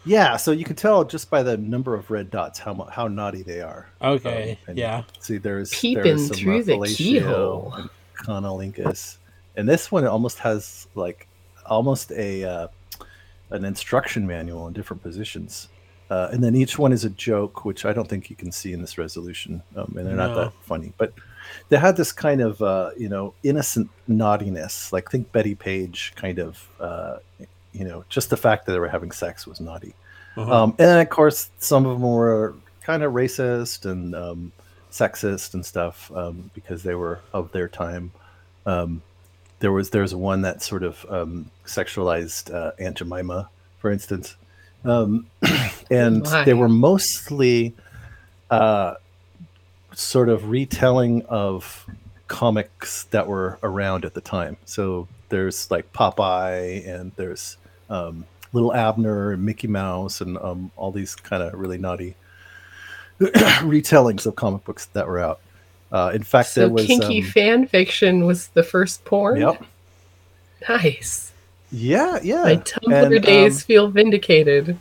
yeah, 0.04 0.36
so 0.36 0.52
you 0.52 0.64
can 0.64 0.76
tell 0.76 1.04
just 1.04 1.30
by 1.30 1.42
the 1.42 1.56
number 1.56 1.94
of 1.94 2.10
red 2.10 2.30
dots 2.30 2.58
how 2.58 2.74
how 2.92 3.08
naughty 3.08 3.42
they 3.42 3.60
are. 3.60 3.88
Okay, 4.02 4.58
Um, 4.68 4.76
yeah. 4.76 5.02
See, 5.20 5.38
there's 5.38 5.70
Peeping 5.70 6.02
there's 6.04 6.28
some, 6.28 6.36
through 6.36 6.60
uh, 6.60 6.64
the 6.64 6.94
keyhole. 6.94 7.74
and 7.76 7.90
Cunnilingus, 8.24 9.16
and 9.56 9.68
this 9.68 9.90
one 9.90 10.06
almost 10.06 10.38
has 10.40 10.86
like 10.94 11.26
almost 11.64 12.12
a 12.12 12.44
uh, 12.44 12.68
an 13.50 13.64
instruction 13.64 14.26
manual 14.26 14.66
in 14.68 14.72
different 14.74 15.02
positions. 15.02 15.68
Uh, 16.08 16.28
and 16.32 16.42
then 16.42 16.54
each 16.54 16.78
one 16.78 16.92
is 16.92 17.04
a 17.04 17.10
joke, 17.10 17.64
which 17.64 17.84
I 17.84 17.92
don't 17.92 18.08
think 18.08 18.30
you 18.30 18.36
can 18.36 18.52
see 18.52 18.72
in 18.72 18.80
this 18.80 18.96
resolution, 18.96 19.62
um, 19.74 19.94
and 19.96 20.06
they're 20.06 20.16
not 20.16 20.34
that 20.36 20.52
funny. 20.62 20.92
But 20.98 21.12
they 21.68 21.78
had 21.78 21.96
this 21.96 22.12
kind 22.12 22.40
of, 22.40 22.62
uh, 22.62 22.90
you 22.96 23.08
know, 23.08 23.34
innocent 23.42 23.90
naughtiness. 24.06 24.92
Like 24.92 25.10
think 25.10 25.32
Bettie 25.32 25.56
Page, 25.56 26.12
kind 26.14 26.38
of, 26.38 26.68
uh, 26.78 27.16
you 27.72 27.84
know, 27.84 28.04
just 28.08 28.30
the 28.30 28.36
fact 28.36 28.66
that 28.66 28.72
they 28.72 28.78
were 28.78 28.88
having 28.88 29.10
sex 29.10 29.46
was 29.46 29.60
naughty. 29.60 29.94
Uh-huh. 30.36 30.64
Um, 30.64 30.70
and 30.78 30.88
then 30.88 31.00
of 31.00 31.08
course, 31.08 31.50
some 31.58 31.86
of 31.86 32.00
them 32.00 32.08
were 32.08 32.54
kind 32.82 33.02
of 33.02 33.12
racist 33.12 33.90
and 33.90 34.14
um, 34.14 34.52
sexist 34.90 35.54
and 35.54 35.66
stuff 35.66 36.12
um, 36.14 36.50
because 36.54 36.82
they 36.82 36.94
were 36.94 37.20
of 37.32 37.50
their 37.52 37.68
time. 37.68 38.12
Um, 38.64 39.02
there 39.58 39.72
was 39.72 39.90
there's 39.90 40.14
one 40.14 40.42
that 40.42 40.62
sort 40.62 40.82
of 40.82 41.04
um, 41.08 41.50
sexualized 41.64 42.54
uh, 42.54 42.72
Aunt 42.78 42.96
Jemima, 42.98 43.48
for 43.78 43.90
instance, 43.90 44.36
um, 44.84 45.26
and 45.90 46.22
My. 46.30 46.44
they 46.44 46.54
were 46.54 46.68
mostly 46.68 47.74
uh, 48.50 48.94
sort 49.94 50.28
of 50.28 50.48
retelling 50.48 51.22
of 51.26 51.86
comics 52.28 53.04
that 53.04 53.26
were 53.26 53.58
around 53.62 54.04
at 54.04 54.14
the 54.14 54.20
time. 54.20 54.56
So 54.64 55.08
there's 55.28 55.70
like 55.70 55.92
Popeye 55.92 56.86
and 56.86 57.12
there's 57.16 57.56
um, 57.90 58.24
Little 58.52 58.74
Abner 58.74 59.32
and 59.32 59.44
Mickey 59.44 59.68
Mouse 59.68 60.20
and 60.20 60.38
um, 60.38 60.70
all 60.76 60.92
these 60.92 61.14
kind 61.14 61.42
of 61.42 61.54
really 61.54 61.78
naughty 61.78 62.14
retellings 63.20 64.26
of 64.26 64.36
comic 64.36 64.64
books 64.64 64.86
that 64.86 65.06
were 65.06 65.18
out. 65.18 65.40
Uh, 65.92 66.10
in 66.14 66.22
fact, 66.22 66.50
So 66.50 66.60
there 66.62 66.70
was 66.70 66.86
kinky 66.86 67.22
um, 67.22 67.28
fan 67.28 67.66
fiction 67.68 68.26
was 68.26 68.48
the 68.48 68.62
first 68.62 69.04
porn. 69.04 69.40
Yep. 69.40 69.64
Nice. 70.68 71.32
Yeah, 71.70 72.18
yeah. 72.22 72.42
My 72.42 72.56
Tumblr 72.56 73.16
And, 73.16 73.24
days 73.24 73.62
um, 73.62 73.66
feel 73.66 73.88
vindicated. 73.88 74.78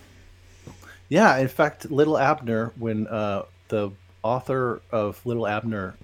Yeah, 1.10 1.38
in 1.38 1.48
fact, 1.48 1.90
Little 1.92 2.18
Abner, 2.18 2.74
when 2.78 3.08
uh, 3.08 3.44
the 3.68 3.92
author 4.24 4.82
of 4.92 5.24
Little 5.26 5.48
Abner 5.48 5.96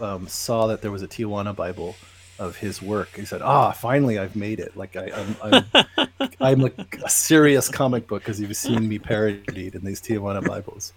um, 0.00 0.28
saw 0.28 0.68
that 0.68 0.80
there 0.82 0.90
was 0.90 1.02
a 1.02 1.08
Tijuana 1.08 1.54
Bible 1.54 1.96
of 2.38 2.56
his 2.56 2.80
work, 2.80 3.10
he 3.16 3.24
said, 3.24 3.42
"Ah, 3.42 3.72
finally, 3.72 4.18
I've 4.18 4.36
made 4.36 4.60
it! 4.60 4.76
Like 4.76 4.96
I, 4.96 5.10
I'm, 5.42 5.64
I'm, 5.76 6.28
I'm 6.40 6.64
a, 6.66 6.70
a 7.04 7.10
serious 7.10 7.68
comic 7.68 8.06
book 8.06 8.22
because 8.22 8.40
you've 8.40 8.56
seen 8.56 8.88
me 8.88 8.98
parodied 8.98 9.74
in 9.74 9.84
these 9.84 10.00
Tijuana 10.00 10.46
Bibles." 10.46 10.92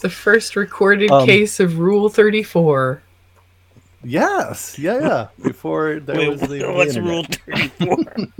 The 0.00 0.08
first 0.08 0.56
recorded 0.56 1.10
um, 1.10 1.26
case 1.26 1.60
of 1.60 1.78
Rule 1.78 2.08
34. 2.08 3.02
Yes, 4.02 4.78
yeah, 4.78 4.98
yeah. 4.98 5.28
Before 5.42 6.00
there 6.00 6.16
Wait, 6.16 6.28
was 6.30 6.40
the, 6.40 6.46
the 6.46 6.72
what's 6.72 6.96
internet. 6.96 7.38
Rule 7.78 7.96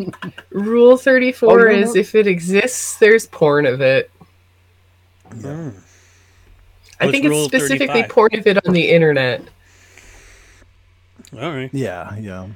34? 0.08 0.22
Rule 0.50 0.96
34 0.96 1.50
Oh, 1.50 1.70
you 1.70 1.82
is 1.82 1.94
know? 1.94 2.00
if 2.00 2.14
it 2.14 2.26
exists, 2.26 2.96
there's 2.96 3.26
porn 3.26 3.66
of 3.66 3.82
it. 3.82 4.10
Mm. 5.30 5.74
I 7.00 7.06
What's 7.06 7.12
think 7.12 7.24
it's 7.24 7.38
specifically 7.38 8.02
35? 8.02 8.08
porn 8.08 8.34
of 8.34 8.46
it 8.46 8.66
on 8.66 8.72
the 8.74 8.90
internet. 8.90 9.42
All 11.34 11.52
right. 11.52 11.70
Yeah, 11.72 12.16
yeah. 12.16 12.48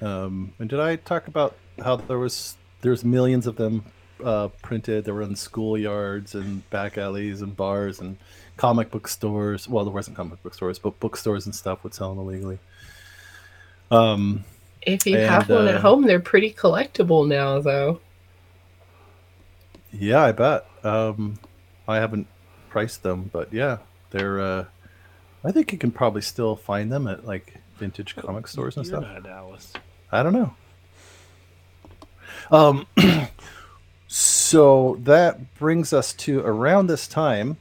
Um, 0.00 0.52
and 0.58 0.68
did 0.68 0.80
I 0.80 0.96
talk 0.96 1.28
about 1.28 1.56
how 1.82 1.96
there 1.96 2.18
was 2.18 2.56
there's 2.80 3.04
millions 3.04 3.46
of 3.46 3.56
them 3.56 3.84
uh, 4.24 4.48
printed? 4.62 5.04
They 5.04 5.12
were 5.12 5.22
in 5.22 5.34
schoolyards 5.34 6.34
and 6.34 6.68
back 6.70 6.98
alleys 6.98 7.42
and 7.42 7.56
bars 7.56 8.00
and 8.00 8.16
comic 8.56 8.90
book 8.90 9.08
stores. 9.08 9.68
Well, 9.68 9.84
there 9.84 9.94
wasn't 9.94 10.16
comic 10.16 10.42
book 10.42 10.54
stores, 10.54 10.78
but 10.78 10.98
bookstores 11.00 11.46
and 11.46 11.54
stuff 11.54 11.84
would 11.84 11.94
sell 11.94 12.10
them 12.10 12.18
illegally. 12.18 12.58
Um, 13.90 14.44
If 14.82 15.06
you 15.06 15.18
And, 15.18 15.26
have 15.28 15.48
one 15.48 15.68
uh, 15.68 15.72
at 15.72 15.80
home, 15.80 16.02
they're 16.04 16.20
pretty 16.20 16.52
collectible 16.52 17.28
now, 17.28 17.60
though. 17.60 18.00
yeah, 19.92 20.22
I 20.22 20.32
bet. 20.32 20.66
Um, 20.82 21.38
I 21.88 21.96
haven't 21.96 22.26
priced 22.68 23.02
them, 23.02 23.30
but 23.32 23.52
yeah, 23.52 23.78
they're. 24.10 24.40
Uh, 24.40 24.64
I 25.44 25.50
think 25.52 25.72
you 25.72 25.78
can 25.78 25.90
probably 25.90 26.22
still 26.22 26.54
find 26.56 26.92
them 26.92 27.06
at 27.08 27.26
like 27.26 27.54
vintage 27.78 28.14
comic 28.16 28.46
stores 28.46 28.76
and 28.76 28.86
You're 28.86 29.00
stuff. 29.02 29.22
not 29.24 29.30
Alice. 29.30 29.72
I 30.12 30.22
don't 30.22 30.32
know. 30.32 30.54
Um, 32.50 32.86
so 34.06 34.98
that 35.02 35.54
brings 35.54 35.92
us 35.92 36.12
to 36.14 36.40
around 36.40 36.86
this 36.86 37.06
time. 37.06 37.56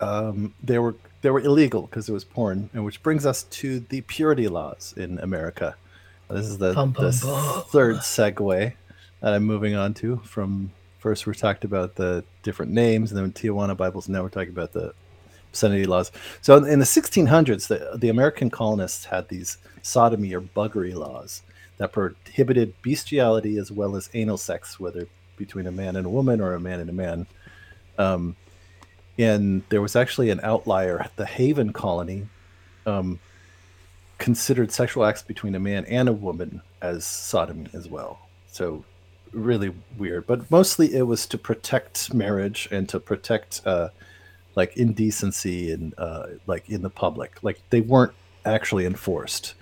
Um, 0.00 0.54
they 0.62 0.78
were 0.78 0.96
they 1.20 1.30
were 1.30 1.40
illegal 1.40 1.82
because 1.82 2.08
it 2.08 2.12
was 2.12 2.24
porn, 2.24 2.70
and 2.72 2.84
which 2.84 3.02
brings 3.02 3.26
us 3.26 3.44
to 3.44 3.80
the 3.80 4.00
purity 4.02 4.48
laws 4.48 4.94
in 4.96 5.18
America. 5.20 5.76
This 6.28 6.46
is 6.46 6.56
the, 6.58 6.72
Bum, 6.72 6.92
bum, 6.92 7.04
the 7.04 7.20
bum. 7.22 7.64
third 7.68 7.96
segue 7.96 8.72
that 9.20 9.34
I'm 9.34 9.44
moving 9.44 9.74
on 9.74 9.92
to. 9.94 10.16
From 10.24 10.72
first, 11.02 11.26
we 11.26 11.34
talked 11.34 11.64
about 11.64 11.96
the 11.96 12.24
different 12.44 12.70
names, 12.70 13.10
and 13.10 13.20
then 13.20 13.32
Tijuana 13.32 13.76
Bibles. 13.76 14.06
And 14.06 14.14
now 14.14 14.22
we're 14.22 14.28
talking 14.28 14.50
about 14.50 14.72
the 14.72 14.94
obscenity 15.50 15.84
laws. 15.84 16.12
So 16.40 16.56
in 16.56 16.78
the 16.78 16.84
1600s, 16.84 17.66
the, 17.66 17.98
the 17.98 18.08
American 18.08 18.50
colonists 18.50 19.04
had 19.04 19.28
these 19.28 19.58
sodomy 19.82 20.32
or 20.32 20.40
buggery 20.40 20.94
laws 20.94 21.42
that 21.78 21.92
prohibited 21.92 22.80
bestiality 22.82 23.58
as 23.58 23.72
well 23.72 23.96
as 23.96 24.08
anal 24.14 24.38
sex, 24.38 24.78
whether 24.78 25.08
between 25.36 25.66
a 25.66 25.72
man 25.72 25.96
and 25.96 26.06
a 26.06 26.08
woman 26.08 26.40
or 26.40 26.54
a 26.54 26.60
man 26.60 26.78
and 26.78 26.88
a 26.88 26.92
man. 26.92 27.26
Um, 27.98 28.36
and 29.18 29.62
there 29.70 29.82
was 29.82 29.96
actually 29.96 30.30
an 30.30 30.40
outlier. 30.44 31.10
The 31.16 31.26
Haven 31.26 31.72
colony 31.72 32.28
um, 32.86 33.18
considered 34.18 34.70
sexual 34.70 35.04
acts 35.04 35.22
between 35.22 35.56
a 35.56 35.60
man 35.60 35.84
and 35.86 36.08
a 36.08 36.12
woman 36.12 36.62
as 36.80 37.04
sodomy 37.04 37.66
as 37.74 37.88
well. 37.88 38.28
So 38.52 38.84
really 39.32 39.74
weird. 39.98 40.26
But 40.26 40.50
mostly 40.50 40.94
it 40.94 41.02
was 41.02 41.26
to 41.26 41.38
protect 41.38 42.12
marriage 42.14 42.68
and 42.70 42.88
to 42.88 43.00
protect 43.00 43.60
uh, 43.66 43.88
like 44.54 44.76
indecency 44.76 45.72
and 45.72 45.94
uh, 45.98 46.26
like 46.46 46.68
in 46.68 46.82
the 46.82 46.90
public. 46.90 47.42
Like 47.42 47.60
they 47.70 47.80
weren't 47.80 48.12
actually 48.44 48.86
enforced. 48.86 49.54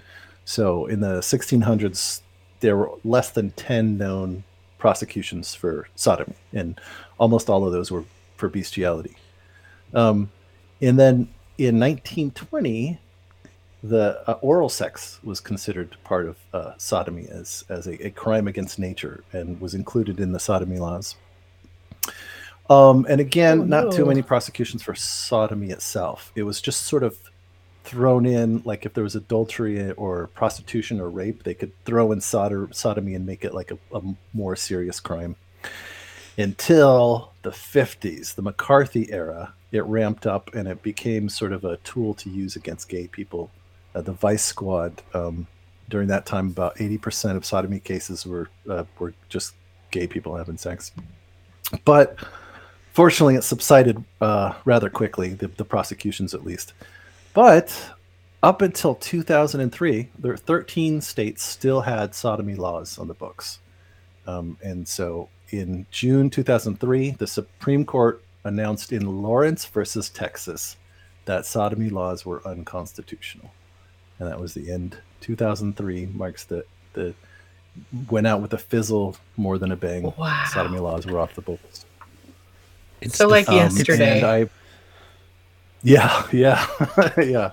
So 0.45 0.87
in 0.87 1.01
the 1.01 1.21
1600s, 1.21 2.23
there 2.61 2.77
were 2.77 2.91
less 3.05 3.31
than 3.31 3.53
10 3.53 3.97
known 3.97 4.45
prosecutions 4.79 5.55
for 5.55 5.89
sodomy, 5.95 6.35
and 6.53 6.81
almost 7.19 7.49
all 7.49 7.67
of 7.67 7.73
those 7.73 7.91
were 7.91 8.05
for 8.37 8.49
bestiality. 8.49 9.17
Um, 9.95 10.31
and 10.81 10.99
then 10.99 11.29
in 11.59 11.79
1920, 11.79 12.99
the 13.83 14.23
uh, 14.29 14.35
oral 14.43 14.69
sex 14.69 15.19
was 15.23 15.40
considered 15.40 15.97
part 16.05 16.27
of 16.27 16.37
uh, 16.53 16.73
sodomy 16.77 17.27
as 17.31 17.64
as 17.69 17.87
a, 17.87 18.07
a 18.07 18.11
crime 18.11 18.47
against 18.47 18.79
nature 18.79 19.25
and 19.33 19.61
was 19.61 19.75
included 19.75 20.21
in 20.21 20.33
the 20.33 20.40
sodomy 20.40 20.79
laws. 20.79 21.16
Um, 22.69 23.05
and 23.09 23.21
again, 23.21 23.62
Oh, 23.62 23.64
not 23.64 23.93
too 23.93 24.07
many 24.07 24.23
prosecutions 24.23 24.83
for 24.83 24.95
sodomy 24.95 25.71
itself. 25.71 26.31
It 26.37 26.45
was 26.45 26.61
just 26.61 26.83
sort 26.85 27.03
of 27.03 27.19
thrown 27.83 28.27
in, 28.27 28.62
like 28.64 28.87
if 28.87 28.95
there 28.95 29.03
was 29.03 29.16
adultery 29.16 29.90
or 29.93 30.29
prostitution 30.29 31.01
or 31.01 31.09
rape, 31.11 31.43
they 31.43 31.55
could 31.55 31.73
throw 31.85 32.12
in 32.12 32.21
sod- 32.21 32.75
sodomy 32.75 33.14
and 33.14 33.27
make 33.27 33.45
it 33.45 33.55
like 33.55 33.73
a, 33.73 33.79
a 33.97 34.03
more 34.33 34.55
serious 34.55 35.01
crime. 35.01 35.35
Until 36.38 37.33
the 37.43 37.51
50s, 37.51 38.35
the 38.37 38.43
McCarthy 38.43 39.11
era, 39.12 39.53
it 39.73 39.85
ramped 39.85 40.27
up 40.27 40.55
and 40.55 40.69
it 40.69 40.83
became 40.83 41.29
sort 41.29 41.53
of 41.53 41.64
a 41.64 41.79
tool 41.79 42.14
to 42.14 42.31
use 42.31 42.55
against 42.55 42.88
gay 42.88 43.09
people. 43.09 43.51
Uh, 43.94 44.00
the 44.00 44.12
Vice 44.12 44.44
Squad, 44.44 45.03
um, 45.14 45.46
during 45.88 46.09
that 46.09 46.26
time, 46.26 46.48
about 46.48 46.76
80% 46.76 47.37
of 47.37 47.44
sodomy 47.44 47.81
cases 47.81 48.24
were 48.24 48.48
uh, 48.68 48.85
were 48.98 49.12
just 49.29 49.55
gay 49.90 50.07
people 50.07 50.37
having 50.37 50.57
sex. 50.57 50.92
But 51.85 52.16
fortunately, 52.92 53.35
it 53.35 53.42
subsided 53.42 54.03
uh, 54.20 54.55
rather 54.64 54.88
quickly, 54.88 55.31
the, 55.31 55.48
the 55.48 55.64
prosecutions 55.64 56.35
at 56.35 56.44
least. 56.44 56.72
But 57.35 57.92
up 58.42 58.62
until 58.62 58.94
2003, 58.94 60.09
there 60.18 60.31
were 60.31 60.37
13 60.37 61.00
states 61.00 61.42
still 61.42 61.81
had 61.81 62.14
sodomy 62.14 62.55
laws 62.55 62.98
on 62.98 63.09
the 63.09 63.14
books. 63.14 63.59
Um, 64.26 64.57
and 64.62 64.87
so 64.87 65.29
in 65.50 65.87
June 65.90 66.31
2003, 66.31 67.12
the 67.12 67.26
Supreme 67.26 67.85
Court 67.85 68.22
announced 68.44 68.92
in 68.92 69.22
Lawrence 69.22 69.66
versus 69.66 70.09
Texas 70.09 70.76
that 71.26 71.44
sodomy 71.46 71.90
laws 71.90 72.24
were 72.24 72.46
unconstitutional. 72.46 73.50
And 74.21 74.29
that 74.29 74.39
was 74.39 74.55
the 74.55 74.71
end. 74.71 74.99
2003 75.23 76.07
marks 76.07 76.45
the, 76.45 76.65
the 76.93 77.15
went 78.11 78.27
out 78.27 78.41
with 78.43 78.53
a 78.53 78.59
fizzle 78.59 79.17
more 79.37 79.59
than 79.59 79.73
a 79.73 79.77
bang. 79.77 80.13
Wow. 80.17 80.45
Sodomy 80.53 80.79
laws 80.79 81.07
were 81.07 81.19
off 81.19 81.35
the 81.35 81.41
books. 81.41 81.85
It's 83.01 83.17
So, 83.17 83.29
like 83.29 83.49
Um, 83.49 83.57
yesterday. 83.57 84.23
I, 84.23 84.49
yeah, 85.83 86.27
yeah, 86.33 86.67
yeah. 87.19 87.51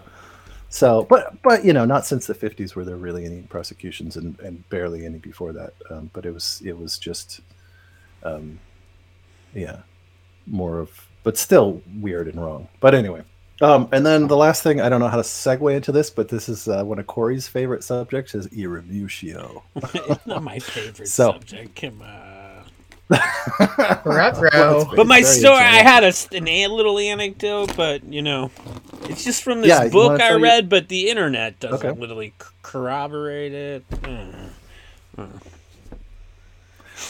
So, 0.70 1.04
but 1.10 1.42
but 1.42 1.64
you 1.64 1.72
know, 1.72 1.86
not 1.86 2.06
since 2.06 2.28
the 2.28 2.34
fifties 2.34 2.76
were 2.76 2.84
there 2.84 2.98
really 2.98 3.24
any 3.26 3.42
prosecutions, 3.44 4.18
and, 4.18 4.38
and 4.42 4.68
barely 4.70 5.06
any 5.06 5.18
before 5.18 5.54
that. 5.54 5.74
Um, 5.90 6.10
but 6.14 6.26
it 6.26 6.34
was 6.34 6.62
it 6.66 6.78
was 6.78 7.00
just, 7.00 7.40
um, 8.24 8.60
yeah, 9.54 9.78
more 10.46 10.80
of, 10.80 11.08
but 11.24 11.38
still 11.38 11.82
weird 12.02 12.28
and 12.28 12.42
wrong. 12.44 12.68
But 12.82 12.94
anyway, 12.96 13.24
um, 13.62 13.89
and 13.91 14.06
then 14.06 14.28
the 14.28 14.38
last 14.38 14.63
thing 14.63 14.80
I 14.82 14.89
don't 14.89 15.00
know 15.00 15.08
how 15.08 15.17
to 15.17 15.24
segue 15.24 15.76
into 15.76 15.91
this, 15.91 16.10
but 16.10 16.30
this 16.30 16.48
is 16.50 16.67
uh, 16.67 16.84
one 16.84 17.00
of 17.00 17.08
Corey's 17.08 17.48
favorite 17.48 17.84
subjects 17.84 18.36
is 18.36 18.48
irrumatio. 18.48 19.62
it's 19.76 20.26
not 20.28 20.43
my 20.43 20.60
favorite 20.60 21.08
So- 21.08 21.34
subject. 21.34 21.76
Come 21.82 22.02
on. 22.02 22.38
Well, 24.06 24.91
But 24.96 25.08
my 25.08 25.22
story, 25.22 25.56
I 25.63 25.78
had 25.82 26.04
a, 26.04 26.08
s- 26.08 26.28
an 26.34 26.48
a 26.48 26.67
little 26.67 27.00
anecdote, 27.00 27.76
but 27.78 28.04
you 28.04 28.22
know, 28.22 28.52
it's 29.04 29.24
just 29.24 29.44
from 29.44 29.62
this 29.62 29.69
Yeah, 29.69 29.88
book 29.88 30.13
I 30.13 30.17
tell 30.17 30.32
your- 30.32 30.40
read, 30.42 30.67
but 30.69 30.90
the 30.90 31.10
internet 31.10 31.58
doesn't 31.60 31.88
Okay. 31.90 31.98
literally 32.00 32.34
c- 32.40 32.48
corroborate 32.63 33.54
it. 33.54 33.90
Mm. 33.90 34.50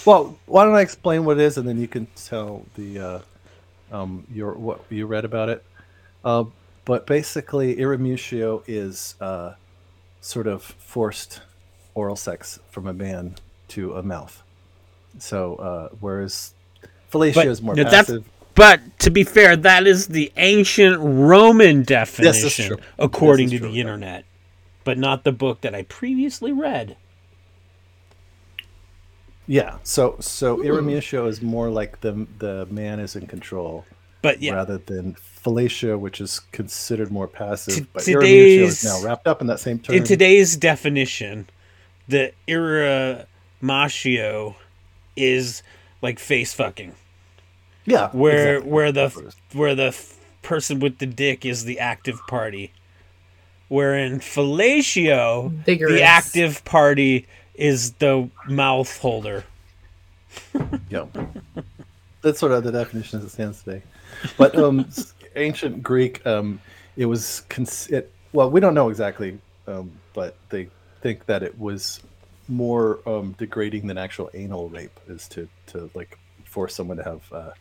Well, 0.05 0.38
why 0.45 0.63
don't 0.65 0.76
I 0.76 0.82
explain 0.82 1.26
what 1.26 1.39
it 1.39 1.43
is, 1.43 1.57
and 1.57 1.67
then 1.67 1.80
you 1.80 1.88
can 1.88 2.07
tell 2.15 2.65
the 2.76 2.99
uh, 2.99 3.19
um, 3.91 4.26
your 4.34 4.53
what 4.53 4.82
you 4.89 5.05
read 5.07 5.26
about 5.26 5.49
it. 5.49 5.63
Uh, 6.28 6.43
but 6.84 7.07
basically, 7.07 7.78
irrumatio 7.78 8.61
is 8.67 9.15
uh, 9.21 9.53
sort 10.19 10.45
of 10.45 10.61
forced 10.61 11.39
oral 11.95 12.17
sex 12.17 12.59
from 12.69 12.86
a 12.86 12.91
man 12.91 13.36
to 13.69 13.93
a 13.93 14.03
mouth. 14.03 14.43
So, 15.19 15.55
uh, 15.55 15.95
whereas 16.01 16.53
fellatio 17.09 17.36
But 17.36 17.47
is 17.47 17.61
more 17.61 17.75
passive. 17.75 18.25
But 18.55 18.99
to 18.99 19.09
be 19.09 19.23
fair, 19.23 19.55
that 19.55 19.88
is 19.88 20.07
the 20.07 20.34
ancient 20.36 20.97
Roman 20.99 21.84
definition, 21.84 22.78
according 22.99 23.51
to 23.51 23.59
the 23.59 23.67
true, 23.67 23.69
yeah. 23.69 23.82
internet, 23.82 24.25
but 24.84 24.97
not 24.97 25.23
the 25.23 25.32
book 25.32 25.61
that 25.61 25.73
I 25.73 25.84
previously 25.84 26.51
read. 26.51 26.97
Yeah. 29.45 29.78
So, 29.84 30.17
so 30.19 30.57
irrumatio 30.57 31.30
is 31.30 31.41
more 31.41 31.69
like 31.69 32.01
the 32.01 32.28
the 32.38 32.67
man 32.69 32.99
is 32.99 33.15
in 33.15 33.28
control. 33.28 33.86
But 34.21 34.28
But 34.28 34.41
yeah, 34.41 34.55
rather 34.55 34.78
than 34.78 35.15
fellatio, 35.52 36.00
which 36.00 36.20
is 36.22 36.39
considered 36.52 37.12
more 37.12 37.28
passive. 37.28 37.76
T- 37.76 37.88
but 37.93 38.04
today's- 38.04 38.60
irrumatio 38.60 38.68
is 38.68 38.84
now 38.84 39.02
wrapped 39.04 39.28
up 39.28 39.41
in 39.41 39.48
that 39.48 39.60
same 39.60 39.80
term. 39.80 39.95
in 39.95 40.04
today's 40.04 40.56
definition, 40.58 41.48
the 42.08 42.32
irrumatio 42.48 44.56
is 45.16 45.64
like 46.02 46.20
face 46.20 46.54
fucking, 46.54 46.93
yeah, 47.86 48.10
where 48.12 48.58
exactly. 48.58 48.72
where 48.72 48.91
the 48.91 49.34
where 49.54 49.76
the 49.76 49.88
f- 49.88 50.14
person 50.41 50.80
with 50.80 51.00
the 51.00 51.06
dick 51.06 51.45
is 51.45 51.66
the 51.66 51.80
active 51.80 52.20
party, 52.28 52.72
where 53.68 53.98
in 53.98 54.20
fellatio 54.20 55.52
Vigorous. 55.66 55.93
the 55.93 56.04
active 56.04 56.64
party 56.66 57.28
is 57.56 57.93
the 57.93 58.30
mouth 58.48 58.98
holder. 59.00 59.43
Yeah. 60.89 61.06
That's 62.22 62.39
sort 62.39 62.52
of 62.52 62.64
the 62.64 62.72
definition 62.72 63.20
as 63.20 63.26
it 63.26 63.30
stands 63.30 63.64
today. 63.64 63.82
But 64.38 64.56
um, 64.58 64.82
s- 64.82 65.14
ancient 65.38 65.83
Greek, 65.83 66.25
um, 66.25 66.59
it 66.95 67.05
was 67.05 67.43
cons- 67.49 67.88
it, 67.88 68.11
well, 68.33 68.49
we 68.49 68.59
don't 68.59 68.73
know 68.73 68.89
exactly, 68.89 69.38
um, 69.67 69.91
but 70.13 70.35
they 70.49 70.69
think 71.01 71.25
that 71.25 71.43
it 71.43 71.57
was 71.59 72.01
more 72.47 72.99
um, 73.05 73.35
degrading 73.38 73.88
than 73.88 73.97
actual 73.97 74.29
anal 74.33 74.69
rape 74.69 74.99
is 75.07 75.27
to 75.27 75.47
to 75.67 75.89
like 75.93 76.17
force 76.45 76.73
someone 76.73 76.97
to 76.97 77.03
have 77.03 77.33
uh, 77.33 77.51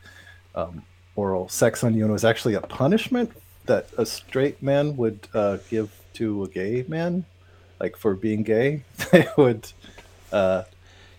um, 0.54 0.82
oral 1.16 1.48
sex 1.48 1.84
on 1.84 1.94
you, 1.94 2.02
and 2.02 2.10
it 2.10 2.12
was 2.12 2.24
actually 2.24 2.54
a 2.54 2.60
punishment 2.60 3.30
that 3.66 3.88
a 3.98 4.06
straight 4.06 4.62
man 4.62 4.96
would 4.96 5.28
uh, 5.34 5.58
give 5.68 5.90
to 6.14 6.44
a 6.44 6.48
gay 6.48 6.84
man, 6.88 7.24
like 7.80 7.96
for 7.96 8.14
being 8.14 8.42
gay. 8.42 8.82
They 9.10 9.26
would. 9.36 9.70
Uh, 10.32 10.64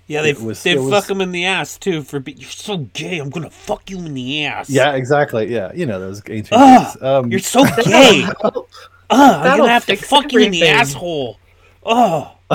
Yeah, 0.07 0.21
they 0.21 0.33
was- 0.33 0.63
they 0.63 0.75
fuck 0.75 0.83
was- 0.85 1.09
him 1.09 1.19
in 1.21 1.31
the 1.31 1.45
ass 1.45 1.77
too 1.77 2.01
for 2.01 2.19
be- 2.19 2.31
you're 2.33 2.49
so 2.49 2.77
gay. 2.93 3.17
I'm 3.19 3.29
gonna 3.29 3.49
fuck 3.49 3.89
you 3.89 3.97
in 3.97 4.13
the 4.13 4.45
ass. 4.45 4.69
Yeah, 4.69 4.93
exactly. 4.93 5.53
Yeah, 5.53 5.71
you 5.75 5.85
know 5.85 5.99
those 5.99 6.21
ancient. 6.29 6.59
Ugh. 6.61 7.03
Um, 7.03 7.29
you're 7.31 7.39
so 7.41 7.63
gay. 7.83 8.25
Ugh, 8.43 8.65
I'm 9.09 9.57
gonna 9.57 9.69
have 9.69 9.85
to 9.87 9.95
fix 9.95 10.07
fuck 10.07 10.31
you 10.31 10.39
in 10.39 10.51
the 10.51 10.67
asshole. 10.67 11.37
Oh, 11.83 12.31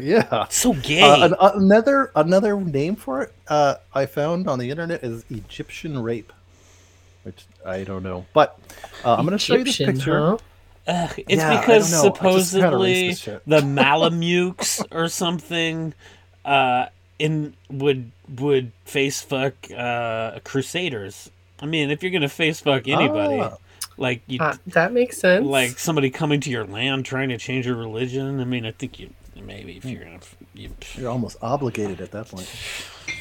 yeah. 0.00 0.46
so 0.50 0.72
gay. 0.74 1.00
Uh, 1.02 1.26
an- 1.26 1.34
uh, 1.38 1.52
another 1.54 2.10
another 2.14 2.60
name 2.60 2.96
for 2.96 3.22
it 3.22 3.32
uh, 3.48 3.76
I 3.94 4.06
found 4.06 4.48
on 4.48 4.58
the 4.58 4.70
internet 4.70 5.02
is 5.02 5.24
Egyptian 5.30 5.98
rape, 6.02 6.32
which 7.22 7.44
I 7.64 7.84
don't 7.84 8.02
know, 8.02 8.26
but 8.34 8.58
uh, 9.04 9.14
I'm 9.14 9.24
going 9.26 9.32
to 9.32 9.38
show 9.38 9.54
you 9.56 9.64
this 9.64 9.76
picture. 9.78 10.18
huh? 10.20 10.38
Ugh, 10.86 11.14
it's 11.26 11.30
Yeah, 11.42 11.60
because 11.60 11.90
don't 11.90 12.02
know. 12.02 12.08
I 12.08 12.08
just 12.08 12.20
kinda 12.20 12.40
supposedly 12.42 12.62
erased 13.02 13.24
this 13.26 13.34
shit. 13.34 13.42
the 13.46 13.60
Mamelukes 13.60 14.84
or 14.90 15.08
something 15.08 15.92
uh, 16.48 16.88
in 17.18 17.54
would 17.70 18.10
would 18.38 18.72
face 18.84 19.20
fuck 19.20 19.54
uh, 19.76 20.38
crusaders. 20.44 21.30
I 21.60 21.66
mean, 21.66 21.90
if 21.90 22.02
you're 22.02 22.12
gonna 22.12 22.28
face 22.28 22.60
fuck 22.60 22.86
anybody, 22.88 23.40
Ah. 23.40 23.56
like 23.96 24.22
you, 24.26 24.38
Uh, 24.40 24.54
that 24.68 24.92
makes 24.92 25.18
sense. 25.18 25.44
like 25.46 25.78
somebody 25.78 26.10
coming 26.10 26.40
to 26.40 26.50
your 26.50 26.64
land 26.64 27.04
trying 27.04 27.28
to 27.30 27.38
change 27.38 27.66
your 27.66 27.76
religion. 27.76 28.40
I 28.40 28.44
mean, 28.44 28.64
I 28.64 28.70
think 28.72 28.98
you 29.00 29.10
maybe 29.44 29.76
if 29.76 29.84
you're 29.84 30.04
gonna. 30.04 30.20
You, 30.54 30.70
You're 30.96 31.10
almost 31.10 31.36
obligated 31.42 32.00
at 32.00 32.10
that 32.12 32.28
point. 32.28 32.48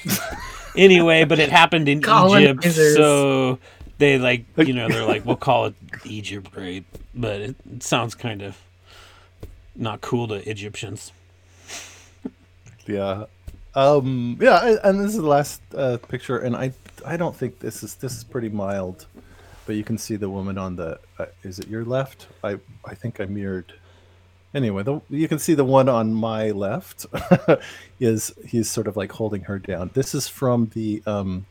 anyway, 0.76 1.24
but 1.24 1.40
it 1.40 1.50
happened 1.52 1.88
in 1.90 2.00
Egypt, 2.00 2.64
so 2.64 3.60
they 4.00 4.18
like 4.18 4.46
you 4.58 4.74
know 4.74 4.88
they're 4.88 5.06
like 5.06 5.26
we'll 5.26 5.36
call 5.36 5.66
it 5.68 5.76
Egypt 6.06 6.50
rape, 6.56 6.86
but 7.14 7.42
it, 7.42 7.56
it 7.72 7.84
sounds 7.84 8.16
kind 8.16 8.42
of 8.42 8.58
not 9.76 10.02
cool 10.02 10.28
to 10.30 10.36
Egyptians. 10.50 11.12
Yeah. 12.88 13.26
Um, 13.76 14.38
yeah, 14.42 14.78
and 14.84 15.00
this 15.00 15.12
is 15.12 15.18
the 15.18 15.28
last 15.28 15.62
uh, 15.76 15.98
picture, 16.08 16.40
and 16.40 16.56
I 16.56 16.72
I 17.06 17.16
don't 17.16 17.36
think 17.36 17.60
this 17.60 17.84
is 17.84 17.96
this 17.96 18.18
is 18.18 18.24
pretty 18.24 18.50
mild, 18.50 19.06
but 19.68 19.76
you 19.76 19.84
can 19.84 19.98
see 19.98 20.16
the 20.16 20.30
woman 20.30 20.58
on 20.58 20.76
the 20.76 21.00
uh, 21.20 21.26
is 21.44 21.60
it 21.60 21.68
your 21.68 21.86
left? 21.86 22.28
I 22.44 22.58
I 22.86 22.96
think 22.96 23.20
I 23.20 23.26
mirrored. 23.26 23.74
Anyway, 24.54 24.82
the, 24.82 25.02
you 25.10 25.28
can 25.28 25.38
see 25.38 25.54
the 25.54 25.66
one 25.66 25.90
on 25.90 26.14
my 26.14 26.50
left 26.52 27.06
is 28.00 28.34
he's 28.48 28.68
sort 28.70 28.88
of 28.88 28.98
like 28.98 29.12
holding 29.12 29.42
her 29.44 29.60
down. 29.60 29.92
This 29.94 30.16
is 30.16 30.28
from 30.28 30.72
the 30.74 31.04
um, 31.06 31.46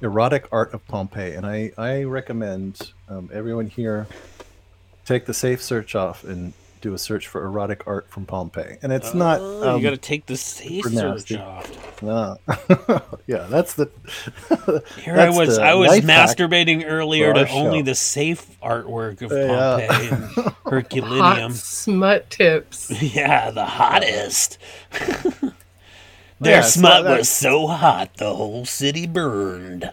erotic 0.00 0.48
art 0.50 0.74
of 0.74 0.84
Pompeii, 0.88 1.34
and 1.34 1.46
I 1.46 1.70
I 1.78 2.02
recommend 2.02 2.92
um, 3.08 3.30
everyone 3.32 3.68
here 3.68 4.08
take 5.04 5.26
the 5.26 5.34
safe 5.34 5.62
search 5.62 5.94
off 5.94 6.24
and 6.24 6.54
do 6.82 6.92
a 6.92 6.98
search 6.98 7.26
for 7.28 7.44
erotic 7.44 7.84
art 7.86 8.10
from 8.10 8.26
Pompeii. 8.26 8.76
And 8.82 8.92
it's 8.92 9.14
not 9.14 9.38
Oh, 9.40 9.70
um, 9.70 9.76
you 9.78 9.82
got 9.82 9.90
to 9.90 9.96
take 9.96 10.26
the 10.26 10.36
safe 10.36 10.84
super 10.84 10.90
nasty. 10.90 11.34
search 11.36 11.40
off. 11.42 12.02
no. 12.02 12.36
yeah, 13.26 13.46
that's 13.48 13.74
the. 13.74 13.88
Here 15.02 15.14
that's 15.16 15.34
I 15.36 15.38
was, 15.38 15.58
I 15.58 15.74
was 15.74 16.00
masturbating 16.00 16.84
earlier 16.86 17.32
to 17.32 17.40
our 17.40 17.48
only 17.56 17.78
show. 17.78 17.84
the 17.84 17.94
safe 17.94 18.60
artwork 18.60 19.22
of 19.22 19.32
Yeah. 19.32 19.86
Pompeii 19.88 20.08
and 20.08 20.24
Hot 20.34 20.56
Herculaneum. 20.66 21.52
smut 21.52 22.28
tips. 22.28 22.90
Yeah, 23.02 23.50
the 23.52 23.64
hottest. 23.64 24.58
Their 26.40 26.56
Yeah, 26.56 26.60
smut 26.62 27.04
that- 27.04 27.18
was 27.18 27.28
so 27.28 27.68
hot 27.68 28.16
the 28.16 28.34
whole 28.34 28.64
city 28.64 29.06
burned. 29.06 29.92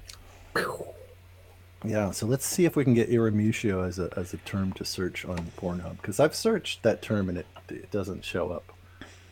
Yeah, 1.83 2.11
so 2.11 2.25
let's 2.25 2.45
see 2.45 2.65
if 2.65 2.75
we 2.75 2.83
can 2.83 2.93
get 2.93 3.09
irrumatio 3.09 3.87
as 3.87 3.99
a 3.99 4.09
as 4.17 4.33
a 4.33 4.37
term 4.37 4.73
to 4.73 4.83
search 4.83 5.23
on 5.25 5.37
Pornhub 5.57 5.97
because 5.97 6.19
I've 6.19 6.35
searched 6.35 6.83
that 6.83 7.01
term 7.01 7.29
and 7.29 7.37
it 7.37 7.47
it 7.69 7.89
doesn't 7.91 8.25
show 8.25 8.51
up. 8.51 8.73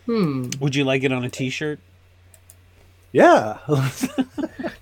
Hmm. 0.06 0.50
Would 0.62 0.74
you 0.76 0.86
like 0.86 1.04
it 1.04 1.12
on 1.12 1.26
a 1.26 1.30
T-shirt? 1.30 1.80
Yeah. 3.12 3.58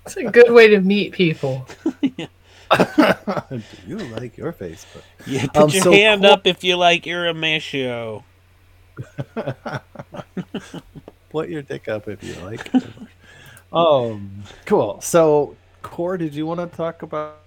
It's 0.06 0.18
a 0.18 0.26
good 0.26 0.52
way 0.52 0.68
to 0.68 0.82
meet 0.82 1.14
people. 1.14 1.66
Do 2.16 2.28
you 3.88 3.98
like 3.98 4.38
your 4.38 4.52
face? 4.52 4.86
But 4.94 5.04
Yeah, 5.26 5.48
put 5.48 5.64
Um, 5.64 5.70
your 5.72 5.82
so 5.82 5.92
hand 5.92 6.22
Cor- 6.22 6.32
up 6.32 6.46
if 6.46 6.64
you 6.64 6.76
like 6.76 7.04
Irrumatio. 7.06 8.24
put 11.32 11.50
your 11.50 11.62
dick 11.64 11.88
up 11.88 12.08
if 12.08 12.24
you 12.24 12.36
like. 12.46 12.70
um, 13.74 14.44
cool. 14.66 15.02
So, 15.02 15.56
Core, 15.82 16.18
did 16.18 16.36
you 16.36 16.46
want 16.46 16.60
to 16.60 16.78
talk 16.78 17.02
about 17.02 17.38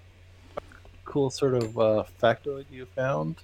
cool 1.08 1.30
sort 1.30 1.54
of 1.54 1.78
uh, 1.78 2.04
factoid 2.22 2.66
you 2.70 2.86
found? 2.94 3.36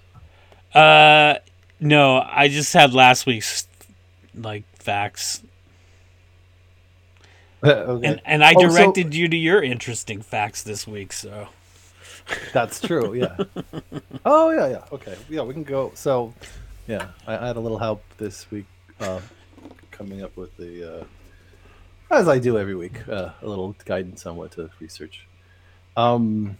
Uh, 0.75 1.37
no, 1.81 2.19
I 2.25 2.49
just 2.49 2.73
had 2.73 2.93
last 2.95 3.27
week's 3.27 3.67
like 4.35 4.65
facts, 4.77 5.43
okay. 7.65 8.07
and 8.07 8.21
and 8.25 8.45
I 8.45 8.55
Oh, 8.57 8.61
so- 8.69 8.69
directed 8.69 9.15
you 9.15 9.29
to 9.29 9.37
your 9.37 9.62
interesting 9.62 10.21
facts 10.23 10.62
this 10.62 10.87
week. 10.87 11.12
So 11.12 11.49
That's 12.53 12.81
true. 12.81 13.15
Yeah. 13.15 13.37
oh 14.25 14.51
yeah, 14.51 14.69
yeah. 14.69 14.85
Okay. 14.93 15.15
Yeah, 15.29 15.43
we 15.43 15.55
can 15.55 15.65
go. 15.65 15.93
So, 15.95 16.33
yeah, 16.87 17.09
I, 17.27 17.37
I 17.39 17.47
had 17.47 17.57
a 17.57 17.61
little 17.61 17.79
help 17.79 18.03
this 18.19 18.51
week, 18.51 18.67
uh, 19.01 19.21
coming 19.91 20.23
up 20.23 20.37
with 20.37 20.57
the, 20.57 21.01
uh, 21.01 21.05
as 22.11 22.29
I 22.29 22.39
do 22.39 22.59
every 22.59 22.75
week, 22.75 23.07
uh, 23.09 23.31
a 23.43 23.47
little 23.47 23.75
guidance 23.85 24.27
on 24.27 24.37
what 24.37 24.53
to 24.53 24.71
research. 24.81 25.27
Um, 25.97 26.57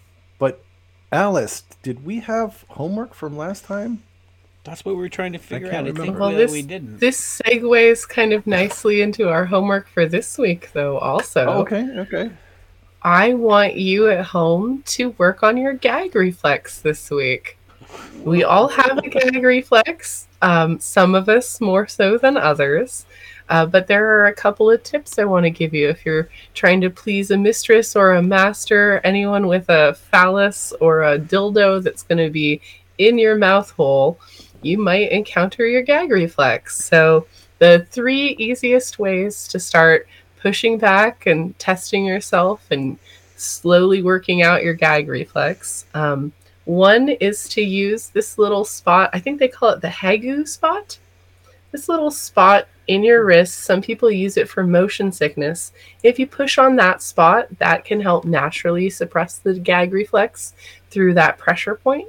Alice, 1.15 1.63
did 1.83 2.05
we 2.05 2.21
have 2.21 2.65
homework 2.69 3.15
from 3.15 3.37
last 3.37 3.65
time? 3.65 4.03
that's 4.65 4.83
what 4.83 4.93
we 4.93 5.01
were 5.03 5.11
trying 5.11 5.35
to 5.35 5.39
figure 5.39 5.69
can't 5.69 5.87
out. 5.87 5.93
I 5.93 5.93
think 5.93 5.99
remember. 5.99 6.21
Well, 6.21 6.31
that 6.31 6.39
this 6.39 6.53
we 6.53 6.63
didn't. 6.63 6.99
this 6.99 7.41
segues 7.45 8.09
kind 8.09 8.33
of 8.33 8.47
nicely 8.47 9.03
into 9.03 9.29
our 9.29 9.45
homework 9.45 9.89
for 9.89 10.07
this 10.07 10.39
week, 10.39 10.71
though. 10.73 10.97
Also, 10.99 11.45
Oh, 11.47 11.61
okay. 11.61 11.87
Okay. 11.99 12.31
I 13.03 13.35
want 13.35 13.75
you 13.77 14.09
at 14.09 14.25
home 14.25 14.83
to 14.87 15.11
work 15.19 15.43
on 15.43 15.59
your 15.59 15.75
gag 15.75 16.15
reflex 16.15 16.81
this 16.81 17.11
week. 17.11 17.59
We 18.23 18.43
all 18.43 18.69
have 18.69 18.97
a 18.97 19.09
gag 19.09 19.43
reflex, 19.45 20.27
um, 20.41 20.81
some 20.81 21.15
of 21.15 21.29
us 21.29 21.61
more 21.61 21.87
so 21.87 22.17
than 22.17 22.39
others. 22.39 23.05
Uh, 23.49 23.67
but 23.67 23.87
there 23.87 24.09
are 24.19 24.27
a 24.27 24.35
couple 24.35 24.71
of 24.71 24.83
tips 24.83 25.19
I 25.19 25.25
want 25.25 25.45
to 25.45 25.51
give 25.51 25.75
you 25.75 25.89
if 25.89 26.07
you're 26.07 26.29
trying 26.55 26.81
to 26.81 26.91
please 26.91 27.31
a 27.31 27.37
mistress 27.37 27.95
or 27.95 28.13
a 28.13 28.23
master, 28.23 29.01
anyone 29.05 29.47
with 29.47 29.69
a 29.69 29.95
phallus 29.95 30.73
or 30.81 31.03
a 31.03 31.19
dildo 31.19 31.83
that's 31.83 32.03
going 32.03 32.25
to 32.25 32.31
be 32.31 32.61
in 32.99 33.19
your 33.19 33.37
mouth 33.37 33.71
hole, 33.73 34.19
you 34.63 34.79
might 34.79 35.11
encounter 35.11 35.67
your 35.67 35.83
gag 35.83 36.11
reflex. 36.11 36.85
So, 36.85 37.27
the 37.59 37.87
three 37.91 38.31
easiest 38.39 38.99
ways 38.99 39.47
to 39.49 39.61
start 39.61 40.09
pushing 40.41 40.77
back 40.77 41.27
and 41.27 41.59
testing 41.59 42.05
yourself 42.05 42.67
and 42.71 42.99
slowly 43.37 44.03
working 44.03 44.43
out 44.43 44.63
your 44.63 44.75
gag 44.75 45.09
reflex. 45.09 45.87
Um, 45.95 46.33
one 46.65 47.11
is 47.11 47.49
to 47.51 47.63
use 47.63 48.09
this 48.09 48.39
little 48.39 48.65
spot. 48.65 49.11
I 49.13 49.21
think 49.21 49.39
they 49.39 49.49
call 49.49 49.71
it 49.71 49.81
the 49.81 49.89
Hagu 49.89 50.47
spot. 50.47 50.99
This 51.75 51.89
little 51.89 52.13
spot 52.13 52.69
in 52.87 53.03
your 53.03 53.25
wrist. 53.25 53.65
Some 53.65 53.83
people 53.83 54.09
use 54.09 54.37
it 54.37 54.49
for 54.49 54.63
motion 54.63 55.11
sickness. 55.11 55.73
If 56.05 56.21
you 56.21 56.27
push 56.29 56.57
on 56.57 56.77
that 56.77 57.03
spot, 57.03 57.49
that 57.59 57.85
can 57.85 58.01
help 58.01 58.25
naturally 58.25 58.89
suppress 58.89 59.39
the 59.39 59.55
gag 59.55 59.93
reflex 59.93 60.55
through 60.91 61.15
that 61.15 61.37
pressure 61.37 61.75
point. 61.75 62.09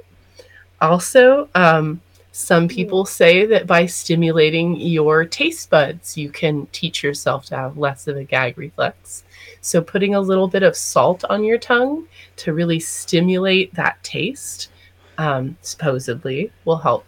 Also, 0.80 1.48
um, 1.56 2.00
Some 2.36 2.68
people 2.68 3.06
say 3.06 3.46
that 3.46 3.66
by 3.66 3.86
stimulating 3.86 4.76
your 4.76 5.24
taste 5.24 5.70
buds, 5.70 6.18
you 6.18 6.28
can 6.28 6.66
teach 6.66 7.02
yourself 7.02 7.46
to 7.46 7.56
have 7.56 7.78
less 7.78 8.06
of 8.08 8.18
a 8.18 8.24
gag 8.24 8.58
reflex. 8.58 9.24
So, 9.62 9.80
putting 9.80 10.14
a 10.14 10.20
little 10.20 10.46
bit 10.46 10.62
of 10.62 10.76
salt 10.76 11.24
on 11.30 11.44
your 11.44 11.56
tongue 11.56 12.06
to 12.36 12.52
really 12.52 12.78
stimulate 12.78 13.74
that 13.74 14.04
taste, 14.04 14.70
um, 15.16 15.56
supposedly, 15.62 16.52
will 16.66 16.76
help 16.76 17.06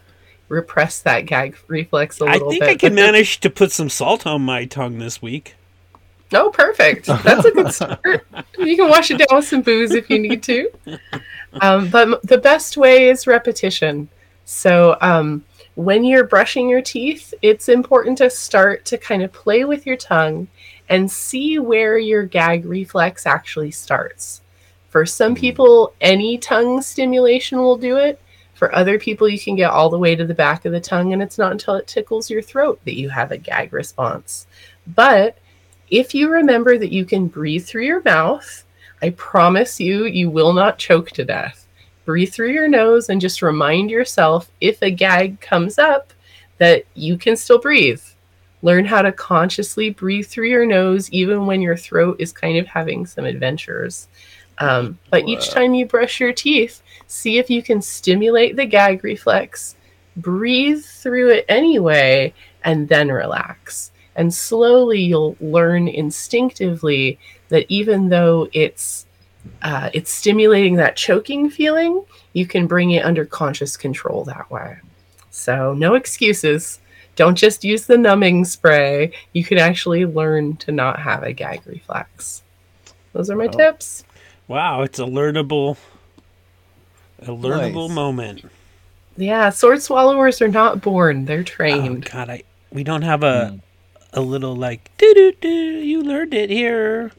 repress 0.49 1.01
that 1.03 1.27
gag 1.27 1.57
reflex 1.67 2.21
a 2.21 2.25
little 2.25 2.39
bit. 2.39 2.47
I 2.47 2.51
think 2.51 2.61
bit. 2.61 2.71
I 2.71 2.77
can 2.77 2.95
But 2.95 3.03
manage 3.03 3.41
to 3.41 3.51
put 3.51 3.73
some 3.73 3.89
salt 3.89 4.27
on 4.27 4.43
my 4.43 4.65
tongue 4.65 4.99
this 4.99 5.21
week. 5.23 5.55
Oh, 6.33 6.51
perfect. 6.51 7.07
That's 7.07 7.45
a 7.45 7.51
good 7.51 7.73
start. 7.73 8.27
you 8.59 8.77
can 8.77 8.89
wash 8.89 9.11
it 9.11 9.19
down 9.19 9.39
with 9.39 9.47
some 9.47 9.63
booze 9.63 9.93
if 9.93 10.11
you 10.11 10.19
need 10.19 10.43
to. 10.45 10.71
Um, 11.63 11.89
but 11.89 12.21
the 12.23 12.37
best 12.37 12.77
way 12.77 13.09
is 13.09 13.27
repetition. 13.27 14.09
So 14.45 14.99
um, 15.01 15.45
when 15.77 16.05
you're 16.05 16.25
brushing 16.25 16.69
your 16.69 16.83
teeth, 16.83 17.33
it's 17.41 17.71
important 17.71 18.19
to 18.19 18.29
start 18.29 18.85
to 18.85 18.99
kind 18.99 19.23
of 19.23 19.33
play 19.33 19.65
with 19.65 19.87
your 19.87 19.97
tongue 19.97 20.49
and 20.91 21.11
see 21.11 21.59
where 21.59 21.99
your 21.99 22.23
gag 22.23 22.67
reflex 22.67 23.27
actually 23.27 23.71
starts. 23.71 24.43
For 24.91 25.07
some 25.07 25.35
people, 25.35 25.95
any 26.01 26.39
tongue 26.39 26.83
stimulation 26.83 27.59
will 27.59 27.77
do 27.77 27.97
it. 27.97 28.21
For 28.59 28.75
other 28.75 28.99
people, 28.99 29.29
you 29.29 29.39
can 29.39 29.55
get 29.55 29.71
all 29.71 29.89
the 29.89 30.01
way 30.01 30.17
to 30.17 30.27
the 30.27 30.35
back 30.35 30.65
of 30.65 30.73
the 30.73 30.81
tongue, 30.81 31.13
and 31.13 31.23
it's 31.23 31.39
not 31.39 31.53
until 31.53 31.77
it 31.77 31.87
tickles 31.87 32.29
your 32.29 32.43
throat 32.43 32.81
that 32.85 32.99
you 32.99 33.09
have 33.09 33.31
a 33.31 33.39
gag 33.39 33.73
response. 33.73 34.49
But 34.85 35.39
if 35.91 36.13
you 36.13 36.29
remember 36.29 36.77
that 36.77 36.91
you 36.91 37.05
can 37.05 37.29
breathe 37.29 37.65
through 37.65 37.85
your 37.85 38.03
mouth, 38.03 38.65
I 39.01 39.11
promise 39.11 39.79
you, 39.79 40.07
you 40.07 40.29
will 40.29 40.53
not 40.53 40.77
choke 40.77 41.13
to 41.13 41.25
death. 41.25 41.69
Breathe 42.05 42.33
through 42.33 42.51
your 42.51 42.67
nose 42.67 43.09
and 43.09 43.21
just 43.21 43.43
remind 43.43 43.93
yourself 43.93 44.51
if 44.61 44.83
a 44.83 44.91
gag 44.91 45.41
comes 45.41 45.79
up 45.79 46.13
that 46.57 46.83
you 46.95 47.17
can 47.17 47.37
still 47.37 47.61
breathe. 47.61 48.03
Learn 48.63 48.85
how 48.85 49.03
to 49.03 49.13
consciously 49.13 49.91
breathe 49.91 50.27
through 50.27 50.49
your 50.49 50.67
nose 50.67 51.09
even 51.13 51.47
when 51.47 51.63
your 51.63 51.77
throat 51.77 52.17
is 52.19 52.33
kind 52.33 52.59
of 52.59 52.67
having 52.67 53.07
some 53.07 53.25
adventures. 53.25 54.09
Um, 54.59 54.99
but 55.11 55.29
each 55.29 55.51
time 55.51 55.75
you 55.75 55.87
brush 55.87 56.19
your 56.19 56.33
teeth, 56.33 56.83
see 57.09 57.39
if 57.39 57.51
you 57.51 57.63
can 57.63 57.83
stimulate 57.83 58.55
the 58.55 58.67
gag 58.67 59.03
reflex, 59.03 59.75
breathe 60.17 60.85
through 60.85 61.31
it 61.31 61.45
anyway, 61.49 62.33
and 62.63 62.89
then 62.89 63.09
relax. 63.09 63.91
And 64.15 64.33
slowly 64.33 65.01
you'll 65.01 65.37
learn 65.41 65.89
instinctively 65.89 67.19
that 67.49 67.67
even 67.69 68.09
though 68.09 68.49
it's 68.53 69.07
uh, 69.63 69.89
it's 69.95 70.11
stimulating 70.11 70.75
that 70.75 70.97
choking 70.97 71.49
feeling, 71.49 72.05
you 72.33 72.47
can 72.47 72.67
bring 72.67 72.91
it 72.91 73.05
under 73.05 73.25
conscious 73.25 73.77
control 73.77 74.25
that 74.25 74.51
way. 74.51 74.77
So 75.31 75.73
no 75.75 75.95
excuses. 75.95 76.81
Don't 77.17 77.37
just 77.37 77.65
use 77.65 77.87
the 77.87 77.97
numbing 77.97 78.45
spray. 78.45 79.13
You 79.33 79.45
can 79.45 79.59
actually 79.59 80.05
learn 80.05 80.57
to 80.59 80.73
not 80.73 81.01
have 81.01 81.23
a 81.23 81.33
gag 81.33 81.67
reflex. 81.67 82.43
Those 83.13 83.31
are 83.31 83.37
my 83.37 83.47
Wow. 83.47 83.53
tips. 83.53 84.05
Wow, 84.49 84.83
it's 84.83 84.99
a 84.99 85.05
learnable, 85.05 85.77
a 87.23 87.27
learnable 87.27 87.89
Nice. 87.89 87.95
moment. 87.95 88.45
Yeah, 89.17 89.51
sword 89.51 89.83
swallowers 89.83 90.41
are 90.41 90.49
not 90.49 90.81
born; 90.81 91.25
they're 91.25 91.41
Oh 91.41 91.43
trained. 91.45 92.05
God, 92.11 92.31
I 92.31 92.43
we 92.73 92.85
don't 92.85 93.03
have 93.03 93.23
a 93.23 93.53
Mm. 93.55 93.61
a 94.13 94.21
little 94.21 94.55
like 94.57 94.91
doo 94.99 95.13
doo 95.15 95.33
doo. 95.41 95.49
You 95.49 96.03
learned 96.03 96.35
it 96.35 96.51
here. 96.51 97.11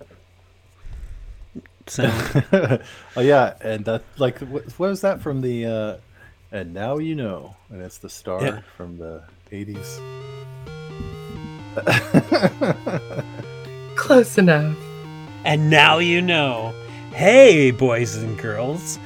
So 1.88 2.04
oh 3.18 3.22
yeah, 3.22 3.56
and 3.62 3.84
that 3.86 4.04
like 4.18 4.40
what, 4.40 4.64
what 4.80 4.90
was 4.90 5.02
that 5.02 5.22
from 5.22 5.42
the? 5.42 5.66
uh 5.66 5.98
And 6.52 6.74
now 6.74 6.98
you 6.98 7.16
know, 7.16 7.56
and 7.70 7.82
it's 7.82 7.98
the 7.98 8.10
star 8.10 8.42
Yeah. 8.44 8.60
from 8.78 8.98
the 8.98 9.24
eighties. 9.52 10.00
Close 13.96 14.38
enough. 14.38 14.76
and 15.46 15.70
now 15.70 15.98
you 16.00 16.22
know. 16.22 16.74
Hey, 17.14 17.72
boys 17.72 18.16
and 18.16 18.38
girls, 18.38 18.98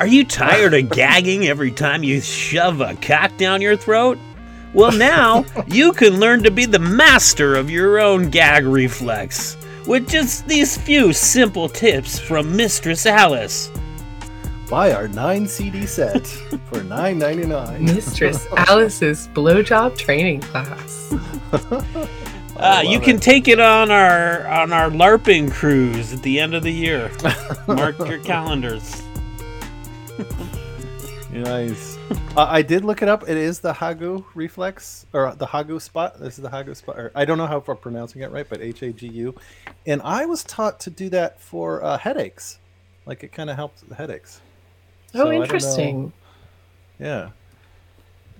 are 0.00 0.06
you 0.06 0.24
tired 0.24 0.74
of 0.74 0.90
gagging 0.90 1.46
every 1.46 1.70
time 1.70 2.02
you 2.02 2.20
shove 2.20 2.80
a 2.80 2.94
cock 2.96 3.36
down 3.36 3.60
your 3.60 3.76
throat? 3.76 4.18
Well, 4.74 4.92
now 4.92 5.44
you 5.66 5.92
can 5.92 6.18
learn 6.18 6.42
to 6.44 6.50
be 6.50 6.64
the 6.64 6.78
master 6.78 7.54
of 7.54 7.70
your 7.70 8.00
own 8.00 8.30
gag 8.30 8.64
reflex 8.64 9.56
with 9.86 10.08
just 10.08 10.46
these 10.48 10.76
few 10.76 11.12
simple 11.12 11.68
tips 11.68 12.18
from 12.18 12.56
Mistress 12.56 13.04
Alice. 13.04 13.70
Buy 14.68 14.92
our 14.92 15.08
nine 15.08 15.46
CD 15.46 15.84
set 15.84 16.26
for 16.70 16.82
nine 16.82 17.18
ninety 17.18 17.46
nine. 17.46 17.84
Mistress 17.84 18.46
Alice's 18.56 19.28
blowjob 19.28 19.98
training 19.98 20.40
class. 20.40 21.14
Uh, 22.56 22.82
you 22.86 23.00
can 23.00 23.18
take 23.18 23.48
it 23.48 23.58
on 23.58 23.90
our 23.90 24.46
on 24.46 24.72
our 24.72 24.88
LARPing 24.88 25.50
cruise 25.50 26.12
at 26.12 26.22
the 26.22 26.38
end 26.38 26.54
of 26.54 26.62
the 26.62 26.72
year. 26.72 27.10
Mark 27.66 27.98
your 27.98 28.20
calendars. 28.20 29.02
Nice. 31.32 31.96
uh, 32.36 32.46
I 32.46 32.60
did 32.60 32.84
look 32.84 33.00
it 33.00 33.08
up. 33.08 33.26
It 33.26 33.38
is 33.38 33.60
the 33.60 33.72
Hagu 33.72 34.22
reflex 34.34 35.06
or 35.14 35.34
the 35.34 35.46
Hagu 35.46 35.80
spot. 35.80 36.20
This 36.20 36.36
is 36.38 36.42
the 36.42 36.50
Hagu 36.50 36.76
spot. 36.76 36.98
Or, 36.98 37.10
I 37.14 37.24
don't 37.24 37.38
know 37.38 37.46
how 37.46 37.56
if 37.56 37.68
I'm 37.70 37.78
pronouncing 37.78 38.20
it 38.20 38.30
right, 38.30 38.46
but 38.46 38.60
H 38.60 38.82
A 38.82 38.92
G 38.92 39.06
U. 39.08 39.34
And 39.86 40.02
I 40.02 40.26
was 40.26 40.44
taught 40.44 40.78
to 40.80 40.90
do 40.90 41.08
that 41.08 41.40
for 41.40 41.82
uh, 41.82 41.96
headaches. 41.96 42.58
Like 43.06 43.24
it 43.24 43.32
kind 43.32 43.48
of 43.48 43.56
helps 43.56 43.80
the 43.80 43.94
headaches. 43.94 44.42
Oh, 45.14 45.24
don't 45.30 45.42
interesting. 45.42 46.12
Yeah. 46.98 47.30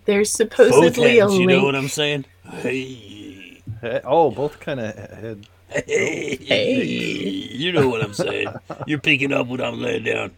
There's 0.05 0.31
supposedly 0.31 1.19
a 1.19 1.25
Photeheads, 1.27 1.41
you 1.41 1.47
know 1.47 1.65
what 1.65 1.75
I'm 1.77 1.89
saying? 1.89 2.27
Hey, 2.45 2.85
He- 2.85 3.63
Oh, 4.05 4.31
both 4.31 4.61
kind 4.61 4.81
of 4.81 4.95
head. 4.95 5.47
hey, 5.69 6.37
Hey. 6.37 6.85
you 6.85 7.73
know 7.73 7.89
what 7.89 8.03
I'm 8.03 8.13
saying? 8.13 8.49
You're 8.87 8.99
picking 9.01 9.33
up 9.33 9.47
what 9.47 9.63
I'm 9.63 9.81
laying 9.81 10.05
down. 10.05 10.33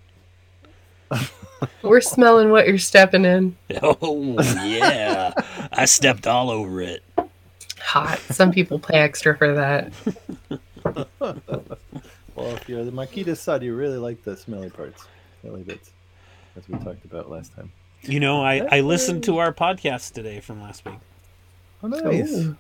We're 1.83 2.01
smelling 2.01 2.51
what 2.51 2.67
you're 2.67 2.79
stepping 2.79 3.25
in. 3.25 3.57
Oh 3.83 4.37
yeah, 4.65 5.33
I 5.73 5.85
stepped 5.87 6.27
all 6.27 6.51
over 6.51 6.81
it. 6.83 7.03
Hot. 7.81 8.19
Some 8.31 8.51
people 8.53 8.79
pay 8.79 8.99
extra 8.99 9.37
for 9.37 9.55
that. 9.55 9.93
Well, 12.37 12.57
if 12.57 12.69
you're 12.69 12.85
the 12.85 12.91
Marquis 12.91 13.23
de 13.23 13.37
Sade, 13.37 13.63
you 13.63 13.77
really 13.77 13.97
like 13.99 14.25
the 14.25 14.37
smelly 14.37 14.69
parts, 14.69 15.07
smelly 15.41 15.63
bits, 15.63 15.93
as 16.57 16.69
we 16.69 16.77
talked 16.79 17.05
about 17.05 17.31
last 17.31 17.55
time. 17.55 17.71
You 18.03 18.19
know, 18.19 18.43
I 18.43 18.67
I 18.73 18.81
listened 18.81 19.23
to 19.25 19.39
our 19.39 19.53
podcast 19.53 20.15
today 20.15 20.41
from 20.41 20.61
last 20.61 20.85
week. 20.85 20.99
Oh, 21.83 21.87
nice. 21.87 22.33
Ooh. 22.33 22.57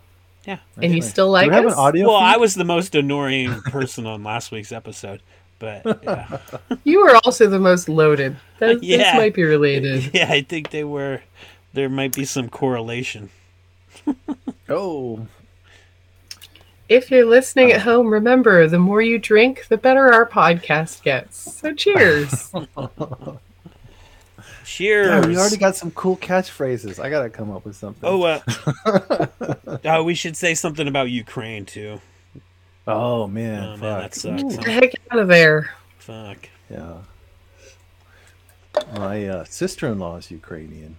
Yeah. 0.47 0.59
And 0.81 0.93
you 0.95 1.01
Nice. 1.01 1.11
still 1.11 1.27
Do 1.27 1.33
like 1.33 1.49
we 1.49 1.55
have 1.57 1.67
us? 1.67 1.73
an 1.73 1.79
audio? 1.79 2.07
Well, 2.07 2.21
feed? 2.21 2.25
I 2.25 2.37
was 2.37 2.55
the 2.55 2.65
most 2.65 2.95
annoying 2.95 3.53
person 3.63 4.07
on 4.07 4.23
last 4.23 4.53
week's 4.53 4.71
episode, 4.71 5.21
but 5.65 6.01
yeah. 6.03 6.39
You 6.85 7.03
were 7.05 7.17
also 7.25 7.47
the 7.49 7.59
most 7.59 7.89
loaded. 7.89 8.37
That, 8.59 8.83
Yeah. 8.83 8.97
This 8.99 9.15
might 9.15 9.35
be 9.35 9.43
related. 9.45 10.11
yeah, 10.15 10.31
I 10.31 10.43
think 10.43 10.71
they 10.71 10.85
were. 10.85 11.23
There 11.73 11.89
might 11.89 12.15
be 12.15 12.25
some 12.25 12.49
correlation. 12.49 13.31
Oh, 14.69 15.27
If 16.89 17.11
you're 17.11 17.27
listening 17.27 17.71
at 17.73 17.83
home, 17.83 18.09
remember 18.09 18.67
the 18.67 18.79
more 18.79 19.03
you 19.03 19.19
drink, 19.19 19.67
the 19.69 19.77
better 19.77 20.11
our 20.11 20.25
podcast 20.27 21.03
gets. 21.03 21.37
So 21.61 21.75
cheers. 21.75 22.51
Cheers. 24.65 25.07
yeah, 25.09 25.27
we 25.27 25.37
already 25.37 25.59
got 25.59 25.77
some 25.77 25.91
cool 25.91 26.17
catchphrases. 26.17 26.99
I 26.99 27.11
gotta 27.11 27.29
come 27.29 27.51
up 27.51 27.67
with 27.67 27.77
something. 27.77 28.01
Oh, 28.03 28.23
uh, 28.23 28.41
oh, 29.85 30.03
we 30.03 30.15
should 30.15 30.37
say 30.37 30.55
something 30.55 30.89
about 30.89 31.11
Ukraine 31.11 31.67
too. 31.67 32.01
Oh 32.87 33.27
man, 33.27 33.63
Oh, 33.63 33.77
man, 33.77 33.79
fuck. 33.79 34.03
that 34.03 34.15
sucks. 34.15 34.43
Get 34.57 34.65
the 34.65 34.71
heck 34.71 34.93
out 35.11 35.19
of 35.21 35.29
there. 35.29 35.71
Fuck. 35.99 36.49
Yeah. 36.71 36.99
My 38.97 39.27
uh, 39.27 39.45
sister-in-law 39.45 40.17
is 40.17 40.31
Ukrainian, 40.31 40.97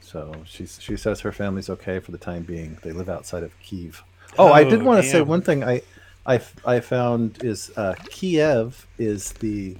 so 0.00 0.34
she's 0.46 0.80
she 0.80 0.96
says 0.96 1.20
her 1.20 1.32
family's 1.32 1.68
okay 1.68 1.98
for 1.98 2.12
the 2.12 2.18
time 2.18 2.42
being. 2.44 2.78
They 2.82 2.92
live 2.92 3.08
outside 3.08 3.42
of 3.42 3.58
Kiev. 3.60 4.02
Oh, 4.38 4.52
I 4.52 4.64
did 4.64 4.80
Oh, 4.80 4.84
want 4.84 5.02
to 5.04 5.08
say 5.10 5.20
one 5.20 5.42
thing. 5.42 5.62
I, 5.64 5.82
I, 6.26 6.40
I 6.64 6.80
found 6.80 7.42
is 7.44 7.70
uh, 7.76 7.94
Kiev 8.08 8.86
is 8.98 9.32
the 9.34 9.76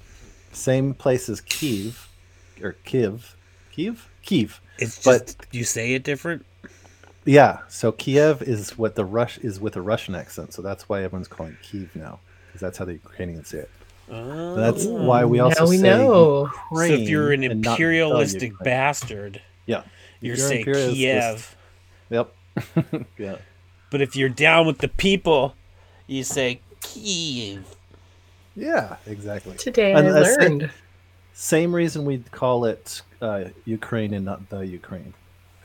same 0.53 0.93
place 0.95 1.29
as 1.29 1.41
Kiev, 1.41 2.09
or 2.63 2.73
Kiev, 2.85 3.37
Kiev, 3.73 4.09
Kiev. 4.23 4.61
It's 4.79 5.03
But- 5.05 5.37
you 5.53 5.65
say 5.65 5.95
it 5.95 6.03
different. 6.03 6.45
Yeah. 7.25 7.59
So 7.69 7.93
Kiev 7.93 8.43
is 8.43 8.77
what 8.77 8.95
the 8.95 9.05
Rush 9.05 9.39
is 9.39 9.61
with 9.61 9.77
a 9.77 9.83
Russian 9.83 10.15
accent. 10.15 10.53
So 10.53 10.63
that's 10.63 10.89
why 10.89 11.03
everyone's 11.03 11.29
calling 11.29 11.57
Kiev 11.63 11.95
now, 11.97 12.21
because 12.47 12.61
that's 12.61 12.79
how 12.79 12.85
the 12.85 12.95
Ukrainians 12.95 13.49
say 13.49 13.59
it. 13.59 13.71
Oh. 14.11 14.55
That's 14.55 14.85
why 14.85 15.25
we 15.25 15.41
also 15.41 15.55
say. 15.55 15.61
now 15.65 15.71
we 15.71 15.77
say 15.79 15.83
know. 15.83 16.51
So 16.75 16.81
if 16.83 17.09
you're 17.09 17.33
an 17.33 17.43
Ukraine 17.43 17.51
and 17.53 17.61
not 17.63 17.79
the 17.79 17.85
imperialistic 17.85 18.51
Ukraine. 18.51 18.65
bastard, 18.65 19.43
yeah, 19.67 19.83
you're, 20.21 20.37
you're 20.37 20.49
saying 20.49 20.65
Kiev. 20.65 21.57
Yep. 22.11 22.35
yeah. 23.19 23.37
But 23.91 24.03
if 24.03 24.15
you're 24.15 24.29
down 24.29 24.67
with 24.67 24.79
the 24.79 24.89
people, 24.89 25.55
you 26.07 26.23
say 26.23 26.61
Kiev. 26.83 27.77
Yeah, 28.57 28.97
exactly. 29.07 29.57
Today 29.57 29.93
And 29.95 30.09
I 30.09 30.13
that's 30.13 30.37
it. 30.37 30.41
learned. 30.41 30.71
Same 31.33 31.75
reason 31.75 32.05
we 32.05 32.19
call 32.31 32.65
it 32.67 33.03
uh, 33.21 33.47
Ukraine 33.65 34.15
and 34.15 34.25
not 34.25 34.49
the 34.51 34.61
Ukraine. 34.61 35.15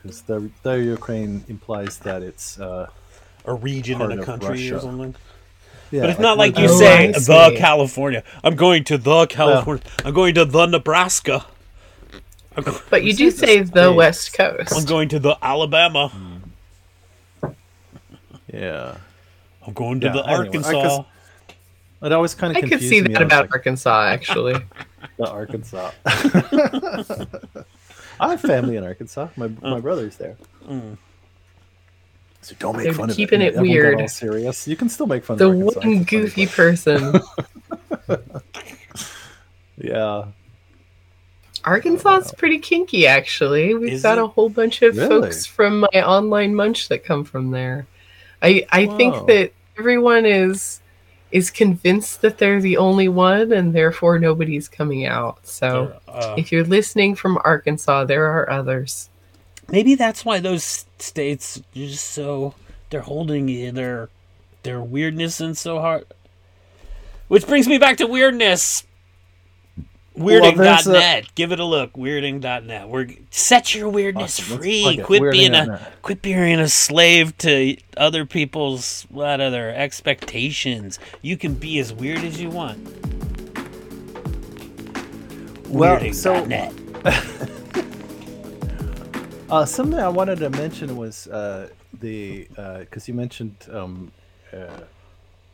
Because 0.02 0.22
the 0.22 0.50
the 0.62 0.72
Ukraine 0.72 1.44
implies 1.48 1.98
that 1.98 2.22
it's 2.22 2.58
uh, 2.58 2.88
A 3.44 3.54
region 3.54 3.98
Part 3.98 4.12
in 4.12 4.18
a 4.18 4.20
of 4.22 4.26
country 4.26 4.48
or 4.70 4.74
Russia. 4.74 4.80
something. 4.80 5.14
yeah, 5.90 6.00
But 6.02 6.10
it's 6.10 6.20
not 6.20 6.38
like 6.38 6.58
you 6.58 6.66
Oh, 6.68 6.78
say 6.78 7.12
the. 7.12 7.54
California. 7.56 8.22
I'm 8.44 8.56
going 8.56 8.84
to 8.84 8.98
the 8.98 9.26
California. 9.26 9.82
I'm 10.04 10.14
going 10.14 10.34
to 10.34 10.44
the 10.44 10.66
Nebraska. 10.66 11.46
I'm, 12.56 12.64
But 12.90 13.02
you 13.04 13.10
You 13.10 13.16
do 13.16 13.30
say 13.30 13.60
the 13.60 13.66
say 13.66 13.72
the 13.72 13.84
states. 13.92 13.96
West 13.96 14.72
I'm 14.78 14.84
going 14.84 15.08
to 15.10 15.18
the 15.18 15.36
Alabama. 15.42 16.12
yeah. 18.52 18.96
I'm 19.66 19.72
going 19.74 20.00
to 20.00 20.06
Yeah, 20.06 20.12
the 20.14 20.22
anyway, 20.26 20.46
Arkansas. 20.46 20.72
guess- 20.82 21.04
It 22.02 22.12
always 22.12 22.34
kind 22.34 22.56
of 22.56 22.64
I 22.64 22.66
could 22.68 22.80
see 22.80 23.00
that 23.00 23.20
about 23.22 23.48
Arkansas, 23.52 24.02
actually. 24.08 24.54
the 25.18 25.28
Arkansas. 25.28 25.90
I 28.20 28.30
have 28.30 28.40
family 28.40 28.76
in 28.76 28.84
Arkansas. 28.84 29.28
My 29.36 29.48
my 29.62 29.80
brother's 29.80 30.16
there. 30.16 30.36
Mm. 30.68 30.96
So 32.42 32.54
don't 32.58 32.76
make 32.76 32.84
They're 32.84 32.94
fun 32.94 33.10
of 33.10 33.16
me. 33.18 33.22
keeping 33.22 33.42
it 33.42 33.54
weird. 33.56 34.00
all 34.00 34.08
serious. 34.08 34.66
You 34.68 34.74
can 34.76 34.88
still 34.88 35.06
make 35.06 35.24
fun 35.24 35.36
The 35.38 35.48
of 35.50 35.56
Arkansas. 35.56 35.80
one 35.80 35.92
It's 35.92 36.02
a 36.02 36.04
funny 36.04 36.22
goofy 36.22 36.46
person. 36.46 37.20
Yeah. 39.82 40.26
Arkansas 41.64 42.16
is 42.18 42.32
pretty 42.32 42.58
kinky, 42.58 43.06
actually. 43.06 43.74
We've 43.74 43.92
Is 43.94 44.02
got 44.02 44.18
it? 44.18 44.24
a 44.24 44.26
whole 44.26 44.48
bunch 44.48 44.82
of 44.82 44.96
Really? 44.96 45.08
folks 45.22 45.46
from 45.46 45.80
my 45.80 46.02
online 46.02 46.54
munch 46.54 46.88
that 46.88 47.04
come 47.04 47.24
from 47.24 47.50
there. 47.50 47.86
I 48.42 48.66
I 48.70 48.86
Wow. 48.86 48.96
think 48.96 49.26
that 49.28 49.52
everyone 49.78 50.26
is 50.26 50.80
is 51.32 51.50
convinced 51.50 52.22
that 52.22 52.38
they're 52.38 52.60
the 52.60 52.76
only 52.76 53.08
one, 53.08 53.52
and 53.52 53.72
therefore 53.72 54.18
nobody's 54.18 54.68
coming 54.68 55.06
out. 55.06 55.46
So 55.46 55.98
Uh, 56.08 56.34
if 56.36 56.50
you're 56.50 56.64
listening 56.64 57.14
from 57.14 57.38
Arkansas, 57.44 58.04
there 58.04 58.26
are 58.26 58.50
others. 58.50 59.08
maybe 59.70 59.94
that's 59.94 60.24
why 60.24 60.40
those 60.40 60.84
states 60.98 61.58
are 61.58 61.62
just 61.74 62.04
so 62.10 62.54
they're 62.90 63.02
holding 63.02 63.46
their 63.74 64.08
their 64.64 64.80
weirdness 64.80 65.40
in 65.40 65.54
so 65.54 65.78
hard. 65.80 66.04
Which 67.28 67.46
brings 67.46 67.68
me 67.68 67.78
back 67.78 67.96
to 67.98 68.06
weirdness. 68.08 68.82
Weirding.net. 70.20 71.34
Give 71.34 71.52
it 71.52 71.60
a 71.60 71.64
look. 71.64 71.94
Weirding.net. 71.94 72.88
We're 72.88 73.08
set 73.30 73.74
your 73.74 73.88
weirdness 73.88 74.38
Awesome. 74.40 74.58
Free. 74.58 74.98
Quit 75.02 75.22
Weirding 75.22 75.32
being 75.32 75.54
a 75.54 75.66
.net. 75.66 76.02
quit 76.02 76.22
being 76.22 76.60
a 76.60 76.68
slave 76.68 77.36
to 77.38 77.76
other 77.96 78.24
people's 78.26 79.06
what 79.08 79.40
other 79.40 79.70
expectations. 79.70 80.98
You 81.22 81.36
can 81.36 81.54
be 81.54 81.78
as 81.78 81.92
weird 81.92 82.18
as 82.18 82.40
you 82.40 82.50
want. 82.50 82.78
Well, 85.68 86.12
so- 86.12 86.44
Weirding.net. 86.44 86.72
Uh, 89.50 89.64
something 89.64 89.98
I 89.98 90.08
wanted 90.08 90.38
to 90.38 90.50
mention 90.50 90.96
was 90.96 91.26
uh, 91.26 91.70
the 91.98 92.46
because 92.78 93.08
you 93.08 93.14
mentioned 93.14 93.56
um, 93.72 94.12
uh, 94.52 94.82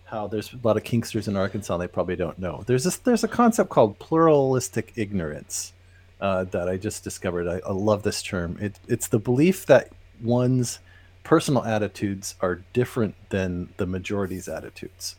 how 0.06 0.26
there's 0.26 0.52
a 0.52 0.58
lot 0.62 0.76
of 0.76 0.84
kinksters 0.84 1.28
in 1.28 1.36
Arkansas. 1.36 1.76
They 1.76 1.88
probably 1.88 2.16
don't 2.16 2.38
know. 2.38 2.62
There's 2.66 2.84
this, 2.84 2.96
there's 2.96 3.24
a 3.24 3.28
concept 3.28 3.70
called 3.70 3.98
pluralistic 3.98 4.92
ignorance 4.96 5.72
uh, 6.20 6.44
that 6.44 6.68
I 6.68 6.76
just 6.76 7.04
discovered. 7.04 7.48
I, 7.48 7.60
I 7.66 7.72
love 7.72 8.02
this 8.02 8.22
term. 8.22 8.56
It, 8.60 8.78
it's 8.88 9.08
the 9.08 9.18
belief 9.18 9.66
that 9.66 9.90
one's 10.22 10.78
personal 11.24 11.64
attitudes 11.64 12.36
are 12.40 12.62
different 12.72 13.14
than 13.30 13.70
the 13.76 13.86
majority's 13.86 14.48
attitudes, 14.48 15.16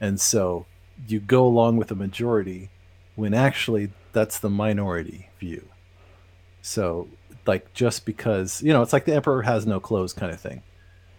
and 0.00 0.20
so 0.20 0.66
you 1.06 1.20
go 1.20 1.46
along 1.46 1.76
with 1.76 1.88
the 1.88 1.94
majority 1.94 2.70
when 3.14 3.32
actually 3.32 3.90
that's 4.12 4.38
the 4.38 4.50
minority 4.50 5.28
view. 5.38 5.68
So 6.62 7.08
like 7.46 7.72
just 7.74 8.04
because 8.04 8.62
you 8.62 8.72
know 8.72 8.82
it's 8.82 8.92
like 8.92 9.04
the 9.04 9.14
emperor 9.14 9.42
has 9.42 9.66
no 9.66 9.80
clothes 9.80 10.12
kind 10.12 10.32
of 10.32 10.40
thing 10.40 10.62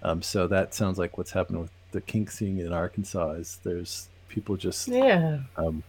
um, 0.02 0.22
so 0.22 0.48
that 0.48 0.74
sounds 0.74 0.98
like 0.98 1.18
what's 1.18 1.32
happened 1.32 1.60
with 1.60 1.72
the 1.92 2.02
kink 2.02 2.30
scene 2.32 2.60
in 2.60 2.74
arkansas 2.74 3.32
is 3.32 3.60
there's 3.64 4.10
people 4.30 4.56
just 4.58 4.88
Yeah. 4.88 5.40
um, 5.58 5.84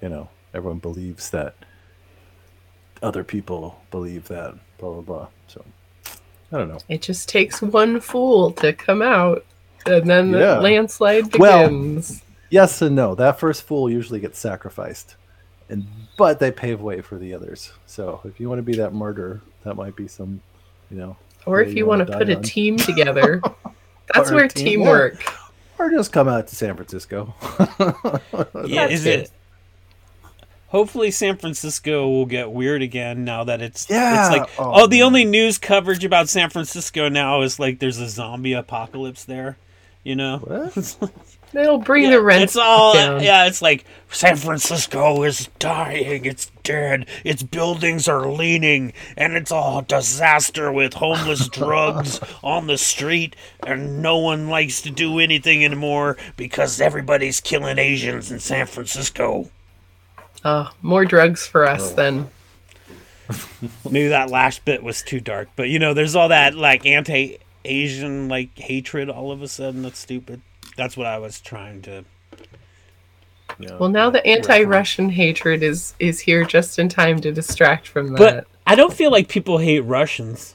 you 0.00 0.08
know 0.08 0.28
everyone 0.54 0.78
believes 0.78 1.30
that 1.30 1.54
other 3.02 3.24
people 3.24 3.78
believe 3.90 4.28
that 4.28 4.54
blah 4.78 4.92
blah 4.92 5.02
blah. 5.02 5.28
So 5.48 5.64
i 6.52 6.58
don't 6.58 6.68
know. 6.68 6.78
It 6.88 7.02
just 7.02 7.28
takes 7.28 7.60
one 7.60 8.00
fool 8.00 8.52
to 8.52 8.72
come 8.72 9.02
out, 9.02 9.44
and 9.84 10.08
then 10.08 10.30
the 10.32 10.38
Yeah. 10.38 10.58
landslide 10.58 11.36
Well- 11.36 12.02
yes 12.50 12.80
and 12.82 12.94
no. 12.96 13.14
That 13.14 13.38
first 13.38 13.64
fool 13.64 13.90
usually 13.90 14.20
gets 14.20 14.38
sacrificed 14.38 15.16
and 15.68 15.84
but 16.16 16.38
they 16.38 16.50
pave 16.52 16.80
way 16.80 17.00
for 17.00 17.18
the 17.18 17.34
others. 17.34 17.72
So 17.86 18.20
if 18.24 18.38
you 18.40 18.48
want 18.48 18.60
to 18.60 18.62
be 18.62 18.76
that 18.76 18.92
martyr 18.94 19.40
that 19.64 19.74
might 19.74 19.96
be 19.96 20.06
some 20.08 20.40
you 20.90 20.96
know 20.96 21.16
or 21.44 21.60
if 21.60 21.70
you 21.70 21.78
you 21.78 21.86
wanna 21.86 22.06
put 22.06 22.26
die 22.28 22.32
a 22.34 22.40
team 22.40 22.76
together, 22.76 23.42
that's 24.14 24.30
where 24.30 24.48
team- 24.48 24.64
teamwork. 24.80 25.22
or 25.78 25.90
just 25.90 26.12
come 26.12 26.28
out 26.28 26.46
to 26.48 26.56
san 26.56 26.74
francisco 26.76 27.34
Yeah, 28.66 28.86
is 28.88 29.04
it. 29.06 29.20
it? 29.20 29.30
Hopefully, 30.70 31.12
San 31.12 31.36
Francisco 31.36 32.08
will 32.08 32.26
get 32.26 32.50
weird 32.50 32.82
again 32.82 33.24
now 33.24 33.44
that 33.44 33.62
it's 33.62 33.88
Yeah. 33.88 34.26
It's 34.28 34.36
like 34.36 34.50
Oh, 34.58 34.82
oh, 34.82 34.86
the 34.88 34.98
man. 34.98 35.06
only 35.06 35.24
news 35.24 35.58
coverage 35.58 36.04
about 36.04 36.28
San 36.28 36.50
Francisco 36.50 37.08
now 37.08 37.42
is 37.42 37.60
like 37.60 37.78
there's 37.78 37.98
a 37.98 38.08
zombie 38.08 38.52
apocalypse 38.52 39.24
there. 39.24 39.56
You 40.02 40.16
know, 40.16 40.38
What? 40.38 40.96
They'll 41.52 41.78
bring 41.78 42.04
Yeah, 42.04 42.10
the 42.10 42.22
rent 42.22 42.42
It's 42.42 42.56
all 42.56 42.94
down. 42.94 43.22
yeah. 43.22 43.46
It's 43.46 43.62
like 43.62 43.84
San 44.10 44.36
Francisco 44.36 45.22
is 45.22 45.48
dying. 45.58 46.24
It's 46.24 46.50
dead. 46.62 47.06
Its 47.24 47.42
buildings 47.42 48.08
are 48.08 48.26
leaning, 48.30 48.92
and 49.16 49.34
it's 49.36 49.52
all 49.52 49.82
disaster 49.82 50.70
with 50.72 50.94
homeless 50.94 51.48
drugs 51.52 52.20
on 52.42 52.66
the 52.66 52.76
street, 52.78 53.36
and 53.66 54.02
no 54.02 54.18
one 54.18 54.48
likes 54.48 54.82
to 54.82 54.90
do 54.90 55.18
anything 55.18 55.64
anymore 55.64 56.16
because 56.36 56.80
everybody's 56.80 57.40
killing 57.40 57.78
Asians 57.78 58.30
in 58.30 58.40
San 58.40 58.66
Francisco. 58.66 59.48
Oh, 60.44 60.70
more 60.82 61.04
drugs 61.04 61.46
for 61.46 61.64
us 61.66 61.92
oh. 61.92 61.94
then. 61.94 62.30
Maybe 63.90 64.08
that 64.08 64.30
last 64.30 64.64
bit 64.64 64.82
was 64.82 65.02
too 65.02 65.20
dark, 65.20 65.48
but 65.56 65.68
you 65.68 65.78
know, 65.78 65.94
there's 65.94 66.14
all 66.14 66.28
that 66.28 66.54
like 66.54 66.86
anti-Asian 66.86 68.28
like 68.28 68.56
hatred 68.58 69.08
all 69.10 69.32
of 69.32 69.42
a 69.42 69.48
sudden. 69.48 69.82
That's 69.82 69.98
stupid. 69.98 70.42
That's 70.76 70.96
what 70.96 71.06
I 71.06 71.18
was 71.18 71.40
trying 71.40 71.82
to. 71.82 72.04
Yeah. 73.58 73.76
Well, 73.78 73.88
now 73.88 74.10
the 74.10 74.24
anti-Russian 74.26 75.08
hatred 75.10 75.62
is 75.62 75.94
is 75.98 76.20
here 76.20 76.44
just 76.44 76.78
in 76.78 76.88
time 76.88 77.20
to 77.22 77.32
distract 77.32 77.88
from 77.88 78.08
that. 78.12 78.18
But 78.18 78.46
I 78.66 78.74
don't 78.74 78.92
feel 78.92 79.10
like 79.10 79.28
people 79.28 79.58
hate 79.58 79.80
Russians. 79.80 80.54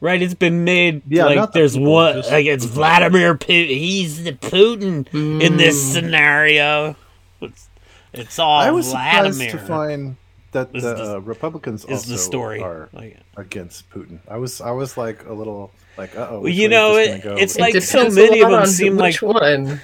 Right? 0.00 0.20
It's 0.20 0.34
been 0.34 0.64
made 0.64 1.02
Yeah, 1.08 1.24
like 1.26 1.52
there's 1.52 1.74
people, 1.76 1.92
one 1.92 2.14
just- 2.16 2.30
like 2.30 2.46
it's 2.46 2.64
Vladimir 2.64 3.34
Putin. 3.34 3.68
He's 3.68 4.24
the 4.24 4.32
Putin 4.32 5.06
in 5.40 5.56
this 5.56 5.76
Mm. 5.88 5.92
scenario. 5.92 6.96
It's, 7.40 7.68
it's 8.12 8.38
all 8.38 8.58
I 8.60 8.70
was 8.70 8.90
Vladimir. 8.90 9.32
surprised 9.32 9.50
to 9.52 9.58
find 9.66 10.16
that 10.52 10.70
Is 10.74 10.82
the 10.82 10.94
the- 10.94 11.16
uh, 11.16 11.18
Republicans 11.20 11.84
is 11.84 11.90
also 11.90 12.12
the 12.12 12.18
story. 12.18 12.60
are 12.62 12.88
Like, 12.92 13.18
against 13.36 13.88
Putin. 13.90 14.18
I 14.28 14.36
was 14.36 14.60
I 14.60 14.70
was 14.72 14.96
like 14.98 15.24
a 15.26 15.32
little 15.32 15.70
like 15.96 16.16
uh 16.16 16.28
oh. 16.30 16.46
You 16.46 16.68
know, 16.68 16.96
it- 16.96 17.24
it's 17.24 17.56
It 17.56 17.60
like 17.60 17.82
so 17.82 18.08
many 18.10 18.40
of 18.42 18.50
them 18.50 18.66
seem 18.66 18.96
like- 18.96 19.16
one. 19.22 19.80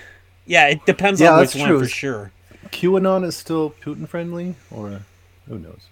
yeah, 0.47 0.69
it 0.69 0.85
depends 0.87 1.21
Yeah, 1.21 1.33
on 1.35 1.41
which 1.41 1.53
that's 1.55 1.69
one 1.69 1.79
for 1.81 1.89
sure. 1.89 2.31
QAnon 2.71 3.25
is 3.25 3.37
still 3.37 3.75
Putin 3.85 4.09
friendly, 4.09 4.55
or 4.71 5.03
who 5.49 5.59
knows? 5.59 5.89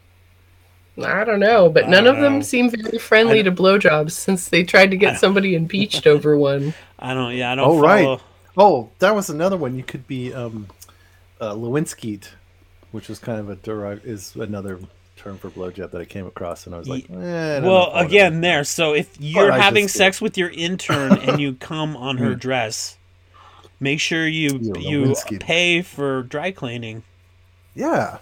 I 1.03 1.25
don't 1.25 1.41
know, 1.41 1.69
but 1.71 1.89
none 1.89 2.05
don't 2.05 2.17
of 2.17 2.21
them 2.23 2.35
know. 2.39 2.43
seem 2.43 2.69
very 2.71 2.99
friendly 2.99 3.41
I 3.41 3.43
to 3.43 3.53
blowjobs 3.53 4.11
since 4.13 4.49
they 4.49 4.65
tried 4.65 4.91
to 4.91 4.97
get 4.97 5.19
somebody 5.19 5.55
impeached 5.63 6.07
over 6.07 6.37
one. 6.37 6.75
I 6.99 7.15
don't. 7.15 7.35
Yeah, 7.35 7.53
I 7.53 7.55
don't. 7.55 7.67
Oh, 7.69 7.81
right. 7.81 8.21
Oh, 8.57 8.91
that 8.99 9.15
was 9.15 9.31
another 9.31 9.57
one. 9.57 9.77
You 9.77 9.83
could 9.83 10.07
be 10.07 10.35
um, 10.35 10.67
uh, 11.41 11.55
Lewinsky, 11.55 12.23
which 12.93 13.09
is 13.09 13.19
kind 13.19 13.39
of 13.41 13.49
a 13.49 13.57
derived 13.57 14.05
is 14.05 14.35
another 14.37 14.79
term 15.21 15.37
for 15.39 15.51
blowjob 15.51 15.91
that 15.91 16.01
I 16.01 16.05
came 16.07 16.27
across, 16.27 16.67
and 16.67 16.75
I 16.75 16.79
was 16.79 16.89
like, 16.89 17.05
eh, 17.11 17.57
I 17.57 17.61
don't 17.61 17.69
Well, 17.71 17.93
if 17.95 18.07
again, 18.07 18.41
there. 18.41 18.65
So 18.65 18.95
if 18.95 19.15
you're 19.21 19.53
having 19.53 19.85
just- 19.85 19.97
sex 19.97 20.21
with 20.21 20.39
your 20.39 20.51
intern 20.51 21.13
and 21.19 21.41
you 21.41 21.55
come 21.61 21.97
on 21.97 22.17
her 22.19 22.35
dress, 22.35 22.97
make 23.79 24.01
sure 24.01 24.27
you 24.27 24.59
You 24.61 24.75
you 24.79 25.03
Lewinsky. 25.05 25.39
pay 25.41 25.83
for 25.83 26.23
dry 26.23 26.51
cleaning. 26.51 27.03
yeah. 27.75 28.19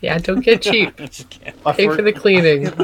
Yeah, 0.00 0.18
don't 0.18 0.40
get 0.40 0.60
cheap. 0.62 0.96
Just 0.98 1.30
kidding. 1.30 1.54
I 1.64 1.72
Pay 1.72 1.86
for- 1.86 1.96
for 1.96 2.02
the 2.02 2.12
cleaning. 2.12 2.68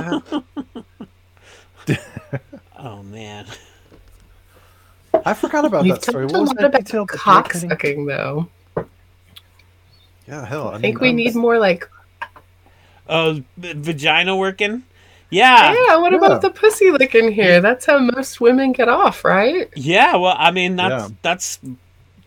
oh 2.79 3.03
man, 3.03 3.47
I 5.27 5.35
forgot 5.35 5.65
about 5.67 5.83
We've 5.83 5.95
that 5.95 6.03
story. 6.03 6.25
talked 6.27 6.33
What 6.33 6.39
a 6.39 6.43
was 6.43 6.49
lot 6.51 6.57
that 6.59 6.67
about 6.67 6.85
detail? 6.85 7.05
The 7.07 7.19
cock 7.19 7.53
sucking, 7.53 8.07
though. 8.07 8.49
Yeah, 10.27 10.47
hell. 10.47 10.69
I, 10.69 10.77
I 10.77 10.81
think 10.81 10.97
mean, 10.97 11.01
we 11.03 11.09
I'm- 11.09 11.17
need 11.17 11.35
more 11.35 11.59
like, 11.59 11.87
oh, 13.11 13.43
v- 13.59 13.73
vagina 13.75 14.35
working. 14.37 14.85
Yeah, 15.33 15.73
yeah, 15.87 15.97
what 15.99 16.11
yeah. 16.13 16.19
about 16.19 16.41
the 16.43 16.51
pussy 16.51 16.91
licking 16.91 17.31
here? 17.31 17.61
That's 17.61 17.87
how 17.87 17.99
most 17.99 18.41
women 18.41 18.73
get 18.73 18.89
off, 18.89 19.25
right? 19.25 19.69
yeah. 19.77 20.17
Well, 20.17 20.35
I 20.37 20.51
mean 20.51 20.77
that's 20.77 21.09
Yeah. 21.11 21.17
that's 21.23 21.61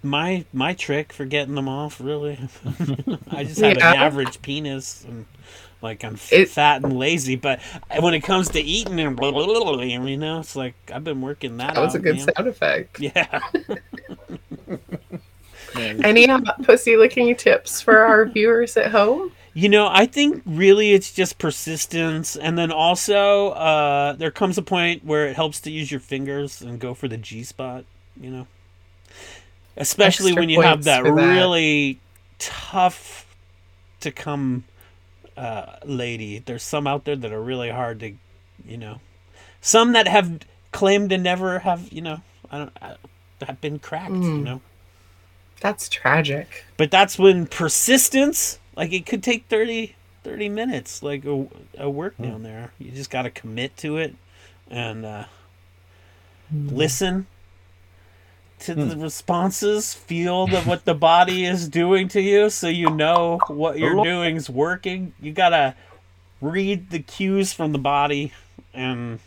my 0.03 0.45
my 0.53 0.73
trick 0.73 1.11
for 1.11 1.25
getting 1.25 1.55
them 1.55 1.67
off. 1.67 1.99
Really, 1.99 2.38
I 3.31 3.43
just 3.43 3.59
have 3.59 3.77
Yeah. 3.77 3.91
an 3.91 3.97
average 3.99 4.41
penis, 4.41 5.03
and 5.05 5.25
like 5.81 6.05
I'm 6.05 6.17
It- 6.31 6.47
fat 6.49 6.81
and 6.84 6.97
lazy. 6.97 7.36
But 7.36 7.59
when 7.99 8.13
it 8.13 8.21
comes 8.21 8.47
to 8.51 8.61
eating 8.61 8.99
and 9.01 9.17
blah, 9.17 9.31
blah, 9.31 9.45
blah, 9.47 9.63
blah, 9.73 9.81
you 9.84 10.15
know, 10.17 10.39
it's 10.39 10.55
like 10.55 10.75
I've 10.93 11.03
been 11.03 11.19
working 11.19 11.57
that. 11.57 11.75
That 11.75 11.81
was 11.81 11.95
a 11.95 11.99
good 11.99 12.15
man. 12.15 12.29
sound 12.36 12.47
effect. 12.47 12.99
Yeah. 13.01 13.39
Any 15.75 16.27
hot 16.27 16.61
pussy 16.63 16.95
licking 16.97 17.36
tips 17.36 17.81
for 17.81 17.97
our 17.99 18.25
viewers 18.25 18.77
at 18.77 18.91
home? 18.91 19.31
You 19.56 19.70
know, 19.70 19.88
I 19.91 20.08
think 20.08 20.41
really 20.45 20.93
it's 20.93 21.12
just 21.12 21.38
persistence, 21.38 22.36
and 22.36 22.58
then 22.58 22.72
also 22.72 23.49
uh, 23.51 24.14
there 24.14 24.32
comes 24.32 24.58
a 24.58 24.64
point 24.64 25.06
where 25.06 25.28
it 25.28 25.36
helps 25.36 25.60
to 25.62 25.72
use 25.72 25.91
your 25.91 25.99
fingers 25.99 26.62
and 26.62 26.80
go 26.80 26.93
for 26.95 27.08
the 27.08 27.18
G 27.18 27.43
spot. 27.43 27.86
You 28.20 28.32
know, 28.32 28.47
especially 29.78 30.28
Extra 30.32 30.41
when 30.41 30.49
you 30.49 30.62
have 30.62 30.84
that, 30.86 31.04
that. 31.04 31.12
really 31.38 31.99
tough 32.39 33.28
to 33.99 34.12
come 34.12 34.64
uh, 35.38 35.78
lady. 35.86 36.39
There's 36.39 36.64
some 36.64 36.88
out 36.88 37.06
there 37.06 37.16
that 37.16 37.32
are 37.32 37.41
really 37.41 37.70
hard 37.70 37.99
to, 38.01 38.14
you 38.66 38.78
know, 38.78 39.01
some 39.62 39.93
that 39.93 40.08
have 40.08 40.39
claimed 40.72 41.12
to 41.12 41.18
never 41.20 41.60
have, 41.60 41.91
you 41.93 42.01
know, 42.01 42.22
I 42.51 42.58
don't, 42.58 42.78
I, 42.82 42.95
have 43.45 43.62
been 43.62 43.78
cracked. 43.80 44.12
You 44.12 44.20
Mm. 44.20 44.43
know, 44.43 44.62
That's 45.62 45.89
tragic. 45.89 46.66
but 46.78 46.89
that's 46.91 47.20
when 47.20 47.45
persistence 47.47 48.60
like 48.76 48.93
it 48.93 49.05
could 49.05 49.24
take 49.24 49.45
30 49.47 49.95
30 50.24 50.49
minutes 50.49 51.03
like 51.03 51.26
a, 51.26 51.47
a 51.78 51.89
work 51.89 52.15
hmm. 52.15 52.24
down 52.24 52.43
there. 52.43 52.71
You 52.80 52.91
just 52.91 53.09
got 53.09 53.24
to 53.24 53.30
commit 53.30 53.76
to 53.78 53.97
it 53.97 54.15
and 54.69 55.05
uh, 55.05 55.26
hmm. 56.49 56.69
listen 56.69 57.28
to 58.59 58.74
the 58.74 58.95
hmm. 58.95 59.01
responses 59.01 59.93
feel 59.93 60.47
the, 60.47 60.61
what 60.61 60.86
the 60.86 60.93
body 60.93 61.43
is 61.43 61.67
doing 61.67 62.07
to 62.07 62.21
you 62.21 62.49
so 62.49 62.69
you 62.69 62.89
know 62.89 63.38
what 63.47 63.78
you're 63.78 64.03
doing 64.03 64.38
is 64.38 64.49
working. 64.49 65.13
You 65.21 65.34
got 65.34 65.49
to 65.49 65.76
read 66.39 66.89
the 66.89 66.99
cues 66.99 67.53
from 67.53 67.71
the 67.71 67.80
body 67.80 68.32
and 68.74 69.19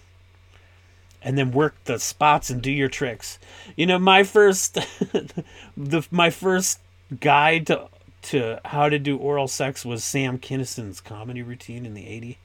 and 1.22 1.36
then 1.36 1.50
work 1.50 1.74
the 1.84 1.98
spots 1.98 2.50
and 2.50 2.62
do 2.62 2.70
your 2.70 2.88
tricks. 2.88 3.38
You 3.76 3.86
know, 3.86 3.98
my 3.98 4.22
first 4.22 4.74
the 5.76 6.06
my 6.10 6.30
first 6.30 6.80
guide 7.20 7.66
to 7.66 7.88
to 8.26 8.60
how 8.64 8.88
to 8.88 8.98
do 8.98 9.16
oral 9.16 9.48
sex 9.48 9.84
was 9.84 10.02
Sam 10.04 10.38
Kinison's 10.38 11.00
comedy 11.00 11.42
routine 11.42 11.86
in 11.86 11.94
the 11.94 12.02
80s 12.02 12.36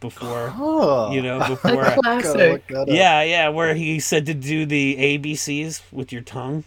before 0.00 0.52
Oh, 0.56 1.12
you 1.12 1.20
know 1.22 1.38
before 1.48 1.82
Gotta 1.84 2.00
classic. 2.02 2.66
that 2.68 2.88
yeah 2.88 3.22
yeah 3.22 3.48
where 3.48 3.74
he 3.74 4.00
said 4.00 4.26
to 4.26 4.34
do 4.34 4.64
the 4.66 4.96
ABCs 5.18 5.82
with 5.92 6.12
your 6.12 6.22
tongue. 6.22 6.64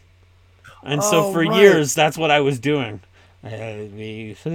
And 0.84 1.02
so 1.04 1.26
Oh, 1.28 1.34
for 1.34 1.40
right. 1.46 1.60
years 1.60 1.94
that's 1.96 2.18
what 2.18 2.30
I 2.32 2.42
was 2.42 2.60
doing. 2.60 3.02
A, 3.46 3.92
B, 3.94 4.34
C, 4.36 4.50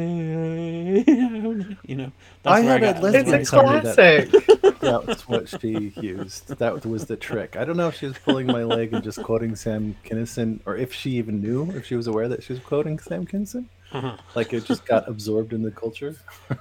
you 1.86 1.94
know, 1.94 2.10
that's 2.42 2.56
I 2.58 2.60
had 2.60 2.82
a 2.82 2.92
got- 2.94 3.02
lesbian 3.02 3.34
It's 3.34 3.48
a 3.48 3.50
tell 3.50 3.62
me 3.74 3.80
that- 3.80 4.30
classic. 4.30 4.80
That's 4.80 5.28
what 5.28 5.48
she 5.60 5.92
used. 6.00 6.48
That 6.56 6.86
was 6.86 7.04
the 7.04 7.16
trick. 7.16 7.56
I 7.56 7.64
don't 7.66 7.76
know 7.76 7.88
if 7.88 7.96
she 7.96 8.06
was 8.06 8.16
pulling 8.16 8.46
my 8.46 8.64
leg 8.64 8.94
and 8.94 9.04
just 9.04 9.22
quoting 9.22 9.54
Sam 9.56 9.94
Kinison, 10.06 10.60
or 10.64 10.76
if 10.76 10.94
she 10.94 11.10
even 11.12 11.42
knew, 11.42 11.70
if 11.72 11.84
she 11.84 11.96
was 11.96 12.06
aware 12.06 12.28
that 12.28 12.42
she 12.42 12.54
was 12.54 12.60
quoting 12.62 12.98
Sam 12.98 13.26
Kinison. 13.26 13.66
Uh-huh. 13.92 14.16
Like 14.34 14.52
it 14.54 14.64
just 14.64 14.86
got 14.86 15.06
absorbed 15.08 15.52
in 15.52 15.62
the 15.62 15.70
culture. 15.70 16.16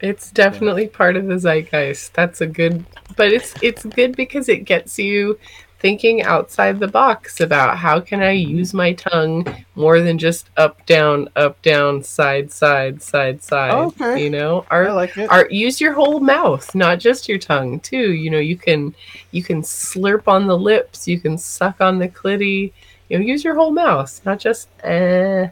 It's 0.00 0.32
definitely 0.32 0.88
part 0.88 1.16
of 1.16 1.26
the 1.28 1.38
zeitgeist. 1.38 2.12
That's 2.14 2.40
a 2.40 2.46
good, 2.48 2.84
but 3.16 3.32
it's 3.32 3.54
it's 3.62 3.84
good 3.84 4.16
because 4.16 4.48
it 4.48 4.64
gets 4.64 4.98
you 4.98 5.38
thinking 5.82 6.22
outside 6.22 6.78
the 6.78 6.86
box 6.86 7.40
about 7.40 7.76
how 7.76 7.98
can 7.98 8.22
I 8.22 8.30
use 8.30 8.72
my 8.72 8.92
tongue 8.92 9.44
more 9.74 10.00
than 10.00 10.16
just 10.16 10.48
up 10.56 10.86
down 10.86 11.28
up 11.34 11.60
down 11.60 12.04
side 12.04 12.52
side 12.52 13.02
side 13.02 13.42
side. 13.42 13.72
Okay. 13.72 14.22
You 14.22 14.30
know, 14.30 14.64
our 14.70 14.92
like 14.94 15.18
our 15.18 15.48
use 15.50 15.80
your 15.80 15.92
whole 15.92 16.20
mouth, 16.20 16.72
not 16.76 17.00
just 17.00 17.28
your 17.28 17.38
tongue 17.38 17.80
too. 17.80 18.12
You 18.12 18.30
know, 18.30 18.38
you 18.38 18.56
can 18.56 18.94
you 19.32 19.42
can 19.42 19.60
slurp 19.60 20.28
on 20.28 20.46
the 20.46 20.56
lips, 20.56 21.08
you 21.08 21.18
can 21.18 21.36
suck 21.36 21.80
on 21.80 21.98
the 21.98 22.08
clitty. 22.08 22.72
You 23.08 23.18
know, 23.18 23.24
use 23.24 23.44
your 23.44 23.56
whole 23.56 23.72
mouth, 23.72 24.24
not 24.24 24.38
just 24.38 24.68
eh. 24.84 25.48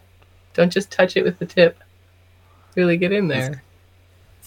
Don't 0.55 0.72
just 0.72 0.91
touch 0.91 1.16
it 1.16 1.24
with 1.24 1.39
the 1.39 1.47
tip. 1.47 1.78
Really 2.76 2.97
get 2.97 3.12
in 3.12 3.26
there. 3.26 3.62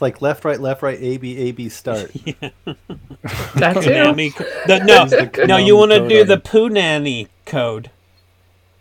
It's 0.03 0.15
like 0.15 0.21
left, 0.21 0.43
right, 0.43 0.59
left, 0.59 0.81
right, 0.81 0.97
A, 1.01 1.17
B, 1.17 1.37
A, 1.37 1.51
B, 1.53 1.69
start. 1.69 2.11
That 3.55 3.73
too. 3.75 3.89
Konami. 3.89 4.35
co- 4.35 4.43
The, 4.67 4.79
no, 4.83 5.05
the 5.05 5.45
no, 5.47 5.55
you 5.57 5.77
want 5.77 5.91
to 5.93 6.07
do 6.09 6.25
the 6.25 6.33
it. 6.33 6.43
Punani 6.43 7.29
code, 7.45 7.89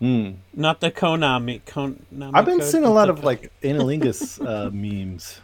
Hmm. 0.01 0.31
not 0.53 0.81
the 0.81 0.91
Konami. 0.91 1.61
Konami 1.63 2.31
I've 2.35 2.45
been 2.45 2.59
code, 2.59 2.69
seeing 2.69 2.85
a 2.85 2.91
lot 2.91 3.07
the- 3.07 3.13
of 3.13 3.23
like 3.25 3.53
anilingus 3.63 4.45
uh, 4.45 4.71
memes. 4.73 5.41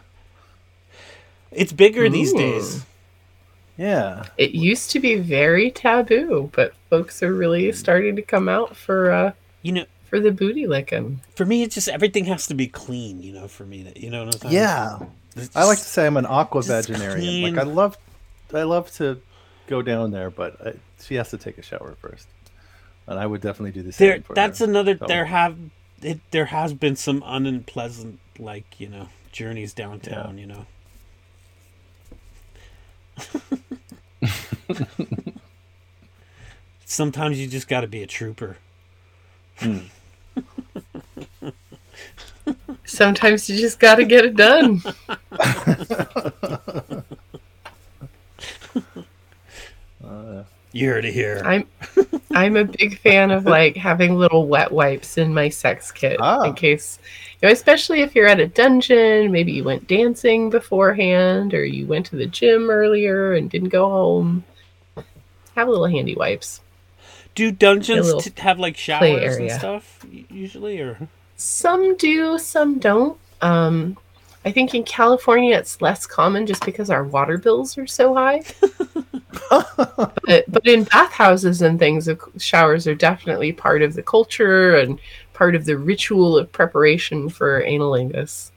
It's 1.51 1.71
bigger 1.71 2.09
these 2.09 2.33
days. 2.33 2.85
Yeah. 3.77 4.25
It 4.37 4.51
used 4.51 4.91
to 4.91 4.99
be 4.99 5.15
very 5.15 5.71
taboo, 5.71 6.51
but 6.53 6.73
folks 6.89 7.23
are 7.23 7.33
really 7.33 7.71
starting 7.71 8.17
to 8.17 8.21
come 8.21 8.49
out 8.49 8.75
for 8.75 9.11
uh 9.11 9.31
You 9.61 9.71
know, 9.71 9.85
for 10.09 10.19
the 10.19 10.31
booty 10.31 10.67
licking. 10.67 11.21
for 11.35 11.45
me, 11.45 11.63
it's 11.63 11.75
just 11.75 11.87
everything 11.87 12.25
has 12.25 12.47
to 12.47 12.53
be 12.53 12.67
clean. 12.67 13.21
You 13.21 13.33
know, 13.33 13.47
for 13.47 13.65
me, 13.65 13.83
that 13.83 13.97
you 13.97 14.09
know 14.09 14.25
what 14.25 14.35
I'm 14.35 14.41
saying? 14.41 14.53
Yeah. 14.53 14.99
It's 15.35 15.55
I 15.55 15.63
like 15.63 15.77
to 15.77 15.83
say 15.83 16.05
I'm 16.07 16.17
an 16.17 16.25
aqua 16.25 16.61
just 16.63 16.89
veterinarian. 16.89 17.19
clean. 17.19 17.55
Like 17.55 17.65
I 17.65 17.67
love, 17.69 17.97
I 18.53 18.63
love 18.63 18.91
to 18.95 19.21
go 19.67 19.81
down 19.81 20.11
there, 20.11 20.29
but 20.29 20.59
I, 20.65 20.73
she 21.01 21.15
has 21.15 21.29
to 21.29 21.37
take 21.37 21.57
a 21.57 21.61
shower 21.61 21.95
first, 22.01 22.27
and 23.07 23.19
I 23.19 23.25
would 23.25 23.41
definitely 23.41 23.71
do 23.71 23.83
the 23.83 23.91
same. 23.93 24.07
there. 24.09 24.21
for 24.21 24.33
That's 24.33 24.59
her. 24.59 24.65
another. 24.65 24.97
So- 24.97 25.05
There 25.07 25.25
have 25.25 25.57
it. 26.01 26.19
There 26.31 26.45
has 26.45 26.73
been 26.73 26.95
some 26.95 27.23
unpleasant, 27.25 28.19
like 28.39 28.79
you 28.79 28.89
know, 28.89 29.09
journeys 29.31 29.73
downtown. 29.73 30.37
You 30.37 30.47
know. 30.47 30.65
Sometimes 36.85 37.39
you 37.39 37.47
just 37.47 37.67
got 37.67 37.81
to 37.81 37.87
be 37.87 38.01
a 38.01 38.07
trooper. 38.07 38.57
Hmm. 39.57 39.79
Sometimes 42.85 43.49
you 43.49 43.57
just 43.57 43.79
got 43.79 43.95
to 43.95 44.05
get 44.05 44.25
it 44.25 44.35
done. 44.35 44.81
You 50.71 50.87
heard 50.89 51.05
it 51.05 51.13
here. 51.13 51.41
I'm 51.43 51.67
I'm 52.31 52.55
a 52.55 52.63
big 52.63 52.99
fan 52.99 53.31
of 53.31 53.45
like 53.45 53.75
having 53.75 54.15
little 54.15 54.47
wet 54.47 54.71
wipes 54.71 55.17
in 55.17 55.33
my 55.33 55.49
sex 55.49 55.91
kit 55.91 56.17
Ah. 56.19 56.43
in 56.43 56.53
case 56.53 56.99
you 57.41 57.47
know, 57.47 57.51
especially 57.53 58.01
if 58.01 58.13
you're 58.13 58.27
at 58.27 58.39
a 58.39 58.47
dungeon, 58.47 59.31
maybe 59.31 59.51
you 59.51 59.63
went 59.63 59.87
dancing 59.87 60.49
beforehand 60.49 61.53
or 61.53 61.65
you 61.65 61.87
went 61.87 62.05
to 62.07 62.17
the 62.17 62.27
gym 62.27 62.69
earlier 62.69 63.33
and 63.33 63.49
didn't 63.49 63.69
go 63.69 63.89
home. 63.89 64.43
Have 65.55 65.69
little 65.69 65.87
handy 65.87 66.15
wipes. 66.15 66.61
Do 67.39 67.51
dungeons 67.53 68.25
t- 68.25 68.33
have 68.41 68.59
like 68.59 68.75
showers 68.75 69.37
and 69.37 69.49
stuff 69.49 70.05
usually, 70.29 70.81
or 70.81 71.07
Some 71.37 71.95
do, 71.95 72.37
some 72.37 72.79
don't. 72.79 73.17
Um, 73.41 73.95
I 74.43 74.51
think 74.51 74.75
in 74.75 74.83
California 74.83 75.55
it's 75.55 75.81
less 75.81 76.05
common 76.05 76.45
just 76.45 76.65
because 76.65 76.89
our 76.89 77.05
water 77.05 77.37
bills 77.37 77.77
are 77.77 77.87
so 77.87 78.13
high. 78.13 78.43
but, 79.49 80.43
but 80.49 80.67
in 80.67 80.83
bathhouses 80.83 81.61
and 81.61 81.79
things, 81.79 82.09
showers 82.37 82.85
are 82.87 82.95
definitely 82.95 83.53
part 83.53 83.83
of 83.83 83.93
the 83.93 84.03
culture 84.03 84.75
and 84.75 84.99
part 85.31 85.55
of 85.55 85.63
the 85.63 85.77
ritual 85.77 86.37
of 86.37 86.51
preparation 86.51 87.29
for 87.29 87.63
anilingus. 87.63 88.51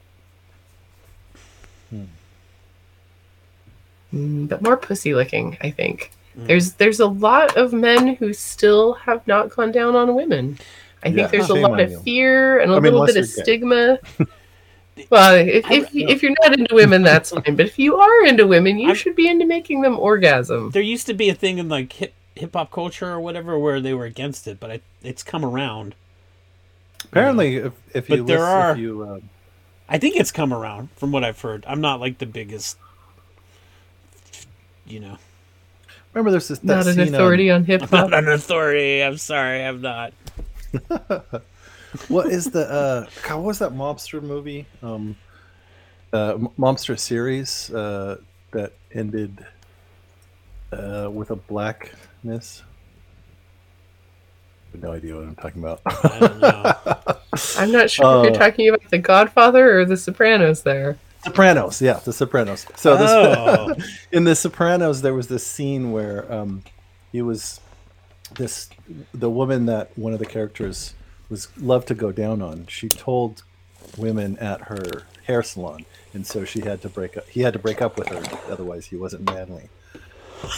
Mm, 4.13 4.49
but 4.49 4.61
more 4.61 4.75
pussy 4.75 5.13
licking, 5.13 5.57
I 5.61 5.71
think. 5.71 6.11
Mm. 6.37 6.47
There's 6.47 6.73
there's 6.73 6.99
a 6.99 7.07
lot 7.07 7.55
of 7.57 7.73
men 7.73 8.15
who 8.15 8.33
still 8.33 8.93
have 8.93 9.25
not 9.27 9.49
gone 9.49 9.71
down 9.71 9.95
on 9.95 10.15
women. 10.15 10.57
I 11.03 11.09
Yeah, 11.09 11.27
think 11.27 11.31
there's 11.31 11.49
a 11.49 11.55
lot 11.55 11.79
of 11.79 11.91
you. 11.91 11.99
fear 11.99 12.59
and 12.59 12.71
a 12.71 12.75
I 12.75 12.77
mean, 12.77 12.83
little 12.93 13.01
unless 13.01 13.13
bit 13.15 13.23
of 13.23 13.29
stigma. 13.29 13.99
well, 15.09 15.35
if 15.35 15.65
I- 15.65 15.73
if, 15.75 15.89
if 15.93 16.23
you're 16.23 16.35
not 16.41 16.57
into 16.57 16.73
women, 16.73 17.03
that's 17.03 17.31
fine. 17.31 17.55
But 17.55 17.65
if 17.65 17.77
you 17.77 17.97
are 17.97 18.25
into 18.25 18.47
women, 18.47 18.79
you 18.79 18.87
I'm- 18.87 18.95
should 18.95 19.15
be 19.15 19.27
into 19.27 19.45
making 19.45 19.81
them 19.81 19.99
orgasm. 19.99 20.71
there 20.71 20.81
used 20.81 21.05
to 21.07 21.13
be 21.13 21.29
a 21.29 21.33
thing 21.35 21.57
in 21.59 21.69
like 21.69 21.91
hip 21.93 22.13
hip 22.35 22.53
hop 22.53 22.71
culture 22.71 23.09
or 23.09 23.19
whatever 23.19 23.59
where 23.59 23.79
they 23.79 23.93
were 23.93 24.05
against 24.05 24.47
it, 24.47 24.59
but 24.59 24.71
I, 24.71 24.81
it's 25.03 25.21
come 25.23 25.45
around. 25.45 25.93
Apparently, 27.05 27.57
if, 27.57 27.73
if 27.93 28.09
you 28.09 28.17
But 28.17 28.27
there 28.27 28.39
listen, 28.39 28.51
are- 28.57 28.71
if 28.71 28.77
you 28.79 29.03
um, 29.07 29.29
I 29.89 29.99
think 29.99 30.15
it's 30.15 30.31
come 30.31 30.51
around 30.53 30.89
from 30.95 31.11
what 31.11 31.23
I've 31.23 31.39
heard. 31.41 31.63
I'm 31.67 31.81
not 31.81 31.99
like 31.99 32.17
the 32.17 32.25
biggest, 32.25 32.77
you 34.87 34.99
know, 34.99 35.17
remember, 36.13 36.31
there's 36.31 36.47
this 36.47 36.59
that 36.59 36.65
Not 36.77 36.87
an 36.87 36.93
scene 36.93 37.07
on- 37.09 37.13
authority 37.15 37.49
on 37.51 37.63
hip 37.63 37.81
hop. 37.89 37.91
not 37.91 38.13
an 38.13 38.29
authority. 38.29 39.01
I'm 39.03 39.17
sorry, 39.17 39.63
I'm 39.63 39.81
not. 39.81 40.13
what 42.07 42.27
is 42.27 42.45
the 42.45 42.69
uh 42.71 43.05
God, 43.27 43.35
what 43.37 43.45
was 43.45 43.59
that 43.59 43.71
mobster 43.71 44.21
movie 44.21 44.65
um 44.81 45.15
uh 46.11 46.33
M- 46.33 46.47
mobster 46.57 46.97
series 46.97 47.71
uh 47.71 48.17
that 48.51 48.73
ended 48.91 49.45
uh 50.71 51.09
with 51.13 51.29
a 51.31 51.35
blackness 51.35 52.63
I 54.73 54.77
have 54.77 54.83
no 54.83 54.91
idea 54.91 55.15
what 55.15 55.25
i'm 55.25 55.35
talking 55.35 55.61
about 55.61 55.81
I 55.85 56.19
don't 56.19 56.39
know. 56.39 56.75
I'm 57.59 57.71
not 57.71 57.91
sure 57.91 58.05
if 58.05 58.11
Uh, 58.19 58.23
you're 58.23 58.39
talking 58.39 58.69
about 58.69 58.89
The 58.89 58.97
Godfather 58.97 59.79
or 59.79 59.85
The 59.85 59.97
Sopranos? 59.97 60.63
There. 60.63 60.97
Sopranos, 61.23 61.81
yeah, 61.81 61.93
The 61.93 62.13
Sopranos. 62.13 62.65
So 62.75 62.97
this, 62.97 63.09
Oh. 63.11 63.73
in 64.11 64.23
The 64.23 64.35
Sopranos, 64.35 65.01
there 65.01 65.13
was 65.13 65.27
this 65.27 65.45
scene 65.45 65.91
where 65.91 66.31
um, 66.31 66.63
he 67.11 67.21
was 67.21 67.59
this 68.35 68.69
the 69.13 69.29
woman 69.29 69.65
that 69.67 69.95
one 69.97 70.13
of 70.13 70.19
the 70.19 70.25
characters 70.25 70.95
was 71.29 71.47
loved 71.57 71.87
to 71.89 71.95
go 71.95 72.11
down 72.11 72.41
on. 72.41 72.65
She 72.67 72.89
told 72.89 73.43
women 73.97 74.37
at 74.39 74.61
her 74.61 75.03
hair 75.25 75.43
salon, 75.43 75.85
and 76.13 76.25
so 76.25 76.43
she 76.45 76.61
had 76.61 76.81
to 76.81 76.89
break 76.89 77.15
up. 77.17 77.27
He 77.29 77.41
had 77.41 77.53
to 77.53 77.59
break 77.59 77.81
up 77.81 77.97
with 77.97 78.09
her, 78.09 78.21
otherwise 78.51 78.85
he 78.87 78.95
wasn't 78.95 79.29
manly. 79.29 79.69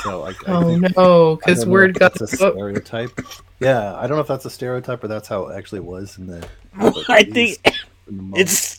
So 0.03 0.23
I, 0.23 0.29
I 0.29 0.33
Oh 0.47 0.67
think, 0.67 0.95
no, 0.97 1.33
I 1.33 1.35
because 1.35 1.59
don't 1.59 1.67
know 1.67 1.73
word 1.73 1.89
if 1.91 1.99
got 1.99 2.13
that's 2.15 2.33
a 2.33 2.37
stereotype. 2.37 3.19
Yeah, 3.59 3.95
I 3.95 4.07
don't 4.07 4.17
know 4.17 4.21
if 4.21 4.27
that's 4.27 4.45
a 4.45 4.49
stereotype 4.49 5.03
or 5.03 5.07
that's 5.07 5.27
how 5.27 5.47
it 5.47 5.55
actually 5.55 5.81
was 5.81 6.17
in 6.17 6.27
the. 6.27 6.47
I 7.07 7.23
think 7.23 7.61
the 7.63 8.31
it's 8.35 8.74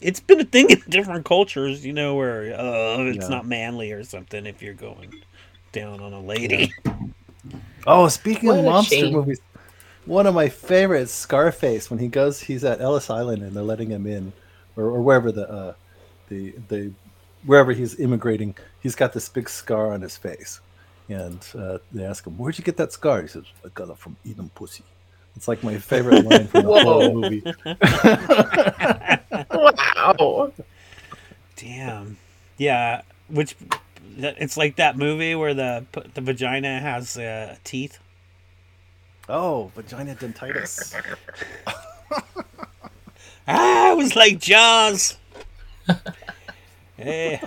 it's 0.00 0.20
been 0.20 0.40
a 0.40 0.44
thing 0.44 0.70
in 0.70 0.82
different 0.88 1.24
cultures, 1.26 1.84
you 1.86 1.92
know, 1.92 2.16
where 2.16 2.54
uh, 2.58 2.98
it's 3.04 3.28
Yeah. 3.28 3.30
not 3.30 3.46
manly 3.46 3.92
or 3.92 4.04
something 4.04 4.46
if 4.46 4.62
you're 4.62 4.74
going 4.74 5.14
down 5.72 6.00
on 6.00 6.12
a 6.14 6.20
lady. 6.20 6.74
Oh, 7.86 8.08
speaking 8.08 8.48
What 8.48 8.58
of 8.58 8.64
monster 8.64 9.06
shame. 9.06 9.10
movies, 9.10 9.40
one 10.06 10.26
of 10.26 10.34
my 10.34 10.48
favorites, 10.48 11.12
Scarface, 11.12 11.90
when 11.90 12.00
he 12.00 12.08
goes, 12.08 12.40
he's 12.40 12.64
at 12.64 12.80
Ellis 12.80 13.10
Island 13.10 13.42
and 13.42 13.56
they're 13.56 13.64
letting 13.64 13.90
him 13.90 14.06
in, 14.06 14.34
or, 14.76 14.86
or 14.86 15.02
wherever 15.02 15.32
the 15.32 15.48
uh, 15.50 15.74
the 16.28 16.52
the 16.68 16.94
wherever 17.44 17.72
he's 17.72 17.98
immigrating, 18.00 18.56
he's 18.80 18.96
got 18.96 19.12
this 19.14 19.28
big 19.28 19.48
scar 19.50 19.92
on 19.92 20.02
his 20.02 20.16
face, 20.16 20.60
and 21.08 21.46
uh, 21.56 21.78
they 21.92 22.04
ask 22.04 22.26
him, 22.26 22.38
"Where'd 22.38 22.58
you 22.58 22.64
get 22.64 22.78
that 22.78 22.92
scar?" 22.92 23.22
He 23.22 23.28
says, 23.28 23.46
"I 23.64 23.68
got 23.74 23.90
it 23.90 23.98
from 23.98 24.18
eating 24.24 24.50
pussy." 24.54 24.84
It's 25.36 25.48
like 25.48 25.62
my 25.62 25.78
favorite 25.78 26.24
line 26.24 26.46
from 26.48 26.64
the 26.64 26.84
whole 26.84 27.14
movie. 27.14 27.42
wow. 29.50 30.52
Damn. 31.56 32.16
Yeah, 32.58 33.02
which 33.28 33.56
it's 34.18 34.56
like 34.56 34.76
that 34.76 34.96
movie 34.96 35.34
where 35.34 35.54
the 35.54 35.86
the 36.14 36.20
vagina 36.20 36.80
has 36.80 37.16
uh, 37.16 37.56
teeth. 37.64 37.98
Oh, 39.28 39.70
vagina 39.74 40.14
dentitis. 40.14 40.94
Ah, 43.52 43.90
it 43.92 43.96
was 43.96 44.14
like 44.14 44.38
Jaws. 44.38 45.16
Eh. 46.98 47.38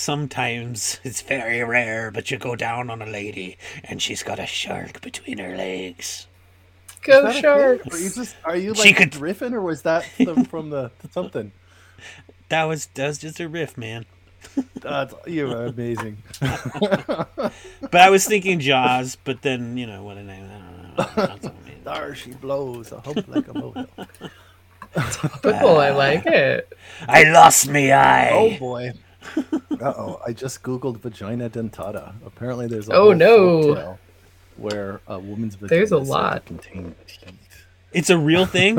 Sometimes 0.00 0.98
it's 1.04 1.20
very 1.20 1.62
rare, 1.62 2.10
but 2.10 2.30
you 2.30 2.38
go 2.38 2.56
down 2.56 2.88
on 2.88 3.02
a 3.02 3.06
lady 3.06 3.58
and 3.84 4.00
she's 4.00 4.22
got 4.22 4.38
a 4.38 4.46
shark 4.46 5.02
between 5.02 5.36
her 5.36 5.54
legs. 5.54 6.26
Go 7.02 7.18
Is 7.18 7.22
that 7.22 7.28
a 7.28 7.32
thing? 7.32 7.42
sharks. 7.42 7.94
Are 7.94 7.98
you 7.98 8.10
just 8.10 8.36
are 8.44 8.56
you 8.56 8.74
She 8.74 8.92
could- 8.94 9.12
riffing, 9.12 9.52
or 9.52 9.60
was 9.60 9.82
that 9.82 10.04
from, 10.04 10.44
from 10.44 10.70
the 10.70 10.90
something? 11.12 11.52
That 12.48 12.64
was 12.64 12.86
that 12.94 13.06
was 13.06 13.18
just 13.18 13.38
a 13.38 13.48
riff, 13.48 13.76
man. 13.78 14.06
That's, 14.74 15.14
you 15.26 15.52
are 15.52 15.66
amazing. 15.66 16.16
But 16.40 17.52
I 17.94 18.10
was 18.10 18.24
thinking 18.26 18.58
Jaws, 18.58 19.16
but 19.22 19.42
then 19.42 19.76
you 19.76 19.86
know 19.86 20.02
what 20.02 20.16
I 20.18 20.22
name. 20.22 20.46
I 20.46 20.58
don't 20.58 20.82
know. 20.82 21.04
That's 21.14 21.44
what 21.44 21.54
I 21.62 21.68
mean. 21.68 21.84
There 21.84 22.14
she 22.16 22.32
blows, 22.32 22.90
a 22.90 23.00
hump 23.00 23.28
like 23.28 23.46
a 23.48 23.54
molehill. 23.54 23.86
Oh, 25.44 25.76
I 25.76 25.90
like 25.90 26.26
it. 26.26 26.72
I 27.06 27.24
lost 27.30 27.68
me 27.68 27.92
eye. 27.92 28.30
Oh 28.32 28.58
boy. 28.58 28.92
Uh 29.80 29.94
oh, 29.96 30.20
I 30.26 30.32
just 30.34 30.62
googled 30.62 30.98
vagina 30.98 31.48
dentata. 31.48 32.12
Apparently 32.26 32.66
there's 32.66 32.88
a 32.90 32.92
Oh, 32.92 33.12
no. 33.14 33.98
where 34.58 35.00
a 35.06 35.18
woman's 35.18 35.54
vagina 35.54 35.68
There's 35.78 35.92
a 35.92 35.96
is 35.96 36.08
said 36.08 36.14
to 36.14 36.20
lot. 36.22 36.44
contain 36.46 36.94
teeth. 37.06 37.64
It's 37.92 38.10
a 38.10 38.18
real 38.18 38.44
thing. 38.44 38.78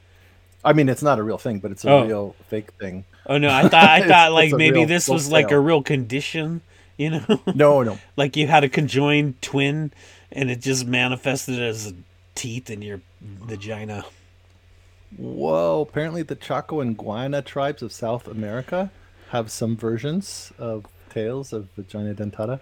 I 0.64 0.72
mean, 0.72 0.88
it's 0.88 1.02
not 1.02 1.18
a 1.18 1.22
real 1.22 1.36
thing, 1.38 1.58
but 1.58 1.70
it's 1.70 1.84
a 1.84 1.90
Oh. 1.90 2.06
real 2.06 2.36
fake 2.48 2.72
thing. 2.80 3.04
Oh 3.26 3.36
no, 3.36 3.50
I 3.50 3.62
thought 3.68 3.84
I 3.88 4.06
thought 4.08 4.32
like 4.32 4.52
maybe 4.52 4.84
this 4.86 5.06
was 5.08 5.24
folk 5.24 5.32
like 5.32 5.50
a 5.50 5.60
real 5.60 5.82
condition. 5.82 6.62
You 6.96 7.10
know, 7.10 7.40
No, 7.54 7.82
no. 7.82 7.98
like 8.16 8.36
you 8.36 8.46
had 8.46 8.64
a 8.64 8.68
conjoined 8.68 9.42
twin, 9.42 9.92
and 10.30 10.50
it 10.50 10.60
just 10.60 10.86
manifested 10.86 11.60
as 11.60 11.92
teeth 12.34 12.70
in 12.70 12.80
your 12.80 13.00
vagina. 13.20 14.04
Whoa, 15.16 15.82
apparently 15.88 16.22
the 16.22 16.36
Chaco 16.36 16.80
and 16.80 16.96
Guiana 16.96 17.42
tribes 17.42 17.82
of 17.82 17.92
South 17.92 18.26
America 18.26 18.90
have 19.32 19.50
some 19.50 19.74
versions 19.78 20.52
of 20.58 20.84
tales 21.08 21.54
of 21.54 21.66
vagina 21.74 22.14
dentata. 22.14 22.60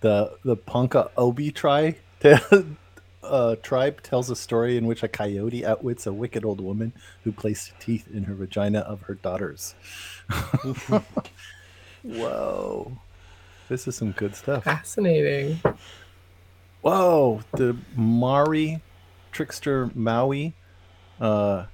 The 0.00 0.38
the 0.44 0.56
Ponca 0.56 1.10
Otoe 1.16 1.54
tribe 1.54 1.96
uh, 3.22 3.56
tribe 3.56 4.02
tells 4.02 4.30
a 4.30 4.36
story 4.36 4.78
in 4.78 4.86
which 4.86 5.02
a 5.02 5.08
coyote 5.08 5.64
outwits 5.64 6.06
a 6.06 6.14
wicked 6.14 6.42
old 6.42 6.62
woman 6.62 6.94
who 7.24 7.32
placed 7.32 7.78
teeth 7.80 8.08
in 8.10 8.24
her 8.24 8.34
vagina 8.34 8.78
of 8.78 9.02
her 9.02 9.14
daughters. 9.14 9.74
Whoa. 12.02 12.96
This 13.68 13.86
is 13.86 13.96
some 13.96 14.12
good 14.12 14.34
stuff. 14.34 14.64
Fascinating. 14.64 15.60
Whoa, 16.80 17.42
the 17.52 17.76
Maori 17.94 18.80
trickster 19.32 19.90
Maui, 19.94 20.54
uh, 21.20 21.66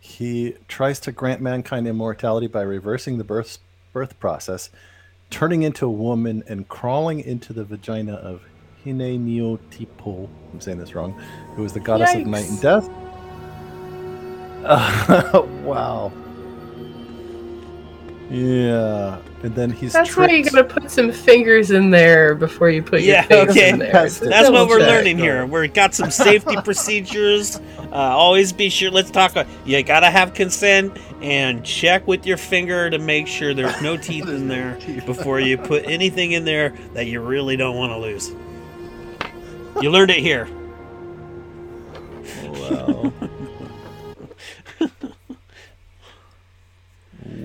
he 0.00 0.54
tries 0.66 0.98
to 1.00 1.12
grant 1.12 1.42
mankind 1.42 1.86
immortality 1.86 2.46
by 2.46 2.62
reversing 2.62 3.18
the 3.18 3.24
birth 3.24 3.58
birth 3.96 4.20
process, 4.20 4.68
turning 5.30 5.62
into 5.62 5.86
a 5.86 5.90
woman 5.90 6.44
and 6.48 6.68
crawling 6.68 7.18
into 7.18 7.54
the 7.54 7.64
vagina 7.64 8.12
of 8.12 8.42
Hineniotipo. 8.84 10.28
I'm 10.52 10.60
saying 10.60 10.76
this 10.76 10.94
wrong. 10.94 11.18
Who 11.54 11.64
is 11.64 11.72
the 11.72 11.80
goddess 11.80 12.14
of 12.14 12.26
night 12.26 12.46
and 12.46 12.60
death? 12.60 12.90
Uh, 14.66 15.46
wow. 15.64 16.12
Yeah, 18.28 19.18
and 19.44 19.54
then 19.54 19.70
he's 19.70 19.92
That's 19.92 20.16
why 20.16 20.26
you 20.28 20.42
gotta 20.42 20.64
put 20.64 20.90
some 20.90 21.12
fingers 21.12 21.70
in 21.70 21.90
there 21.90 22.34
before 22.34 22.70
you 22.70 22.82
put 22.82 23.02
Yeah, 23.02 23.20
your 23.30 23.46
face 23.46 23.50
okay. 23.56 23.68
in 23.70 23.78
there. 23.78 23.92
That's- 23.92 24.18
That's 24.18 24.50
what 24.50 24.66
we're 24.68 24.80
check. 24.80 24.88
learning 24.88 25.18
here. 25.18 25.46
We've 25.46 25.72
got 25.72 25.94
some 25.94 26.10
safety 26.10 26.56
procedures. 26.64 27.60
Uh, 27.78 27.94
always 27.94 28.52
be 28.52 28.68
sure. 28.68 28.90
Let's 28.90 29.12
talk. 29.12 29.36
uh, 29.36 29.44
You 29.64 29.80
gotta 29.84 30.10
have 30.10 30.34
consent 30.34 30.98
and 31.22 31.64
check 31.64 32.04
with 32.08 32.26
your 32.26 32.36
finger 32.36 32.90
to 32.90 32.98
make 32.98 33.28
sure 33.28 33.54
there's 33.54 33.80
no 33.80 33.96
teeth 34.08 34.28
in 34.28 34.48
there 34.48 34.76
before 35.06 35.38
you 35.38 35.56
put 35.56 35.84
anything 35.86 36.32
in 36.32 36.44
there 36.44 36.70
that 36.94 37.06
you 37.06 37.20
really 37.20 37.56
don't 37.56 37.76
want 37.76 37.92
to 37.92 37.98
lose. 37.98 38.32
You 39.80 39.90
learned 39.90 40.10
it 40.10 40.18
here. 40.18 40.48
Wow. 42.44 43.12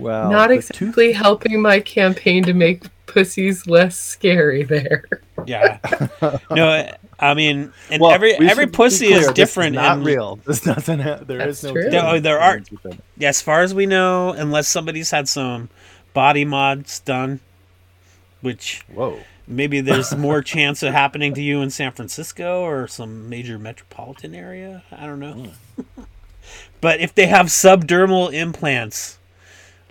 wow. 0.02 0.30
Not 0.30 0.50
the 0.50 0.56
exactly 0.56 1.12
helping 1.12 1.62
my 1.62 1.80
campaign 1.80 2.44
to 2.44 2.54
make 2.54 2.84
pussies 3.06 3.68
less 3.68 3.98
scary 4.00 4.64
there. 4.64 5.04
Yeah. 5.46 5.80
No, 6.50 6.90
I 7.20 7.34
mean, 7.34 7.72
and 7.90 8.02
Well, 8.02 8.12
every 8.12 8.34
every 8.36 8.68
pussy 8.68 9.08
clear, 9.08 9.20
is 9.20 9.26
this 9.28 9.34
different. 9.34 9.76
not 9.76 9.98
and- 9.98 10.06
real. 10.06 10.38
This 10.46 10.62
doesn't 10.62 11.00
have. 11.00 11.28
There 11.28 11.48
is 11.48 11.64
no. 11.64 11.72
true. 11.74 11.84
teeth 11.84 11.92
No, 11.92 12.20
there 12.20 12.40
are- 12.40 12.62
Yeah, 13.18 13.30
as 13.30 13.42
far 13.42 13.62
as 13.64 13.74
we 13.74 13.86
know, 13.86 14.34
unless 14.34 14.68
somebody's 14.68 15.12
had 15.12 15.28
some 15.28 15.70
body 16.14 16.46
mods 16.46 17.00
done, 17.00 17.40
which 18.42 18.84
Whoa. 18.94 19.20
maybe 19.48 19.82
there's 19.82 20.16
more 20.28 20.42
chance 20.42 20.84
of 20.84 20.94
happening 20.94 21.34
to 21.36 21.42
you 21.42 21.62
in 21.62 21.70
San 21.70 21.92
Francisco 21.92 22.62
or 22.62 22.88
some 22.88 23.30
major 23.30 23.58
metropolitan 23.60 24.34
area. 24.36 24.84
I 24.92 25.06
don't 25.06 25.20
know. 25.20 25.34
Hmm. 25.76 26.04
but 26.82 27.00
if 27.00 27.14
they 27.16 27.28
have 27.28 27.48
subdermal 27.48 28.32
implants, 28.34 29.18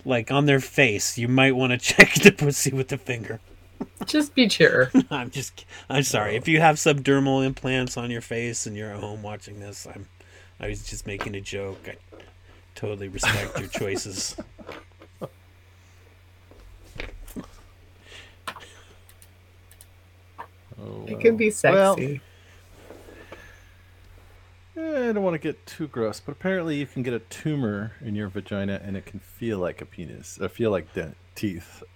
like 0.05 0.31
on 0.31 0.45
their 0.45 0.59
face, 0.59 1.17
you 1.17 1.27
might 1.27 1.55
want 1.55 1.71
to 1.71 1.77
check 1.95 2.13
the 2.15 2.31
pussy 2.31 2.71
with 2.71 2.87
the 2.89 2.97
finger. 2.97 3.39
Just 4.05 4.35
be 4.35 4.47
sure. 4.47 4.91
I'm 5.11 5.31
just, 5.31 5.65
I'm 5.89 6.03
sorry. 6.03 6.35
If 6.35 6.47
you 6.47 6.59
have 6.59 6.75
subdermal 6.75 7.45
implants 7.45 7.97
on 7.97 8.11
your 8.11 8.21
face 8.21 8.65
and 8.67 8.75
you're 8.75 8.91
at 8.91 8.99
home 8.99 9.23
watching 9.23 9.59
this, 9.59 9.87
I'm, 9.87 10.07
I 10.59 10.67
was 10.67 10.83
just 10.87 11.07
making 11.07 11.35
a 11.35 11.41
joke. 11.41 11.87
I 11.87 11.95
totally 12.75 13.07
respect 13.07 13.59
your 13.59 13.67
choices. 13.69 14.35
Oh, 20.83 21.05
It 21.07 21.19
can 21.19 21.37
be 21.37 21.51
sexy. 21.51 22.15
Eh, 22.15 22.17
Eh, 24.81 25.09
I 25.09 25.11
don't 25.11 25.23
want 25.23 25.35
to 25.35 25.39
get 25.39 25.63
too 25.65 25.87
gross, 25.87 26.19
but 26.19 26.31
apparently 26.31 26.75
you 26.77 26.87
can 26.87 27.03
get 27.03 27.13
a 27.13 27.19
tumor 27.19 27.91
in 28.03 28.15
your 28.15 28.29
vagina 28.29 28.81
and 28.83 28.97
it 28.97 29.05
can 29.05 29.19
feel 29.19 29.59
like 29.59 29.81
a 29.81 29.85
penis. 29.85 30.39
Or 30.41 30.49
feel 30.49 30.71
like 30.71 30.91
dent 30.93 31.15
teeth. 31.35 31.83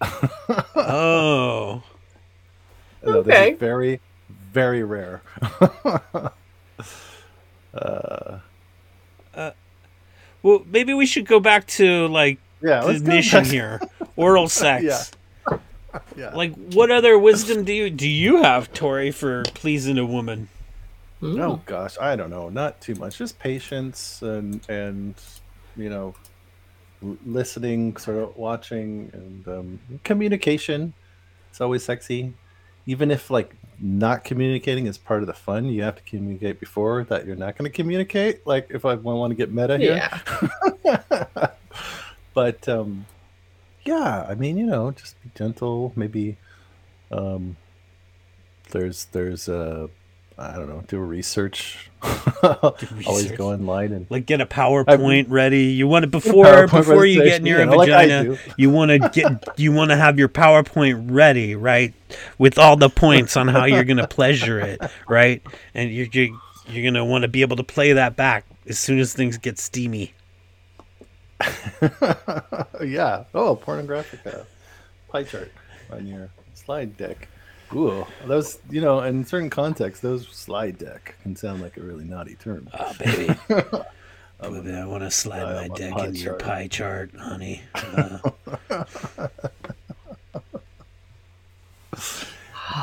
Oh, 0.77 1.81
uh, 3.03 3.09
No, 3.11 3.21
this 3.23 3.33
Okay. 3.33 3.51
is 3.53 3.59
very, 3.59 3.99
very 4.51 4.83
rare. 4.83 5.21
Uh. 7.73 8.39
uh, 9.33 9.51
well, 10.41 10.63
maybe 10.65 10.93
we 10.93 11.05
should 11.05 11.25
go 11.25 11.41
back 11.41 11.67
to 11.67 12.07
like 12.07 12.37
yeah, 12.63 12.79
the 12.85 12.99
mission 13.01 13.43
here, 13.43 13.81
oral 14.15 14.47
sex. 14.63 15.11
Yeah. 15.51 15.57
Yeah. 16.15 16.33
Like, 16.33 16.53
what 16.71 16.89
other 16.89 17.19
wisdom 17.19 17.65
do 17.65 17.73
you 17.73 17.89
do 17.89 18.07
you 18.09 18.43
have, 18.43 18.71
Tori, 18.71 19.11
for 19.11 19.43
pleasing 19.43 19.97
a 19.97 20.05
woman? 20.05 20.47
Mm. 21.21 21.39
Oh 21.41 21.61
gosh, 21.65 21.97
I 21.99 22.15
don't 22.15 22.29
know. 22.29 22.49
Not 22.49 22.81
too 22.81 22.95
much. 22.95 23.17
Just 23.17 23.39
patience 23.39 24.21
and 24.21 24.61
and 24.69 25.15
you 25.75 25.89
know, 25.89 26.13
listening, 27.25 27.97
sort 27.97 28.17
of 28.17 28.35
watching, 28.37 29.09
and 29.13 29.47
um, 29.47 29.79
communication. 30.03 30.93
It's 31.49 31.61
always 31.61 31.83
sexy. 31.83 32.33
Even 32.85 33.11
if 33.11 33.29
like 33.31 33.55
not 33.79 34.23
communicating 34.23 34.87
is 34.87 34.97
part 34.97 35.21
of 35.21 35.27
the 35.27 35.33
fun, 35.33 35.65
you 35.65 35.83
have 35.83 35.95
to 35.95 36.03
communicate 36.03 36.59
before 36.59 37.03
that 37.05 37.25
you're 37.25 37.35
not 37.35 37.57
going 37.57 37.69
to 37.69 37.75
communicate. 37.75 38.45
Like 38.45 38.67
if 38.69 38.85
I 38.85 38.93
want 38.95 39.31
to 39.31 39.35
get 39.35 39.51
meta 39.51 39.77
here, 39.77 40.09
Yeah. 40.83 41.49
but 42.33 42.67
um, 42.69 43.05
yeah, 43.85 44.25
I 44.29 44.35
mean, 44.35 44.57
you 44.57 44.65
know, 44.65 44.91
just 44.91 45.21
be 45.23 45.31
gentle. 45.35 45.93
Maybe 45.95 46.37
um, 47.11 47.57
there's 48.71 49.05
there's 49.05 49.49
uh, 49.49 49.87
I 50.37 50.53
don't 50.55 50.67
know, 50.67 50.83
do 50.87 50.99
research. 50.99 51.89
Always 52.43 52.91
research. 52.91 53.37
go 53.37 53.51
online 53.51 53.93
and 53.93 54.05
Like 54.09 54.25
get 54.25 54.41
a 54.41 54.45
PowerPoint 54.45 55.27
ready. 55.29 55.65
You 55.67 55.87
want 55.87 56.03
it 56.03 56.11
before 56.11 56.45
PowerPoint 56.45 56.71
before 56.71 57.05
you 57.05 57.23
get 57.23 57.41
near 57.41 57.59
you 57.59 57.65
know, 57.65 57.77
like 57.77 57.89
I 57.89 58.05
vagina. 58.05 58.23
do. 58.35 58.37
you 58.57 58.69
want 58.69 58.91
to 58.91 59.09
get 59.09 59.57
you 59.57 59.71
want 59.71 59.91
to 59.91 59.95
have 59.97 60.19
your 60.19 60.27
PowerPoint 60.27 61.07
ready, 61.09 61.55
right? 61.55 61.93
With 62.37 62.59
all 62.59 62.75
the 62.75 62.89
points 62.89 63.37
on 63.37 63.47
how 63.47 63.65
you're 63.65 63.85
going 63.85 63.97
to 63.97 64.07
pleasure 64.07 64.59
it, 64.59 64.81
right? 65.07 65.41
And 65.73 65.89
you're 65.91 66.07
you're, 66.11 66.37
you're 66.67 66.83
going 66.83 66.95
to 66.95 67.05
want 67.05 67.21
to 67.21 67.27
be 67.29 67.41
able 67.41 67.55
to 67.55 67.63
play 67.63 67.93
that 67.93 68.17
back 68.17 68.45
as 68.67 68.77
soon 68.77 68.99
as 68.99 69.13
things 69.13 69.37
get 69.37 69.57
steamy. 69.57 70.13
yeah. 72.83 73.23
Oh, 73.33 73.55
pornographic 73.55 74.25
uh, 74.27 74.43
pie 75.09 75.23
chart 75.23 75.51
on 75.91 76.07
your 76.07 76.29
slide 76.53 76.97
deck. 76.97 77.29
Ooh, 77.73 78.05
those 78.25 78.59
you 78.69 78.81
know, 78.81 79.01
in 79.01 79.25
certain 79.25 79.49
contexts, 79.49 80.01
those 80.01 80.27
slide 80.27 80.77
deck 80.77 81.15
can 81.23 81.35
sound 81.35 81.61
like 81.61 81.77
a 81.77 81.81
really 81.81 82.03
naughty 82.05 82.35
term. 82.35 82.69
Oh, 82.77 82.93
baby. 82.99 83.35
oh, 83.49 83.83
Baby, 84.61 84.73
I 84.73 84.85
want 84.85 85.03
to 85.03 85.11
slide 85.11 85.43
I 85.43 85.67
my 85.67 85.75
deck 85.75 85.93
pie 85.93 86.05
into 86.05 86.19
your 86.19 86.33
pie 86.35 86.67
chart, 86.67 87.11
honey. 87.17 87.61
Uh, 87.73 88.19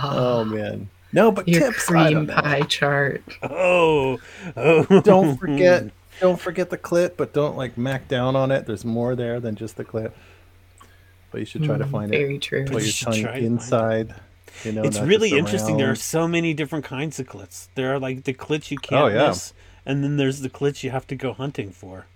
Oh 0.05 0.45
man, 0.45 0.89
no, 1.13 1.31
but 1.31 1.47
Your 1.47 1.61
tips. 1.73 1.85
Cream 1.85 2.27
pie 2.27 2.63
chart. 2.63 3.23
oh, 3.43 4.19
oh. 4.57 5.01
Don't 5.05 5.37
forget, 5.37 5.91
don't 6.21 6.41
forget 6.41 6.71
the 6.71 6.79
clip, 6.79 7.17
but 7.17 7.33
don't 7.35 7.57
like 7.57 7.77
mac 7.77 8.09
down 8.09 8.35
on 8.37 8.51
it. 8.51 8.65
There's 8.67 8.85
more 8.85 9.15
there 9.15 9.39
than 9.41 9.55
just 9.55 9.77
the 9.77 9.85
clip. 9.85 10.17
But 11.31 11.41
you 11.41 11.45
should 11.47 11.65
try 11.65 11.77
to 11.79 11.85
Mm, 11.85 11.91
find 11.91 12.15
it. 12.15 12.19
Very 12.19 12.39
true. 12.39 12.65
Put 12.65 12.83
your 12.83 12.93
tongue 12.93 13.23
try 13.23 13.41
to 13.41 13.45
inside. 13.47 14.15
You 14.65 14.73
know, 14.73 14.83
it's 14.83 14.99
really 15.01 15.31
just 15.31 15.39
interesting. 15.39 15.77
There 15.77 15.91
are 15.91 15.95
so 15.97 16.29
many 16.29 16.55
different 16.55 16.85
kinds 16.85 17.19
of 17.19 17.27
clits. 17.29 17.69
There 17.75 17.93
are 17.95 17.99
like 17.99 18.25
the 18.25 18.35
clits 18.35 18.71
you 18.71 18.79
can't 18.79 19.03
Oh, 19.03 19.07
yeah. 19.09 19.29
miss, 19.29 19.53
and 19.87 20.03
then 20.05 20.17
there's 20.17 20.41
the 20.41 20.51
clits 20.51 20.83
you 20.83 20.91
have 20.91 21.07
to 21.09 21.17
go 21.17 21.33
hunting 21.33 21.71
for. 21.71 22.07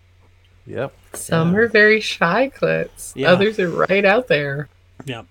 Yep. 0.67 0.93
Some 1.15 1.53
Yeah. 1.53 1.59
are 1.61 1.69
very 1.69 2.01
shy 2.01 2.51
clits. 2.55 3.13
Yeah. 3.15 3.33
Others 3.33 3.59
are 3.61 3.71
right 3.71 4.05
out 4.05 4.29
there. 4.29 4.69
Yep. 5.05 5.27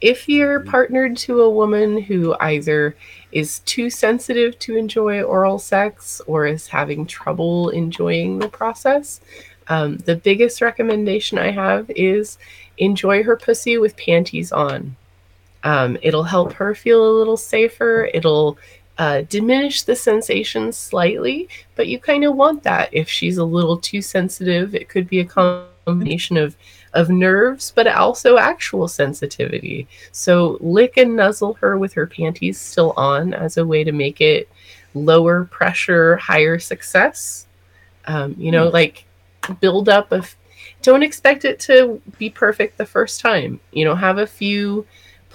If 0.00 0.28
you're 0.28 0.60
partnered 0.60 1.16
to 1.18 1.40
a 1.42 1.50
woman 1.50 2.00
who 2.02 2.36
either 2.40 2.94
is 3.32 3.58
too 3.60 3.90
sensitive 3.90 4.58
to 4.60 4.76
enjoy 4.76 5.22
oral 5.22 5.58
sex 5.58 6.20
or 6.26 6.46
is 6.46 6.68
having 6.68 7.04
trouble 7.04 7.70
enjoying 7.70 8.38
the 8.38 8.48
process, 8.48 9.20
um, 9.66 9.96
the 9.98 10.14
biggest 10.14 10.60
recommendation 10.60 11.36
I 11.36 11.50
have 11.50 11.90
is 11.90 12.38
enjoy 12.78 13.24
her 13.24 13.36
pussy 13.36 13.76
with 13.76 13.96
panties 13.96 14.52
on. 14.52 14.94
Um, 15.64 15.98
it'll 16.02 16.24
help 16.24 16.52
her 16.54 16.74
feel 16.74 17.04
a 17.04 17.18
little 17.18 17.36
safer. 17.36 18.08
It'll 18.14 18.58
uh, 18.98 19.22
diminish 19.28 19.82
the 19.82 19.94
sensation 19.94 20.72
slightly, 20.72 21.48
but 21.76 21.86
you 21.88 21.98
kind 21.98 22.24
of 22.24 22.34
want 22.34 22.62
that. 22.64 22.88
If 22.92 23.08
she's 23.08 23.38
a 23.38 23.44
little 23.44 23.78
too 23.78 24.02
sensitive, 24.02 24.74
it 24.74 24.88
could 24.88 25.08
be 25.08 25.20
a 25.20 25.24
combination 25.24 26.36
of 26.36 26.56
of 26.94 27.10
nerves, 27.10 27.72
but 27.74 27.86
also 27.86 28.38
actual 28.38 28.88
sensitivity. 28.88 29.86
So 30.10 30.56
lick 30.60 30.96
and 30.96 31.14
nuzzle 31.14 31.54
her 31.54 31.76
with 31.76 31.92
her 31.92 32.06
panties 32.06 32.58
still 32.58 32.94
on 32.96 33.34
as 33.34 33.56
a 33.56 33.66
way 33.66 33.84
to 33.84 33.92
make 33.92 34.20
it 34.20 34.48
lower 34.94 35.44
pressure, 35.44 36.16
higher 36.16 36.58
success. 36.58 37.46
Um, 38.06 38.34
you 38.38 38.50
know, 38.50 38.68
like 38.68 39.04
build 39.60 39.88
up 39.88 40.12
of. 40.12 40.34
Don't 40.80 41.02
expect 41.02 41.44
it 41.44 41.58
to 41.60 42.00
be 42.18 42.30
perfect 42.30 42.78
the 42.78 42.86
first 42.86 43.20
time. 43.20 43.58
You 43.72 43.84
know, 43.84 43.94
have 43.94 44.18
a 44.18 44.26
few 44.26 44.86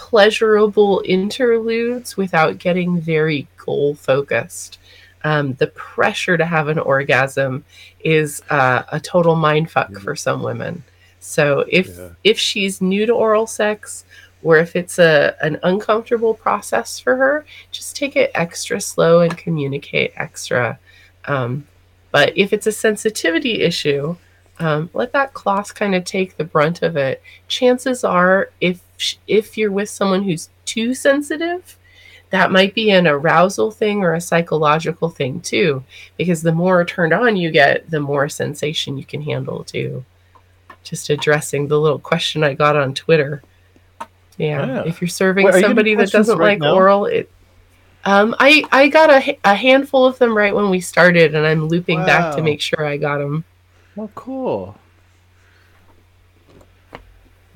pleasurable 0.09 1.01
interludes 1.05 2.17
without 2.17 2.57
getting 2.57 2.99
very 2.99 3.47
goal 3.57 3.95
focused. 3.95 4.77
Um, 5.23 5.53
the 5.53 5.67
pressure 5.67 6.37
to 6.37 6.45
have 6.45 6.67
an 6.67 6.77
orgasm 6.77 7.63
is 8.01 8.41
uh, 8.49 8.83
a 8.91 8.99
total 8.99 9.35
mind 9.35 9.71
fuck 9.71 9.91
Yeah. 9.91 9.99
for 9.99 10.15
some 10.15 10.43
women. 10.43 10.83
So 11.21 11.63
if 11.69 11.87
Yeah. 11.87 12.09
if 12.25 12.37
she's 12.37 12.81
new 12.81 13.05
to 13.05 13.13
oral 13.13 13.47
sex 13.47 14.03
or 14.43 14.57
if 14.57 14.75
it's 14.75 14.99
a 14.99 15.37
an 15.41 15.57
uncomfortable 15.63 16.33
process 16.33 16.99
for 16.99 17.15
her, 17.15 17.45
just 17.71 17.95
take 17.95 18.17
it 18.17 18.29
extra 18.35 18.81
slow 18.81 19.21
and 19.21 19.37
communicate 19.37 20.11
extra. 20.17 20.77
Um, 21.25 21.65
but 22.11 22.33
if 22.37 22.51
it's 22.51 22.67
a 22.67 22.73
sensitivity 22.87 23.61
issue, 23.61 24.17
um, 24.59 24.89
let 24.93 25.13
that 25.13 25.33
cloth 25.33 25.73
kind 25.73 25.95
of 25.95 26.03
take 26.03 26.35
the 26.35 26.43
brunt 26.43 26.81
of 26.81 26.97
it. 26.97 27.23
Chances 27.47 28.03
are, 28.03 28.49
if 28.59 28.81
sh- 29.03 29.17
if 29.27 29.57
you're 29.57 29.71
with 29.71 29.89
someone 29.89 30.23
who's 30.23 30.49
too 30.65 30.93
sensitive, 30.93 31.77
that 32.29 32.51
might 32.51 32.73
be 32.73 32.89
an 32.89 33.05
arousal 33.07 33.69
thing 33.69 34.01
or 34.01 34.13
a 34.15 34.21
psychological 34.21 35.09
thing 35.09 35.39
too, 35.41 35.83
because 36.17 36.41
the 36.41 36.51
more 36.51 36.83
turned 36.83 37.13
on 37.13 37.35
you 37.35 37.51
get, 37.51 37.89
the 37.91 37.99
more 37.99 38.27
sensation 38.29 38.97
you 38.97 39.05
can 39.05 39.21
handle 39.21 39.63
too. 39.63 40.03
Just 40.83 41.09
addressing 41.09 41.67
the 41.67 41.79
little 41.79 41.99
question 41.99 42.43
I 42.43 42.55
got 42.55 42.75
on 42.75 42.93
Twitter. 42.93 43.43
Yeah, 44.37 44.65
Yeah. 44.65 44.83
if 44.85 44.99
you're 44.99 45.07
serving 45.07 45.45
Wait, 45.45 45.53
are 45.53 45.57
you 45.59 45.63
somebody 45.63 45.93
that 45.95 46.11
doesn't 46.11 46.37
right 46.39 46.53
like 46.53 46.59
now? 46.59 46.73
oral, 46.75 47.05
it. 47.05 47.29
Um, 48.05 48.35
I 48.39 48.63
I 48.71 48.87
got 48.89 49.09
a, 49.11 49.37
a 49.45 49.53
handful 49.55 50.05
of 50.05 50.17
them 50.19 50.35
right 50.35 50.53
when 50.55 50.69
we 50.69 50.81
started, 50.81 51.35
and 51.35 51.45
I'm 51.45 51.67
looping 51.67 52.03
back 52.03 52.35
to 52.35 52.41
make 52.41 52.59
sure 52.59 52.85
I 52.85 52.97
got 52.97 53.19
them. 53.19 53.45
Oh, 53.95 54.09
cool. 54.15 54.75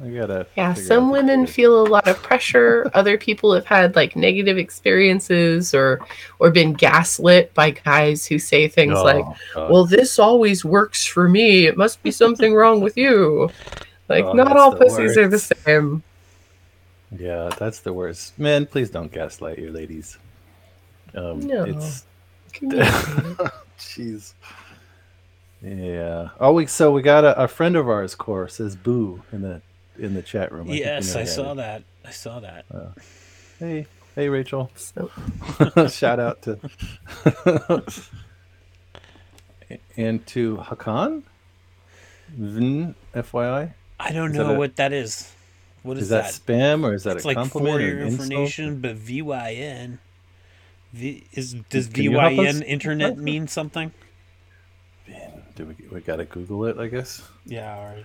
I 0.04 0.10
gotta. 0.10 0.46
Yeah, 0.56 0.74
some 0.76 1.10
women 1.10 1.48
feel 1.48 1.82
a 1.82 1.88
lot 1.90 2.08
of 2.08 2.22
pressure. 2.22 2.90
Other 2.94 3.18
people 3.18 3.54
have 3.54 3.66
had 3.66 3.96
like 3.96 4.16
negative 4.16 4.58
experiences 4.58 5.74
or 5.74 6.00
or 6.40 6.52
been 6.52 6.74
gaslit 6.74 7.54
by 7.56 7.72
guys 7.72 8.26
who 8.26 8.38
say 8.38 8.68
things 8.68 8.94
Oh, 8.96 9.04
like, 9.04 9.26
God. 9.56 9.72
"Well, 9.72 9.86
this 9.86 10.20
always 10.20 10.64
works 10.64 11.04
for 11.06 11.28
me. 11.28 11.66
It 11.66 11.78
must 11.78 12.04
be 12.04 12.12
something 12.12 12.54
wrong 12.54 12.80
with 12.82 12.96
you." 12.96 13.50
Like, 14.08 14.24
Oh, 14.26 14.34
not 14.34 14.56
all 14.56 14.76
pussies 14.76 15.18
are 15.18 15.28
the 15.28 15.40
same. 15.40 16.04
yeah, 17.18 17.50
that's 17.58 17.80
the 17.80 17.92
worst. 17.92 18.38
Man, 18.38 18.66
please 18.68 18.90
don't 18.90 19.12
gaslight 19.12 19.58
your 19.60 19.72
ladies. 19.72 20.18
Um, 21.16 21.40
No. 21.40 21.64
It's 21.64 22.06
Jeez. 23.80 24.34
Yeah. 25.62 26.30
Oh, 26.40 26.54
we 26.54 26.68
so 26.68 26.92
we 26.92 27.02
got 27.02 27.24
a, 27.24 27.38
a 27.44 27.48
friend 27.48 27.76
of 27.76 27.90
ours, 27.90 28.16
Core, 28.16 28.48
says 28.48 28.76
boo 28.76 29.24
in 29.32 29.42
the 29.42 29.62
in 30.00 30.14
the 30.14 30.22
chat 30.22 30.52
room. 30.52 30.68
think 30.68 30.80
you 30.80 30.86
Yes, 30.86 31.14
know 31.14 31.22
I 31.22 31.24
that. 31.24 31.30
saw 31.30 31.54
that. 31.56 31.84
I 32.06 32.12
saw 32.12 32.40
that. 32.40 32.66
Hey, 33.60 33.86
hey, 34.16 34.30
Rachel. 34.30 34.72
Shout 35.90 36.20
out 36.20 36.42
to 36.44 36.60
and 39.98 40.26
to 40.28 40.58
Hakan. 40.58 41.24
Vn, 42.40 42.94
FYI. 43.16 43.74
I 44.00 44.12
don't 44.12 44.32
Is 44.32 44.38
that 44.38 44.44
know 44.44 44.56
a- 44.56 44.58
what 44.58 44.76
that 44.78 44.94
is. 44.94 45.32
What 45.84 45.98
is, 45.98 46.04
Is 46.04 46.10
that, 46.10 46.26
spam 46.26 46.84
or 46.84 46.94
is 46.94 47.04
that 47.04 47.16
it's 47.16 47.24
a 47.24 47.28
like 47.30 47.38
compliment 47.38 47.76
for 47.76 47.80
or 47.80 47.82
your 47.88 48.00
information, 48.02 48.82
but 48.82 48.98
VYN. 48.98 50.00
V, 50.94 51.24
is 51.34 51.54
does 51.70 51.88
Can 51.88 52.04
you 52.04 52.12
help 52.20 52.34
us? 52.40 52.56
VYN 52.56 52.64
internet 52.66 53.18
mean 53.18 53.48
something? 53.48 53.92
Do 55.56 55.66
we 55.66 55.76
we 55.90 56.02
gotta 56.02 56.26
Google 56.26 56.66
it? 56.66 56.78
I 56.78 56.88
guess. 56.88 57.22
Yeah, 57.46 57.96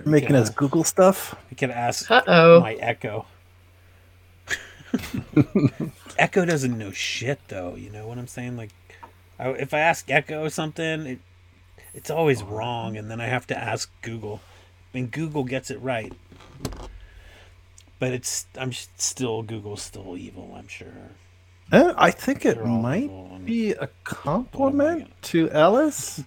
or 0.00 0.10
Making 0.10 0.34
Yeah. 0.34 0.40
us 0.40 0.50
Google 0.50 0.84
stuff. 0.84 1.34
we 1.50 1.56
could 1.56 1.70
ask 1.70 2.10
uh 2.10 2.22
oh. 2.26 2.60
my 2.60 2.74
Echo. 2.74 3.26
Echo 6.18 6.44
doesn't 6.44 6.76
know 6.78 6.90
shit 6.90 7.40
though. 7.48 7.74
You 7.76 7.90
know 7.90 8.06
what 8.06 8.18
I'm 8.18 8.26
saying? 8.26 8.56
Like, 8.56 8.70
I, 9.38 9.50
if 9.50 9.72
I 9.74 9.78
ask 9.80 10.10
Echo 10.10 10.48
something, 10.48 11.06
it, 11.06 11.18
it's 11.94 12.10
always 12.10 12.42
wrong, 12.42 12.96
and 12.96 13.10
then 13.10 13.20
I 13.20 13.26
have 13.26 13.46
to 13.48 13.58
ask 13.58 13.90
Google, 14.02 14.40
and 14.94 15.10
Google 15.10 15.44
gets 15.44 15.70
it 15.70 15.80
right. 15.80 16.12
But 17.98 18.12
it's 18.12 18.46
I'm 18.58 18.70
s- 18.70 18.88
still 18.96 19.42
Google's 19.42 19.82
still 19.82 20.16
evil. 20.16 20.54
I'm 20.56 20.68
sure. 20.68 20.88
Uh, 21.70 21.94
I 21.96 22.10
think 22.10 22.44
it 22.44 22.62
might 22.66 23.10
be 23.46 23.70
a 23.72 23.88
compliment 24.04 25.10
to 25.22 25.50
Alice. 25.52 26.22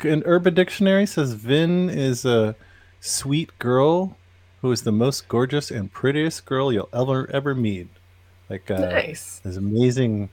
An 0.00 0.22
Urban 0.26 0.54
Dictionary 0.54 1.06
says 1.06 1.34
Vin 1.34 1.88
is 1.90 2.24
a 2.24 2.56
sweet 3.00 3.56
girl 3.58 4.16
who 4.60 4.72
is 4.72 4.82
the 4.82 4.92
most 4.92 5.28
gorgeous 5.28 5.70
and 5.70 5.92
prettiest 5.92 6.44
girl 6.44 6.72
you'll 6.72 6.88
ever 6.92 7.30
ever 7.32 7.54
meet. 7.54 7.88
Like 8.48 8.70
uh, 8.70 8.78
nice. 8.78 9.40
is 9.44 9.56
amazing. 9.56 10.30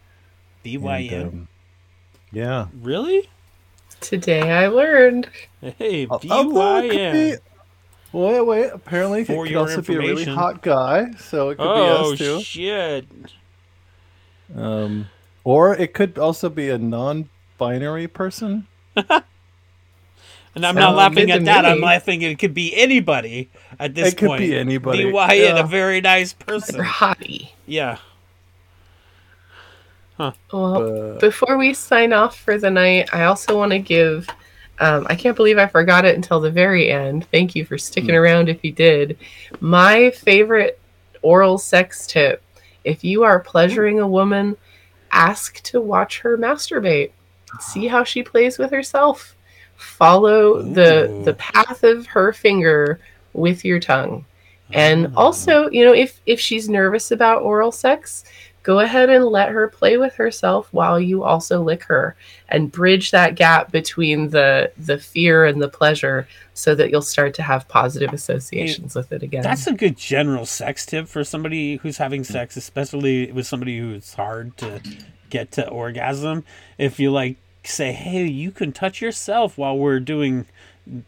BYN. 0.63 1.11
and, 1.13 1.27
um, 1.27 1.47
yeah. 2.31 2.67
really? 2.81 3.29
Today 4.01 4.51
I 4.51 4.67
learned. 4.67 5.29
Hey, 5.61 6.07
Al- 6.09 6.21
although 6.29 6.77
it 6.77 6.91
be- 7.13 7.37
Wait, 8.17 8.41
wait. 8.41 8.69
Apparently, 8.71 9.21
it 9.21 9.27
For 9.27 9.45
could 9.45 9.55
also 9.55 9.81
be 9.81 9.95
a 9.95 9.99
really 9.99 10.23
hot 10.23 10.61
guy, 10.61 11.11
so 11.19 11.49
it 11.49 11.57
could 11.57 11.67
Oh 11.67 12.11
be 12.11 12.13
us 12.13 12.17
too. 12.19 12.35
Oh 12.35 12.39
shit! 12.39 13.05
Um, 14.55 15.07
or 15.43 15.75
it 15.75 15.93
could 15.93 16.17
also 16.17 16.49
be 16.49 16.69
a 16.69 16.77
non-binary 16.77 18.07
person. 18.07 18.67
And 20.55 20.65
I'm 20.65 20.75
Sounds 20.75 20.83
not 20.83 20.95
laughing 20.95 21.31
at 21.31 21.39
to 21.39 21.45
that. 21.45 21.65
I'm 21.65 21.81
laughing 21.81 22.21
it 22.21 22.39
could 22.39 22.53
be 22.53 22.73
anybody 22.75 23.49
at 23.77 23.93
this 23.93 24.13
It 24.13 24.17
could 24.17 24.27
point. 24.29 24.39
be 24.39 24.55
anybody, 24.55 25.03
BYN, 25.03 25.37
yeah. 25.37 25.59
a 25.59 25.65
very 25.65 25.99
nice 25.99 26.33
Or 26.33 26.45
person. 26.45 26.79
hottie. 26.81 27.49
Yeah. 27.65 27.97
Huh. 30.17 30.31
Well, 30.53 30.73
But 31.13 31.19
before 31.19 31.57
we 31.57 31.73
sign 31.73 32.13
off 32.13 32.37
for 32.39 32.57
the 32.57 32.69
night, 32.71 33.09
I 33.13 33.23
also 33.25 33.57
want 33.57 33.71
to 33.71 33.79
give. 33.79 34.27
Um, 34.79 35.07
I 35.09 35.15
can't 35.15 35.35
believe 35.37 35.57
I 35.57 35.67
forgot 35.67 36.03
it 36.05 36.15
until 36.15 36.39
the 36.41 36.51
very 36.51 36.89
end. 36.91 37.27
Thank 37.31 37.55
you 37.55 37.65
for 37.65 37.77
sticking 37.77 38.11
Hmm. 38.11 38.15
around 38.21 38.49
if 38.49 38.63
you 38.63 38.71
did. 38.71 39.17
My 39.59 40.11
favorite 40.11 40.79
oral 41.21 41.57
sex 41.57 42.05
tip 42.07 42.41
if 42.83 43.03
you 43.03 43.23
are 43.23 43.39
pleasuring 43.39 43.99
a 43.99 44.07
woman, 44.07 44.55
ask 45.11 45.61
to 45.63 45.81
watch 45.81 46.19
her 46.19 46.37
masturbate. 46.37 47.11
See 47.59 47.87
how 47.87 48.03
she 48.03 48.21
plays 48.21 48.57
with 48.59 48.69
herself. 48.69 49.34
Follow 49.75 50.61
the 50.61 51.09
Ooh. 51.09 51.23
the 51.23 51.33
path 51.33 51.83
of 51.83 52.05
her 52.07 52.33
finger 52.33 52.99
with 53.33 53.63
your 53.65 53.79
tongue. 53.79 54.25
And 54.71 55.07
Oh. 55.07 55.11
also, 55.25 55.69
you 55.69 55.85
know, 55.85 55.93
if 55.93 56.21
if 56.25 56.39
she's 56.39 56.67
nervous 56.69 57.11
about 57.11 57.41
oral 57.43 57.71
sex, 57.71 58.23
go 58.63 58.79
ahead 58.79 59.09
and 59.11 59.25
let 59.25 59.49
her 59.49 59.67
play 59.67 59.97
with 59.97 60.15
herself 60.15 60.67
while 60.71 60.99
you 60.99 61.23
also 61.23 61.61
lick 61.61 61.83
her 61.83 62.15
and 62.49 62.71
bridge 62.71 63.11
that 63.11 63.35
gap 63.35 63.71
between 63.71 64.29
the 64.29 64.71
the 64.77 64.97
fear 64.97 65.45
and 65.45 65.61
the 65.61 65.67
pleasure 65.69 66.27
so 66.55 66.73
that 66.73 66.89
you'll 66.89 67.01
start 67.01 67.33
to 67.35 67.43
have 67.43 67.67
positive 67.67 68.11
associations 68.11 68.95
with 68.95 69.11
it 69.11 69.21
again. 69.21 69.43
That's 69.43 69.67
a 69.67 69.73
good 69.73 69.97
general 69.97 70.45
sex 70.47 70.85
tip 70.85 71.07
for 71.07 71.23
somebody 71.23 71.75
who's 71.75 71.97
having 71.97 72.23
sex, 72.23 72.57
especially 72.57 73.31
with 73.31 73.45
somebody 73.45 73.77
who's 73.77 74.13
hard 74.15 74.57
to 74.57 74.81
get 75.29 75.51
to 75.51 75.67
orgasm. 75.69 76.43
If 76.79 76.99
you 76.99 77.11
like 77.11 77.37
say, 77.67 77.91
"Hey, 77.93 78.25
you 78.25 78.51
can 78.51 78.71
touch 78.71 79.01
yourself 79.01 79.57
while 79.57 79.77
we're 79.77 79.99
doing 79.99 80.45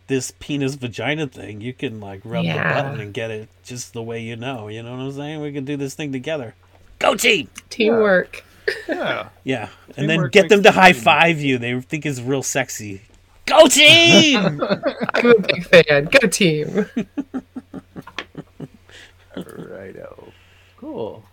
this 0.08 0.32
penis 0.40 0.74
vagina 0.76 1.28
thing. 1.28 1.62
You 1.62 1.74
can 1.74 2.00
like 2.00 2.22
rub 2.24 2.44
Yeah. 2.46 2.68
the 2.68 2.74
button 2.84 3.00
and 3.00 3.14
get 3.14 3.30
it 3.32 3.50
just 3.64 3.94
the 3.94 4.02
way 4.04 4.22
you 4.22 4.36
know." 4.36 4.68
You 4.68 4.84
know 4.84 4.92
what 4.92 5.02
I'm 5.02 5.12
saying? 5.12 5.42
We 5.42 5.52
can 5.52 5.66
do 5.66 5.78
this 5.78 5.94
thing 5.96 6.12
together. 6.12 6.56
Go 7.00 7.16
team! 7.16 7.50
Teamwork. 7.70 8.44
yeah, 8.88 9.30
Yeah, 9.44 9.70
and 9.96 10.10
then 10.10 10.30
get 10.30 10.50
them 10.50 10.64
to 10.64 10.72
high 10.72 10.94
five 10.94 11.40
you. 11.40 11.58
They 11.58 11.80
think 11.82 12.06
it's 12.06 12.20
real 12.20 12.44
sexy. 12.44 13.02
Go 13.46 13.68
team! 13.68 14.38
I'm 15.14 15.30
a 15.32 15.40
big 15.40 15.64
fan. 15.66 16.06
Go 16.06 16.28
team. 16.28 16.86
righto, 19.36 20.32
cool. 20.78 21.24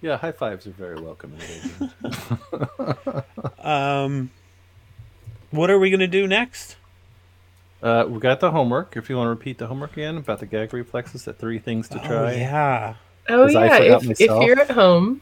Yeah, 0.00 0.16
high 0.16 0.32
fives 0.32 0.66
are 0.66 0.70
very 0.70 1.00
welcome. 1.00 1.34
in 1.34 1.90
Beijing. 1.90 3.24
um, 3.64 4.30
what 5.50 5.70
are 5.70 5.78
we 5.78 5.90
gonna 5.90 6.06
do 6.06 6.26
next? 6.26 6.76
uh, 7.82 8.04
we 8.08 8.18
got 8.18 8.40
the 8.40 8.50
homework. 8.50 8.96
If 8.96 9.08
you 9.08 9.16
want 9.16 9.26
to 9.26 9.30
repeat 9.30 9.58
the 9.58 9.66
homework 9.66 9.92
again 9.92 10.16
about 10.16 10.40
the 10.40 10.46
gag 10.46 10.72
reflexes, 10.72 11.24
the 11.24 11.32
three 11.32 11.58
things 11.58 11.88
to 11.88 11.98
try. 11.98 12.34
Oh 12.34 12.36
yeah. 12.36 12.94
Oh 13.28 13.46
'Cause 13.46 13.56
I 13.56 13.64
yeah, 13.64 13.96
if, 13.96 14.20
if 14.20 14.42
you're 14.42 14.60
at 14.60 14.70
home, 14.70 15.20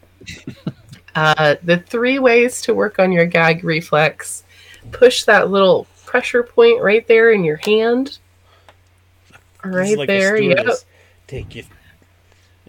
uh, 1.14 1.56
the 1.62 1.78
three 1.78 2.18
ways 2.18 2.62
to 2.62 2.74
work 2.74 2.98
on 2.98 3.12
your 3.12 3.26
gag 3.26 3.64
reflex: 3.64 4.44
push 4.92 5.24
that 5.24 5.50
little 5.50 5.86
pressure 6.04 6.42
point 6.42 6.82
right 6.82 7.06
there 7.06 7.32
in 7.32 7.44
your 7.44 7.60
hand, 7.64 8.18
right 9.64 9.96
like 9.96 10.08
there. 10.08 10.36
Yep. 10.40 10.66
Take 11.26 11.56
it 11.56 11.66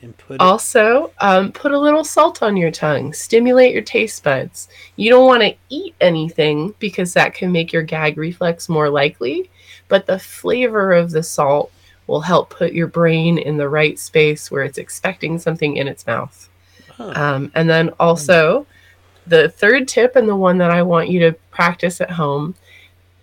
and 0.02 0.18
put 0.18 0.36
it. 0.36 0.42
Also, 0.42 1.12
um, 1.20 1.52
put 1.52 1.72
a 1.72 1.80
little 1.80 2.04
salt 2.04 2.42
on 2.42 2.58
your 2.58 2.72
tongue. 2.72 3.14
Stimulate 3.14 3.74
your 3.74 3.84
taste 3.84 4.24
buds. 4.24 4.68
You 4.96 5.10
don't 5.10 5.26
want 5.26 5.44
to 5.44 5.56
eat 5.70 5.96
anything 6.02 6.74
because 6.80 7.14
that 7.14 7.34
can 7.34 7.52
make 7.52 7.74
your 7.74 7.84
gag 7.84 8.18
reflex 8.18 8.70
more 8.70 8.90
likely. 8.90 9.50
But 9.88 10.06
the 10.06 10.20
flavor 10.20 10.94
of 10.94 11.12
the 11.12 11.24
salt 11.24 11.72
will 12.08 12.22
help 12.22 12.50
put 12.50 12.74
your 12.74 12.88
brain 12.88 13.38
in 13.38 13.58
the 13.58 13.70
right 13.70 13.98
space 14.00 14.50
where 14.50 14.64
it's 14.64 14.78
expecting 14.78 15.40
something 15.40 15.78
in 15.78 15.88
its 15.88 16.06
mouth. 16.08 16.50
Huh. 16.92 17.14
Um, 17.16 17.52
and 17.56 17.70
then 17.70 17.90
also, 18.00 18.66
the 19.28 19.50
third 19.50 19.88
tip, 19.88 20.16
and 20.16 20.28
the 20.28 20.36
one 20.36 20.58
that 20.58 20.72
I 20.72 20.82
want 20.82 21.10
you 21.10 21.20
to 21.22 21.34
practice 21.52 22.02
at 22.02 22.12
home 22.12 22.56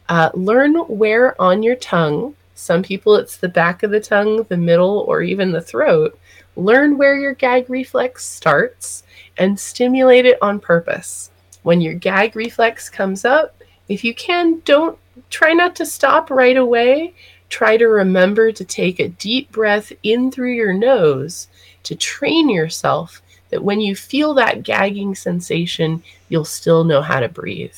uh, 0.09 0.31
learn 0.35 0.75
where 0.75 1.41
on 1.41 1.63
your 1.63 1.77
tongue, 1.77 2.35
some 2.55 2.83
people 2.83 3.17
it's 3.17 3.37
the 3.37 3.49
back 3.49 3.83
of 3.83 3.91
the 3.91 4.01
tongue, 4.01 4.45
the 4.45 4.57
middle, 4.57 5.05
or 5.09 5.23
even 5.23 5.53
the 5.53 5.61
throat. 5.61 6.19
Learn 6.57 6.97
where 6.97 7.17
your 7.19 7.35
gag 7.35 7.69
reflex 7.69 8.25
starts 8.25 9.03
and 9.37 9.61
stimulate 9.61 10.27
it 10.27 10.39
on 10.43 10.59
purpose. 10.59 11.31
When 11.63 11.81
your 11.81 11.95
gag 11.95 12.35
reflex 12.35 12.89
comes 12.89 13.25
up, 13.25 13.63
if 13.89 14.03
you 14.03 14.15
can, 14.15 14.61
don't 14.65 14.99
try 15.31 15.53
not 15.53 15.77
to 15.77 15.87
stop 15.87 16.31
right 16.31 16.57
away. 16.57 17.15
Try 17.49 17.77
to 17.77 17.87
remember 17.87 18.53
to 18.53 18.65
take 18.65 18.99
a 18.99 19.09
deep 19.09 19.53
breath 19.53 19.93
in 20.03 20.31
through 20.31 20.53
your 20.53 20.73
nose 20.73 21.49
to 21.85 21.95
train 21.95 22.49
yourself 22.49 23.23
that 23.51 23.63
when 23.63 23.81
you 23.81 23.95
feel 23.95 24.35
that 24.35 24.65
gagging 24.65 25.15
sensation, 25.15 26.03
you'll 26.29 26.45
still 26.45 26.83
know 26.85 27.01
how 27.01 27.21
to 27.21 27.29
breathe. 27.29 27.77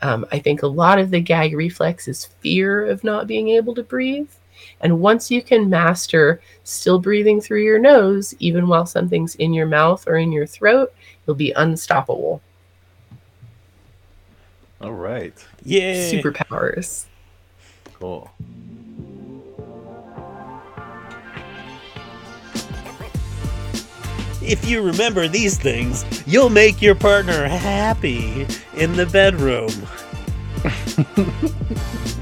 Um, 0.00 0.26
I 0.30 0.38
think 0.38 0.62
a 0.62 0.68
lot 0.68 0.98
of 0.98 1.10
the 1.10 1.20
gag 1.20 1.54
reflex 1.54 2.08
is 2.08 2.26
fear 2.40 2.86
of 2.86 3.04
not 3.04 3.26
being 3.26 3.48
able 3.48 3.74
to 3.74 3.82
breathe. 3.82 4.30
And 4.80 5.00
once 5.00 5.30
you 5.30 5.42
can 5.42 5.70
master 5.70 6.40
still 6.64 6.98
breathing 6.98 7.40
through 7.40 7.62
your 7.62 7.78
nose, 7.78 8.34
even 8.38 8.68
while 8.68 8.86
something's 8.86 9.34
in 9.36 9.52
your 9.52 9.66
mouth 9.66 10.06
or 10.06 10.16
in 10.16 10.32
your 10.32 10.46
throat, 10.46 10.92
you'll 11.26 11.36
be 11.36 11.52
unstoppable. 11.52 12.42
All 14.80 14.92
right, 14.92 15.34
yeah. 15.64 16.10
Superpowers. 16.10 17.04
cool. 17.94 18.30
If 24.44 24.68
you 24.68 24.82
remember 24.82 25.28
these 25.28 25.56
things, 25.56 26.04
you'll 26.26 26.50
make 26.50 26.82
your 26.82 26.96
partner 26.96 27.46
happy 27.46 28.44
in 28.76 28.94
the 28.94 29.06
bedroom. 29.06 29.70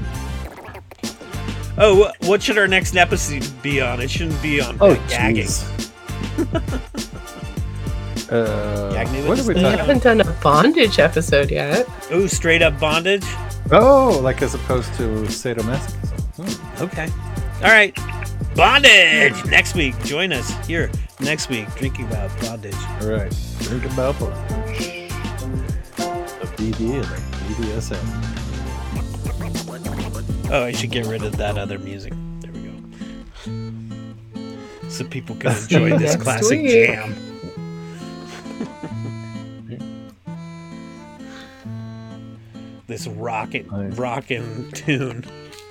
oh, 1.81 2.11
what 2.21 2.41
should 2.41 2.57
our 2.57 2.67
next 2.67 2.95
episode 2.95 3.45
be 3.61 3.81
on? 3.81 3.99
It 3.99 4.09
shouldn't 4.09 4.41
be 4.41 4.61
on 4.61 4.77
Oh, 4.79 4.95
gagging. 5.09 5.43
jeez. 5.45 5.91
uh, 8.31 8.93
Gag 8.93 9.11
me 9.11 9.27
what 9.27 9.39
are 9.39 9.43
we 9.43 9.53
thing. 9.53 9.55
We 9.55 9.61
talking? 9.63 9.77
haven't 9.79 10.03
done 10.03 10.21
a 10.21 10.31
bondage 10.41 10.99
episode 10.99 11.51
yet. 11.51 11.85
Oh, 12.11 12.27
straight 12.27 12.61
up 12.61 12.79
bondage? 12.79 13.25
Oh, 13.71 14.19
like 14.23 14.41
as 14.41 14.53
opposed 14.55 14.93
to 14.95 15.03
sadomasochism. 15.25 16.19
Hmm. 16.37 16.83
Okay. 16.83 17.09
All 17.63 17.69
right. 17.71 17.95
Bondage! 18.55 19.45
Next 19.45 19.75
week, 19.75 19.97
join 20.03 20.33
us 20.33 20.49
here 20.67 20.91
next 21.21 21.47
week, 21.49 21.73
drinking 21.75 22.07
about 22.07 22.29
bondage. 22.41 22.75
All 23.01 23.07
right, 23.07 23.33
drink 23.61 23.85
about 23.85 24.19
bondage. 24.19 25.09
The 25.95 26.47
BD 26.57 26.95
and 26.95 27.05
BDSM. 27.55 28.40
Oh, 30.53 30.65
I 30.65 30.73
should 30.73 30.91
get 30.91 31.05
rid 31.05 31.23
of 31.23 31.37
that 31.37 31.57
other 31.57 31.79
music. 31.79 32.11
There 32.39 32.51
we 32.51 32.59
go. 32.59 32.73
So 34.89 35.05
people 35.05 35.35
can 35.35 35.55
enjoy 35.55 35.97
this 35.97 36.17
classic 36.17 36.59
week. 36.59 36.87
jam. 36.87 37.15
this 42.87 43.07
rockin' 43.07 43.67
Nice. 43.71 43.97
rockin' 43.97 44.69
tune. 44.73 45.23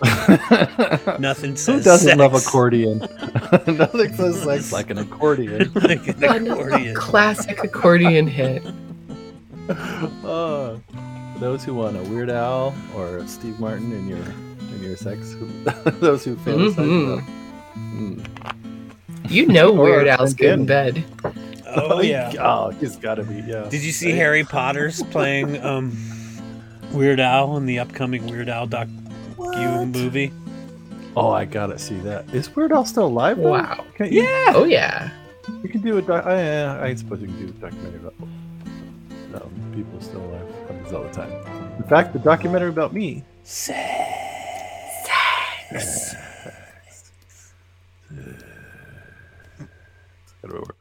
Nothing 1.18 1.56
says 1.56 1.66
Who 1.66 1.80
doesn't 1.82 2.08
sex 2.08 2.18
love 2.18 2.32
accordion? 2.34 2.98
Nothing 3.66 4.14
says 4.16 4.42
sex 4.42 4.72
like 4.72 4.88
an 4.88 4.96
accordion. 4.96 5.70
like 5.74 6.08
an 6.22 6.46
accordion. 6.46 6.94
Classic 6.94 7.62
accordion 7.62 8.26
hit. 8.26 8.62
Uh, 9.68 10.78
for 10.78 11.09
those 11.40 11.64
who 11.64 11.74
want 11.74 11.96
a 11.96 12.02
Weird 12.02 12.30
Al 12.30 12.74
or 12.94 13.16
a 13.18 13.26
Steve 13.28 13.58
Martin 13.58 13.92
in 13.92 14.06
your 14.08 14.18
in 14.74 14.82
your 14.82 14.96
sex, 14.96 15.34
those 16.00 16.24
who 16.24 16.36
fantasize 16.36 16.74
Mhm. 16.74 17.24
Mm. 17.76 19.30
You 19.30 19.46
know 19.46 19.72
Weird 19.82 20.06
Al's 20.08 20.34
good 20.34 20.60
in 20.60 20.66
bed. 20.66 21.04
Oh 21.72 22.00
yeah. 22.00 22.32
Oh, 22.40 22.70
he's 22.70 22.96
got 22.96 23.14
to 23.14 23.22
be. 23.22 23.36
Yeah. 23.46 23.68
Did 23.70 23.84
you 23.84 23.92
see 23.92 24.10
Harry 24.10 24.42
Potter's 24.42 25.04
playing 25.04 25.62
um, 25.64 25.96
Weird 26.92 27.20
Al 27.20 27.56
in 27.58 27.64
the 27.66 27.78
upcoming 27.78 28.26
Weird 28.26 28.48
Al 28.48 28.66
docu 28.66 28.88
What? 29.36 29.86
movie? 29.86 30.32
Oh, 31.16 31.30
I 31.30 31.44
gotta 31.44 31.78
see 31.78 31.94
that. 32.00 32.28
Is 32.34 32.52
Weird 32.56 32.72
Al 32.72 32.84
still 32.84 33.06
alive? 33.06 33.36
though? 33.36 33.50
Wow. 33.52 33.84
Can't 33.96 34.10
you- 34.10 34.24
Yeah. 34.24 34.46
Oh 34.56 34.64
yeah. 34.64 35.10
You 35.62 35.68
can 35.68 35.80
do 35.82 35.96
a 35.98 36.02
doc. 36.02 36.26
I, 36.26 36.86
I 36.88 36.94
suppose 36.96 37.20
you 37.20 37.28
can 37.28 37.38
do 37.38 37.44
a 37.46 37.70
documentary 37.70 38.00
about 38.00 38.14
no, 39.30 39.48
people 39.72 40.00
still 40.00 40.24
alive. 40.24 40.39
Happens 40.90 41.16
all 41.16 41.24
the 41.24 41.28
time. 41.28 41.76
In 41.76 41.84
fact, 41.84 42.12
the 42.12 42.18
documentary 42.18 42.70
about 42.70 42.92
me. 42.92 43.24
Sex. 43.44 43.78
Sex. 45.76 46.16
How 50.42 50.48
do 50.48 50.56
I 50.56 50.58
work? 50.58 50.79